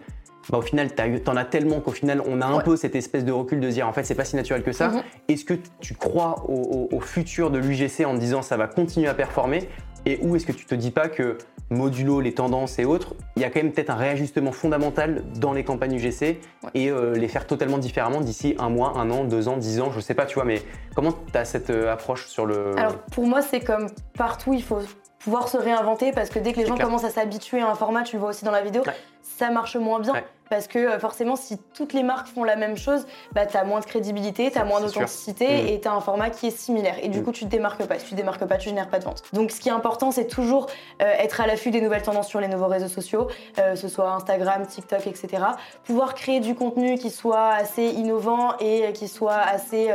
bah, 0.48 0.58
au 0.58 0.62
final, 0.62 0.94
tu 0.94 1.28
en 1.28 1.36
as 1.36 1.44
tellement 1.44 1.80
qu'au 1.80 1.90
final, 1.90 2.22
on 2.24 2.40
a 2.40 2.46
un 2.46 2.60
peu 2.60 2.76
cette 2.76 2.94
espèce 2.94 3.24
de 3.24 3.32
recul 3.32 3.58
de 3.58 3.68
dire 3.68 3.88
en 3.88 3.92
fait, 3.92 4.04
c'est 4.04 4.14
pas 4.14 4.24
si 4.24 4.36
naturel 4.36 4.62
que 4.62 4.70
ça. 4.70 4.90
Mhm. 4.90 5.02
Est-ce 5.26 5.44
que 5.44 5.54
tu 5.80 5.94
crois 5.94 6.44
au, 6.48 7.00
futur 7.00 7.50
de 7.50 7.58
l'UGC 7.58 8.04
en 8.06 8.14
disant 8.14 8.42
ça 8.42 8.56
va 8.56 8.68
continuer 8.68 9.08
à 9.08 9.14
performer? 9.14 9.68
Et 10.04 10.20
où 10.22 10.36
est-ce 10.36 10.46
que 10.46 10.52
tu 10.52 10.66
te 10.66 10.76
dis 10.76 10.92
pas 10.92 11.08
que 11.08 11.36
modulo 11.70 12.20
les 12.20 12.32
tendances 12.32 12.78
et 12.78 12.84
autres, 12.84 13.14
il 13.36 13.42
y 13.42 13.44
a 13.44 13.50
quand 13.50 13.62
même 13.62 13.72
peut-être 13.72 13.90
un 13.90 13.96
réajustement 13.96 14.52
fondamental 14.52 15.24
dans 15.38 15.52
les 15.52 15.64
campagnes 15.64 15.94
UGC 15.94 16.40
et 16.74 16.90
euh, 16.90 17.14
les 17.14 17.28
faire 17.28 17.46
totalement 17.46 17.78
différemment 17.78 18.20
d'ici 18.20 18.54
un 18.58 18.68
mois, 18.68 18.96
un 18.96 19.10
an, 19.10 19.24
deux 19.24 19.48
ans, 19.48 19.56
dix 19.56 19.80
ans, 19.80 19.90
je 19.90 20.00
sais 20.00 20.14
pas, 20.14 20.26
tu 20.26 20.34
vois, 20.34 20.44
mais 20.44 20.62
comment 20.94 21.12
tu 21.12 21.36
as 21.36 21.44
cette 21.44 21.70
euh, 21.70 21.92
approche 21.92 22.26
sur 22.28 22.46
le... 22.46 22.78
Alors 22.78 22.98
pour 23.12 23.26
moi, 23.26 23.42
c'est 23.42 23.60
comme 23.60 23.88
partout, 24.16 24.52
il 24.54 24.62
faut 24.62 24.80
pouvoir 25.18 25.48
se 25.48 25.56
réinventer 25.56 26.12
parce 26.12 26.30
que 26.30 26.38
dès 26.38 26.52
que 26.52 26.60
les 26.60 26.66
gens 26.66 26.76
commencent 26.76 27.04
à 27.04 27.10
s'habituer 27.10 27.60
à 27.60 27.68
un 27.68 27.74
format, 27.74 28.04
tu 28.04 28.16
le 28.16 28.20
vois 28.20 28.30
aussi 28.30 28.44
dans 28.44 28.52
la 28.52 28.62
vidéo, 28.62 28.82
ça 29.22 29.50
marche 29.50 29.76
moins 29.76 29.98
bien. 30.00 30.14
Parce 30.48 30.68
que 30.68 30.78
euh, 30.78 30.98
forcément, 30.98 31.36
si 31.36 31.58
toutes 31.74 31.92
les 31.92 32.02
marques 32.02 32.28
font 32.28 32.44
la 32.44 32.56
même 32.56 32.76
chose, 32.76 33.06
bah, 33.32 33.46
tu 33.46 33.56
as 33.56 33.64
moins 33.64 33.80
de 33.80 33.84
crédibilité, 33.84 34.50
tu 34.50 34.58
as 34.58 34.64
moins 34.64 34.80
d'authenticité 34.80 35.46
mm. 35.46 35.66
et 35.68 35.80
tu 35.80 35.88
as 35.88 35.92
un 35.92 36.00
format 36.00 36.30
qui 36.30 36.46
est 36.46 36.56
similaire. 36.56 36.96
Et 37.02 37.08
du 37.08 37.20
mm. 37.20 37.24
coup, 37.24 37.32
tu 37.32 37.44
te 37.44 37.50
démarques 37.50 37.84
pas. 37.84 37.98
Si 37.98 38.04
tu 38.04 38.10
te 38.12 38.16
démarques 38.16 38.44
pas, 38.44 38.56
tu 38.56 38.68
génères 38.68 38.88
pas 38.88 38.98
de 38.98 39.04
vente. 39.04 39.22
Donc, 39.32 39.50
ce 39.50 39.60
qui 39.60 39.68
est 39.68 39.72
important, 39.72 40.10
c'est 40.10 40.26
toujours 40.26 40.66
euh, 41.02 41.12
être 41.18 41.40
à 41.40 41.46
l'affût 41.46 41.70
des 41.70 41.80
nouvelles 41.80 42.02
tendances 42.02 42.28
sur 42.28 42.40
les 42.40 42.48
nouveaux 42.48 42.66
réseaux 42.66 42.88
sociaux, 42.88 43.28
euh, 43.58 43.74
ce 43.76 43.88
soit 43.88 44.10
Instagram, 44.10 44.66
TikTok, 44.66 45.06
etc. 45.06 45.42
Pouvoir 45.84 46.14
créer 46.14 46.40
du 46.40 46.54
contenu 46.54 46.96
qui 46.96 47.10
soit 47.10 47.48
assez 47.50 47.84
innovant 47.84 48.56
et 48.60 48.92
qui 48.92 49.08
soit 49.08 49.34
assez 49.34 49.94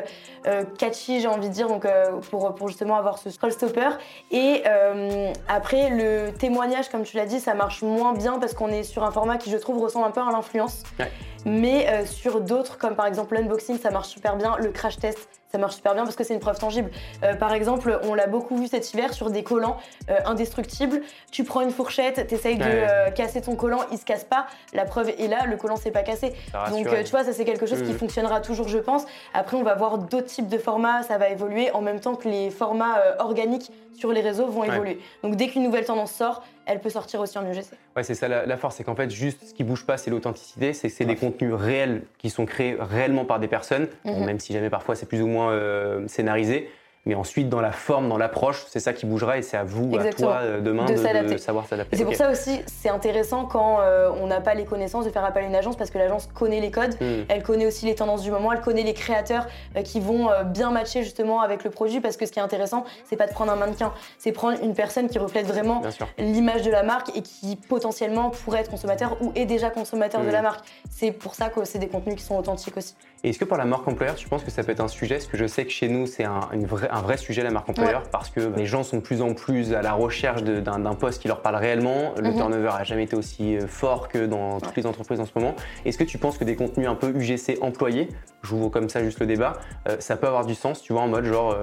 catchy, 0.78 1.22
j'ai 1.22 1.28
envie 1.28 1.50
de 1.50 1.54
dire, 1.54 1.68
donc, 1.68 1.86
pour, 2.30 2.56
pour 2.56 2.68
justement 2.68 2.96
avoir 2.96 3.20
ce 3.20 3.30
scroll 3.30 3.52
stopper. 3.52 3.90
Et 4.32 4.64
après, 5.48 5.90
le 5.90 6.32
témoignage, 6.32 6.90
comme 6.90 7.04
tu 7.04 7.18
l'as 7.18 7.26
dit, 7.26 7.40
ça 7.40 7.54
marche 7.54 7.82
moins 7.84 8.14
bien 8.14 8.40
parce 8.40 8.54
qu'on 8.54 8.70
est 8.70 8.84
sur 8.84 9.04
un 9.04 9.12
format 9.12 9.38
qui, 9.38 9.52
je 9.52 9.58
trouve, 9.58 9.82
ressemble 9.82 10.08
un 10.08 10.12
peu 10.12 10.20
à 10.20 10.26
Mais 11.45 11.88
euh, 11.89 12.06
sur 12.06 12.41
d'autres, 12.41 12.77
comme 12.77 12.95
par 12.95 13.08
exemple 13.08 13.36
l'unboxing, 13.36 13.80
ça 13.80 13.91
marche 13.91 14.10
super 14.10 14.36
bien. 14.36 14.58
Le 14.58 14.71
crash 14.71 14.97
test, 14.97 15.40
ça 15.52 15.58
marche 15.58 15.76
super 15.76 15.94
bien 15.94 16.04
parce 16.04 16.16
que 16.16 16.24
c'est 16.24 16.34
une 16.34 16.40
preuve 16.40 16.60
tangible. 16.60 16.92
Euh, 17.24 17.36
par 17.36 17.54
exemple, 17.54 18.00
on 18.04 18.14
l'a 18.14 18.28
beaucoup 18.28 18.58
vu 18.58 18.68
cet 18.68 18.94
hiver 18.94 19.14
sur 19.14 19.30
des 19.30 19.44
collants 19.44 19.78
euh, 20.10 20.18
indestructibles. 20.26 21.02
Tu 21.32 21.44
prends 21.44 21.62
une 21.62 21.72
fourchette, 21.72 22.28
tu 22.28 22.36
essayes 22.36 22.58
de 22.58 23.12
casser 23.12 23.42
ton 23.42 23.56
collant, 23.56 23.82
il 23.92 23.98
se 23.98 24.06
casse 24.06 24.24
pas. 24.24 24.48
La 24.74 24.86
preuve 24.86 25.10
est 25.10 25.28
là, 25.28 25.46
le 25.46 25.58
collant 25.58 25.76
s'est 25.76 25.92
pas 25.92 26.04
cassé. 26.04 26.34
Donc 26.70 26.88
tu 27.04 27.12
vois, 27.12 27.24
ça 27.24 27.34
c'est 27.34 27.46
quelque 27.46 27.66
chose 27.66 27.82
qui 27.82 27.94
mm. 27.94 27.98
fonctionnera 27.98 28.42
toujours, 28.42 28.68
je 28.68 28.78
pense. 28.78 29.06
Après, 29.34 29.58
on 29.58 29.64
va 29.64 29.76
voir 29.76 29.98
d'autres 29.98 30.28
types 30.28 30.48
de 30.48 30.58
formats, 30.58 31.04
ça 31.04 31.18
va 31.18 31.30
évoluer 31.30 31.72
en 31.72 31.82
même 31.82 32.00
temps 32.00 32.16
que 32.16 32.28
les 32.28 32.50
formats 32.50 32.98
organiques 33.20 33.72
sur 33.94 34.12
les 34.12 34.22
réseaux 34.22 34.48
vont 34.48 34.64
évoluer. 34.64 35.00
Donc 35.24 35.36
dès 35.36 35.48
qu'une 35.48 35.64
nouvelle 35.64 35.86
tendance 35.86 36.12
sort, 36.12 36.44
elle 36.66 36.80
peut 36.80 36.90
sortir 36.90 37.20
aussi 37.20 37.38
en 37.38 37.46
UGC. 37.46 37.72
Ouais, 37.96 38.04
c'est 38.04 38.16
ça 38.16 38.28
la, 38.28 38.58
force, 38.58 38.78
c'est 38.78 38.84
qu'en 38.84 38.96
fait, 38.96 39.10
juste 39.10 39.50
ce 39.50 39.54
qui 39.54 39.64
bouge 39.64 39.86
pas, 39.86 39.98
c'est 39.98 40.10
l'authenticité, 40.10 40.74
c'est 40.74 40.88
que 40.88 40.94
c'est 40.94 41.06
des 41.06 41.16
contenus 41.16 41.54
réels 41.54 42.04
qui 42.18 42.30
sont 42.30 42.46
créés 42.46 42.78
réellement 42.80 43.26
par 43.26 43.40
des 43.40 43.48
personnes, 43.48 43.88
mhm. 44.06 44.26
même 44.26 44.40
si 44.40 44.54
jamais 44.54 44.70
parfois 44.70 44.96
c'est 44.96 45.06
plus 45.06 45.22
ou 45.22 45.28
moins 45.28 45.40
euh, 45.49 46.08
scénarisé. 46.08 46.69
Mais 47.06 47.15
ensuite, 47.15 47.49
dans 47.49 47.62
la 47.62 47.71
forme, 47.71 48.10
dans 48.10 48.17
l'approche, 48.17 48.63
c'est 48.67 48.80
ça 48.80 48.93
qui 48.93 49.08
bougera 49.08 49.39
et 49.39 49.41
c'est 49.41 49.58
à 49.58 49.63
vous, 49.63 49.97
à 49.97 50.04
toi, 50.13 50.38
euh, 50.41 50.62
demain, 50.62 50.86
de, 50.86 51.38
savoir 51.38 51.65
s'adapter. 51.65 51.97
C'est 51.97 52.06
pour 52.06 52.13
ça 52.13 52.30
aussi, 52.30 52.62
c'est 52.67 52.89
intéressant 52.89 53.45
quand 53.45 53.80
euh, 53.82 54.12
on 54.21 54.27
n'a 54.27 54.39
pas 54.39 54.54
les 54.54 54.65
connaissances 54.65 55.06
de 55.06 55.10
faire 55.10 55.25
appel 55.25 55.43
à 55.43 55.47
une 55.47 55.56
agence 55.56 55.75
parce 55.75 55.89
que 55.89 55.97
l'agence 55.97 56.27
connaît 56.27 56.60
les 56.60 56.69
codes, 56.69 56.93
hmm. 57.01 57.25
elle 57.27 57.41
connaît 57.41 57.65
aussi 57.65 57.88
les 57.88 57.95
tendances 57.95 58.21
du 58.21 58.30
moment, 58.30 58.54
elle 58.54 58.62
connaît 58.62 58.84
les 58.84 58.93
créateurs 58.93 59.47
euh, 59.75 59.82
qui 59.82 59.99
vont 59.99 60.30
bien 60.45 60.69
matcher 60.69 61.01
justement 61.01 61.41
avec 61.41 61.63
le 61.63 61.71
produit 61.71 62.01
parce 62.01 62.17
que 62.17 62.27
ce 62.27 62.32
qui 62.32 62.38
est 62.38 62.43
intéressant, 62.43 62.86
c'est 63.06 63.15
pas 63.15 63.25
de 63.25 63.34
prendre 63.34 63.51
un 63.51 63.56
mannequin, 63.56 63.93
c'est 64.19 64.32
prendre 64.32 64.63
une 64.63 64.75
personne 64.75 65.10
qui 65.10 65.17
reflète 65.17 65.47
vraiment 65.47 65.82
l'image 66.19 66.62
de 66.62 66.69
la 66.69 66.84
marque 66.84 67.17
et 67.17 67.23
qui 67.23 67.56
potentiellement 67.56 68.30
pourrait 68.30 68.60
être 68.60 68.69
consommateur 68.69 69.17
ou 69.21 69.32
est 69.34 69.45
déjà 69.45 69.71
consommateur 69.71 70.21
de 70.21 70.27
hmm. 70.27 70.34
la 70.34 70.41
marque. 70.43 70.65
C'est 70.91 71.12
pour 71.12 71.34
ça 71.34 71.49
que 71.49 71.65
c'est 71.65 71.80
des 71.80 71.88
contenus 71.88 72.17
qui 72.17 72.23
sont 72.23 72.38
authentiques 72.38 72.77
aussi. 72.77 72.93
Et 73.23 73.29
est-ce 73.29 73.39
que 73.39 73.45
pour 73.45 73.57
la 73.57 73.65
marque 73.65 73.88
employeur, 73.88 74.15
tu 74.15 74.27
penses 74.27 74.43
que 74.43 74.49
ça 74.49 74.63
peut 74.63 74.71
être 74.71 74.79
un 74.79 74.88
sujet? 74.88 75.15
Parce 75.15 75.27
que 75.27 75.38
je 75.38 75.45
sais 75.45 75.65
que 75.65 75.71
chez 75.71 75.88
nous, 75.88 76.07
c'est 76.07 76.23
un, 76.23 76.49
vrai 77.03 77.17
sujet 77.17 77.43
la 77.43 77.51
marque 77.51 77.69
employeur 77.69 78.03
parce 78.12 78.29
que 78.29 78.39
les 78.55 78.65
gens 78.65 78.84
sont 78.84 78.97
de 78.97 79.01
plus 79.01 79.21
en 79.21 79.34
plus 79.34 79.73
à 79.73 79.81
la 79.81 79.93
recherche 79.93 80.43
d'un 80.43 80.95
poste 80.95 81.21
qui 81.21 81.27
leur 81.27 81.41
parle 81.41 81.55
réellement. 81.55 82.13
Le 82.17 82.31
mhm. 82.31 82.36
turnover 82.36 82.71
a 82.79 82.84
jamais 82.84 83.03
été 83.03 83.15
aussi 83.15 83.57
euh, 83.57 83.67
fort 83.67 84.07
que 84.07 84.25
dans 84.25 84.60
toutes 84.60 84.75
les 84.75 84.86
entreprises 84.86 85.19
en 85.19 85.25
ce 85.25 85.31
moment. 85.36 85.55
Est-ce 85.86 85.97
que 85.97 86.03
tu 86.03 86.17
penses 86.17 86.38
que 86.38 86.43
des 86.43 86.55
contenus 86.55 86.88
un 86.88 86.95
peu 86.95 87.13
UGC 87.15 87.60
employés, 87.62 88.10
j'ouvre 88.41 88.69
comme 88.69 88.89
ça 88.89 89.03
juste 89.03 89.19
le 89.19 89.27
débat, 89.27 89.60
euh, 89.88 89.97
ça 89.99 90.15
peut 90.15 90.27
avoir 90.27 90.45
du 90.45 90.55
sens, 90.55 90.81
tu 90.81 90.93
vois, 90.93 91.03
en 91.03 91.07
mode 91.07 91.25
genre 91.25 91.55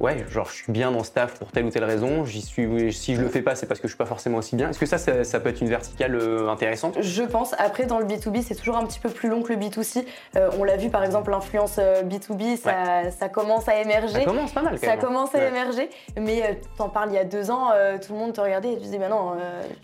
ouais, 0.00 0.24
genre 0.30 0.48
je 0.48 0.54
suis 0.54 0.72
bien 0.72 0.90
dans 0.90 1.04
staff 1.04 1.38
pour 1.38 1.52
telle 1.52 1.66
ou 1.66 1.70
telle 1.70 1.84
raison, 1.84 2.24
j'y 2.24 2.40
suis, 2.40 2.92
si 2.92 3.14
je 3.14 3.20
le 3.20 3.28
fais 3.28 3.42
pas, 3.42 3.54
c'est 3.54 3.66
parce 3.66 3.80
que 3.80 3.86
je 3.86 3.92
suis 3.92 3.98
pas 3.98 4.06
forcément 4.06 4.38
aussi 4.38 4.56
bien. 4.56 4.70
Est-ce 4.70 4.78
que 4.78 4.86
ça, 4.86 4.98
ça, 4.98 5.40
peut 5.40 5.50
être 5.50 5.60
une 5.60 5.68
verticale 5.68 6.14
euh, 6.16 6.48
intéressante? 6.48 7.00
Je 7.00 7.22
pense. 7.22 7.54
Après, 7.58 7.86
dans 7.86 7.98
le 7.98 8.06
B2B, 8.06 8.42
c'est 8.42 8.54
toujours 8.54 8.76
un 8.76 8.86
petit 8.86 8.98
peu 8.98 9.10
plus 9.10 9.28
long 9.28 9.42
que 9.42 9.52
le 9.52 9.58
B2C. 9.58 10.04
Euh, 10.36 10.50
on 10.58 10.64
l'a 10.64 10.76
vu 10.76 10.88
par 10.88 11.04
exemple, 11.04 11.30
l'influence 11.30 11.78
B2B, 11.78 12.58
euh, 12.66 13.10
ça, 13.10 13.28
commence 13.28 13.68
à 13.68 13.80
émerger. 13.80 14.20
Ça 14.20 14.24
commence 14.24 14.52
pas 14.52 14.62
mal 14.62 14.78
quand 14.80 14.86
Ça 14.86 14.96
commence 14.96 15.34
à 15.34 15.46
émerger. 15.46 15.90
Mais 16.18 16.60
t'en 16.76 16.88
parles 16.88 17.10
il 17.10 17.14
y 17.14 17.18
a 17.18 17.24
deux 17.24 17.50
ans, 17.50 17.70
tout 18.04 18.12
le 18.12 18.18
monde 18.18 18.32
te 18.32 18.40
regardait 18.40 18.72
et 18.72 18.76
tu 18.76 18.82
disais, 18.82 18.98
mais 18.98 19.08
non, 19.08 19.34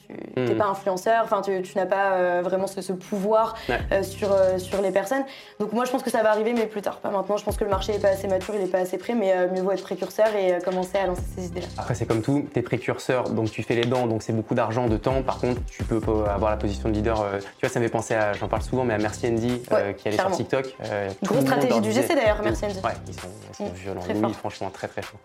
tu 0.08 0.40
n'es 0.40 0.54
hmm. 0.54 0.58
pas 0.58 0.66
influenceur, 0.66 1.22
enfin, 1.24 1.42
tu, 1.42 1.62
n'as 1.76 1.86
pas 1.86 2.40
vraiment 2.42 2.66
ce, 2.66 2.92
pouvoir 2.92 3.56
sur, 4.02 4.28
sur 4.58 4.80
les 4.80 4.90
personnes. 4.90 5.24
Donc 5.60 5.72
moi, 5.72 5.84
je 5.84 5.90
pense 5.90 6.02
que 6.02 6.10
ça 6.10 6.22
va 6.22 6.30
arriver, 6.30 6.54
mais 6.54 6.66
plus 6.66 6.82
tard, 6.82 6.98
pas 6.98 7.10
maintenant. 7.10 7.36
Je 7.36 7.44
pense 7.44 7.56
que 7.56 7.64
le 7.64 7.70
marché 7.70 7.92
n'est 7.92 7.98
pas 7.98 8.08
assez 8.08 8.28
mature, 8.28 8.54
il 8.54 8.60
n'est 8.60 8.66
pas 8.66 8.78
assez 8.78 8.98
prêt, 8.98 9.14
mais 9.14 9.48
mieux 9.48 9.62
vaut 9.62 9.72
être 9.72 9.82
précurseur 9.82 10.05
et 10.36 10.54
euh, 10.54 10.60
commencer 10.60 10.98
à 10.98 11.06
lancer 11.06 11.22
ces 11.36 11.46
idées-là. 11.46 11.66
Après, 11.78 11.94
c'est 11.94 12.06
comme 12.06 12.22
tout, 12.22 12.46
tu 12.52 12.58
es 12.58 12.62
précurseur, 12.62 13.30
donc 13.30 13.50
tu 13.50 13.62
fais 13.62 13.74
les 13.74 13.84
dents, 13.84 14.06
donc 14.06 14.22
c'est 14.22 14.32
beaucoup 14.32 14.54
d'argent, 14.54 14.86
de 14.86 14.96
temps. 14.96 15.22
Par 15.22 15.38
contre, 15.38 15.60
tu 15.66 15.84
peux 15.84 16.00
avoir 16.28 16.50
la 16.50 16.56
position 16.56 16.88
de 16.88 16.94
leader. 16.94 17.20
Euh, 17.20 17.38
tu 17.38 17.66
vois, 17.66 17.68
ça 17.68 17.80
me 17.80 17.84
fait 17.84 17.90
penser 17.90 18.14
à, 18.14 18.32
j'en 18.32 18.48
parle 18.48 18.62
souvent, 18.62 18.84
mais 18.84 18.94
à 18.94 18.98
Merci 18.98 19.26
Andy, 19.28 19.62
euh, 19.72 19.92
qui 19.92 20.08
allait 20.08 20.16
sur 20.16 20.30
TikTok. 20.30 20.76
Grosse 21.22 21.40
stratégie 21.42 21.80
du 21.80 21.92
GC 21.92 22.14
d'ailleurs, 22.14 22.40
Merci 22.42 22.64
Andy. 22.64 22.80
Ouais, 22.84 22.92
ils 23.06 23.14
sont, 23.14 23.64
mm, 23.64 23.74
violents. 23.74 24.00
oui, 24.08 24.32
franchement, 24.34 24.70
très 24.70 24.88
très 24.88 25.02
chaud. 25.02 25.16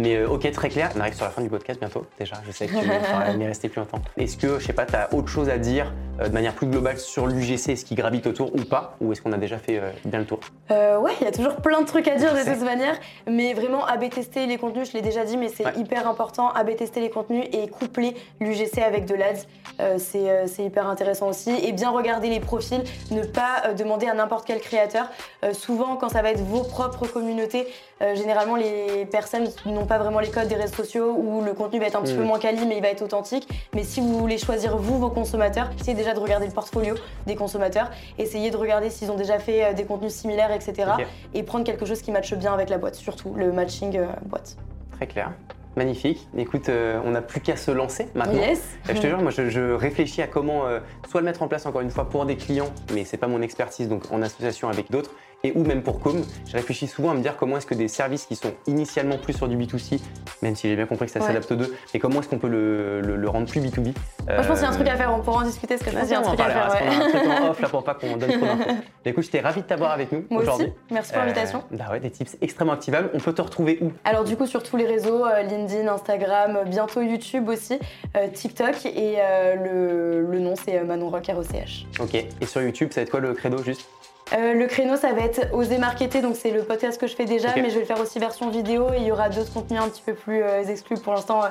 Mais 0.00 0.24
ok, 0.24 0.50
très 0.52 0.68
clair. 0.68 0.90
On 0.96 1.00
arrive 1.00 1.14
sur 1.14 1.24
la 1.24 1.30
fin 1.30 1.42
du 1.42 1.48
podcast 1.48 1.80
bientôt, 1.80 2.06
déjà. 2.18 2.36
Je 2.46 2.52
sais 2.52 2.66
que 2.66 2.78
tu 2.78 2.86
vas 3.38 3.46
rester 3.46 3.68
plus 3.68 3.80
longtemps. 3.80 4.00
Est-ce 4.16 4.36
que, 4.36 4.58
je 4.58 4.66
sais 4.66 4.72
pas, 4.72 4.86
tu 4.86 4.94
as 4.94 5.12
autre 5.12 5.28
chose 5.28 5.48
à 5.48 5.58
dire 5.58 5.92
de 6.22 6.28
manière 6.30 6.54
plus 6.54 6.66
globale 6.66 6.98
sur 6.98 7.26
l'UGC, 7.26 7.76
ce 7.76 7.84
qui 7.84 7.94
gravite 7.94 8.26
autour 8.26 8.54
ou 8.54 8.64
pas 8.64 8.96
Ou 9.00 9.12
est-ce 9.12 9.22
qu'on 9.22 9.32
a 9.32 9.38
déjà 9.38 9.58
fait 9.58 9.80
bien 10.04 10.20
le 10.20 10.26
tour? 10.26 10.40
Ouais, 10.70 11.12
il 11.20 11.24
y 11.24 11.28
a 11.28 11.32
toujours 11.32 11.56
plein 11.56 11.80
de 11.80 11.86
trucs 11.86 12.08
à 12.08 12.16
dire 12.16 12.34
de 12.34 12.40
toute 12.40 12.64
manière. 12.64 12.96
Mais 13.28 13.54
vraiment, 13.54 13.84
AB 13.86 14.08
tester 14.28 14.46
les 14.46 14.58
contenus, 14.58 14.90
je 14.90 14.92
l'ai 14.92 15.02
déjà 15.02 15.24
dit, 15.24 15.36
mais 15.36 15.48
c'est 15.48 15.76
hyper 15.76 16.06
important. 16.06 16.50
AB 16.50 16.76
tester 16.76 17.00
les 17.00 17.08
contenus 17.08 17.44
et 17.52 17.66
coupler 17.68 18.14
l'UGC 18.40 18.78
avec 18.78 19.06
de 19.06 19.14
l'ADS. 19.14 19.46
Euh, 19.80 19.98
euh, 20.16 20.44
c'est 20.46 20.64
hyper 20.64 20.86
intéressant 20.86 21.28
aussi. 21.28 21.50
Et 21.62 21.72
bien 21.72 21.90
regarder 21.90 22.28
les 22.28 22.40
profils, 22.40 22.82
ne 23.10 23.22
pas 23.22 23.62
euh, 23.64 23.74
demander 23.74 24.06
à 24.06 24.14
n'importe 24.14 24.46
quel 24.46 24.60
créateur. 24.60 25.06
souvent, 25.52 25.96
quand 25.96 26.08
ça 26.08 26.20
va 26.20 26.30
être 26.30 26.40
vos 26.40 26.62
propres 26.62 27.06
communautés, 27.06 27.66
généralement, 28.14 28.56
les 28.56 29.06
personnes 29.06 29.48
n'ont 29.66 29.86
pas 29.86 29.98
vraiment 29.98 30.20
les 30.20 30.30
codes 30.30 30.48
des 30.48 30.54
réseaux 30.54 30.74
sociaux 30.74 31.14
où 31.16 31.42
le 31.42 31.52
contenu 31.52 31.80
va 31.80 31.86
être 31.86 31.96
un 31.96 32.02
petit 32.02 32.14
peu 32.14 32.22
mm. 32.22 32.26
moins 32.26 32.38
quali, 32.38 32.66
mais 32.66 32.76
il 32.76 32.82
va 32.82 32.88
être 32.88 33.02
authentique. 33.02 33.48
Mais 33.74 33.82
si 33.82 34.00
vous 34.00 34.18
voulez 34.18 34.38
choisir, 34.38 34.76
vous, 34.76 34.98
vos 34.98 35.10
consommateurs, 35.10 35.70
essayez 35.80 35.96
déjà 35.96 36.14
de 36.14 36.20
regarder 36.20 36.46
le 36.46 36.52
portfolio 36.52 36.94
des 37.26 37.34
consommateurs. 37.34 37.90
Essayez 38.18 38.50
de 38.50 38.56
regarder 38.56 38.90
s'ils 38.90 39.10
ont 39.10 39.16
déjà 39.16 39.38
fait 39.38 39.74
des 39.74 39.84
contenus 39.84 40.12
similaires, 40.12 40.52
etc. 40.52 40.90
Et 41.34 41.42
prendre 41.42 41.64
quelque 41.64 41.86
chose 41.86 42.02
qui 42.02 42.10
matche 42.10 42.34
bien 42.34 42.52
avec 42.52 42.68
la 42.68 42.78
boîte, 42.78 42.94
surtout 42.94 43.32
le 43.34 43.52
matching 43.52 43.98
boîte. 44.26 44.56
Très 44.92 45.06
clair. 45.06 45.32
Magnifique. 45.76 46.26
Écoute, 46.36 46.68
euh, 46.68 47.00
on 47.04 47.12
n'a 47.12 47.22
plus 47.22 47.40
qu'à 47.40 47.56
se 47.56 47.70
lancer 47.70 48.08
maintenant. 48.14 48.40
Yes. 48.40 48.60
Euh, 48.88 48.94
je 48.94 49.00
te 49.00 49.06
jure, 49.06 49.22
moi 49.22 49.30
je, 49.30 49.72
réfléchis 49.74 50.22
à 50.22 50.26
comment 50.26 50.66
euh, 50.66 50.80
soit 51.08 51.20
le 51.20 51.24
mettre 51.24 51.42
en 51.42 51.48
place 51.48 51.66
encore 51.66 51.82
une 51.82 51.90
fois 51.90 52.08
pour 52.08 52.26
des 52.26 52.36
clients, 52.36 52.72
mais 52.92 53.04
c'est 53.04 53.16
pas 53.16 53.28
mon 53.28 53.42
expertise, 53.42 53.88
donc 53.88 54.10
en 54.10 54.20
association 54.20 54.68
avec 54.68 54.90
d'autres, 54.90 55.12
et 55.44 55.52
ou 55.54 55.64
même 55.64 55.82
pour 55.82 56.00
Com, 56.00 56.24
je 56.46 56.52
réfléchis 56.52 56.86
souvent 56.86 57.10
à 57.10 57.14
me 57.14 57.20
dire 57.20 57.36
comment 57.36 57.56
est-ce 57.56 57.66
que 57.66 57.74
des 57.74 57.88
services 57.88 58.26
qui 58.26 58.36
sont 58.36 58.52
initialement 58.66 59.18
plus 59.18 59.32
sur 59.32 59.48
du 59.48 59.56
B2C, 59.56 60.00
même 60.42 60.56
si 60.56 60.68
j'ai 60.68 60.76
bien 60.76 60.86
compris 60.86 61.06
que 61.06 61.12
ça 61.12 61.20
s'adapte 61.20 61.50
aux 61.52 61.56
deux, 61.56 61.76
mais 61.92 62.00
comment 62.00 62.20
est-ce 62.20 62.28
qu'on 62.28 62.38
peut 62.38 62.48
le, 62.48 63.28
rendre 63.28 63.46
plus 63.46 63.60
B2B 63.60 63.84
Moi, 63.84 64.42
je 64.42 64.48
pense 64.48 64.58
qu'il 64.58 64.62
y 64.62 64.64
a 64.64 64.70
un 64.70 64.74
truc 64.74 64.88
à 64.88 64.96
faire, 64.96 65.14
on 65.14 65.20
pourra 65.20 65.42
en 65.42 65.46
discuter, 65.46 65.76
parce 65.76 65.82
que 65.84 65.90
je 65.90 65.96
pense 65.96 66.04
qu'il 66.06 66.12
y 66.12 66.16
a 66.16 66.20
un 66.20 66.22
truc 66.22 66.40
à 66.40 66.70
faire. 66.70 66.92
Un 66.92 67.08
truc 67.08 67.22
en 67.26 67.50
off 67.50 67.60
là 67.60 67.68
pour 67.68 67.84
pas 67.84 67.94
qu'on 67.94 68.16
donne 68.16 68.30
trop 68.30 68.46
d'infos. 68.46 68.70
écoute, 69.04 69.24
j'étais 69.24 69.40
ravi 69.40 69.62
de 69.62 69.66
t'avoir 69.66 69.92
avec 69.92 70.12
nous 70.12 70.24
aujourd'hui. 70.30 70.72
Merci 70.90 71.12
pour 71.12 71.20
l'invitation. 71.20 71.64
Euh, 71.72 71.76
bah 71.76 71.86
ouais, 71.90 72.00
des 72.00 72.10
tips 72.10 72.36
extrêmement 72.40 72.72
activables. 72.72 73.10
On 73.14 73.18
peut 73.18 73.32
te 73.32 73.42
retrouver 73.42 73.78
où? 73.80 73.92
Alors 74.04 74.24
du 74.24 74.36
coup, 74.36 74.46
sur 74.46 74.62
tous 74.62 74.76
les 74.76 74.86
réseaux, 74.86 75.24
euh, 75.24 75.42
LinkedIn, 75.42 75.88
Instagram, 75.88 76.60
bientôt 76.66 77.02
YouTube 77.02 77.48
aussi, 77.48 77.78
euh, 78.16 78.28
TikTok, 78.28 78.86
et 78.86 79.18
le, 79.56 80.22
le, 80.22 80.38
nom 80.38 80.54
c'est 80.56 80.82
Manon 80.84 81.10
Rock 81.10 81.30
ROCH. 81.32 81.86
Ok, 82.00 82.14
et 82.14 82.46
sur 82.46 82.62
YouTube, 82.62 82.90
ça 82.92 83.00
va 83.00 83.02
être 83.02 83.10
quoi 83.10 83.20
le 83.20 83.34
credo 83.34 83.62
juste? 83.62 83.88
Euh, 84.32 84.54
le 84.54 84.66
créneau, 84.66 84.96
ça 84.96 85.12
va 85.12 85.22
être 85.22 85.52
Oser 85.52 85.78
marketer, 85.78 86.20
donc 86.20 86.36
c'est 86.36 86.50
le 86.50 86.62
podcast 86.62 87.00
que 87.00 87.06
je 87.06 87.14
fais 87.14 87.24
déjà, 87.24 87.48
mais 87.56 87.70
je 87.70 87.74
vais 87.74 87.80
le 87.80 87.86
faire 87.86 88.00
aussi 88.00 88.18
version 88.18 88.50
vidéo 88.50 88.92
et 88.92 88.98
il 88.98 89.04
y 89.04 89.12
aura 89.12 89.28
d'autres 89.28 89.52
contenus 89.52 89.80
un 89.80 89.88
petit 89.88 90.02
peu 90.02 90.14
plus 90.14 90.42
euh, 90.42 90.62
exclus. 90.64 90.98
Pour 90.98 91.14
l'instant, 91.14 91.42
euh, 91.44 91.48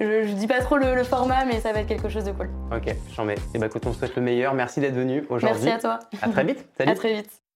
je, 0.00 0.28
je, 0.28 0.32
dis 0.32 0.46
pas 0.46 0.60
trop 0.60 0.76
le, 0.76 1.02
format, 1.04 1.44
mais 1.44 1.60
ça 1.60 1.72
va 1.72 1.80
être 1.80 1.88
quelque 1.88 2.08
chose 2.08 2.24
de 2.24 2.32
cool. 2.32 2.50
Ok, 2.72 2.94
j'en 3.14 3.24
mets. 3.24 3.36
Et 3.54 3.58
bah 3.58 3.66
écoute, 3.66 3.84
on 3.86 3.92
souhaite 3.92 4.14
le 4.16 4.22
meilleur. 4.22 4.54
Merci 4.54 4.80
d'être 4.80 4.94
venu 4.94 5.24
aujourd'hui. 5.28 5.64
Merci 5.64 5.86
à 5.86 5.96
toi. 5.96 5.98
À 6.22 6.28
très 6.28 6.44
vite. 6.44 6.64
Salut. 6.76 6.90
À 6.90 6.94
très 6.94 7.14
vite. 7.14 7.40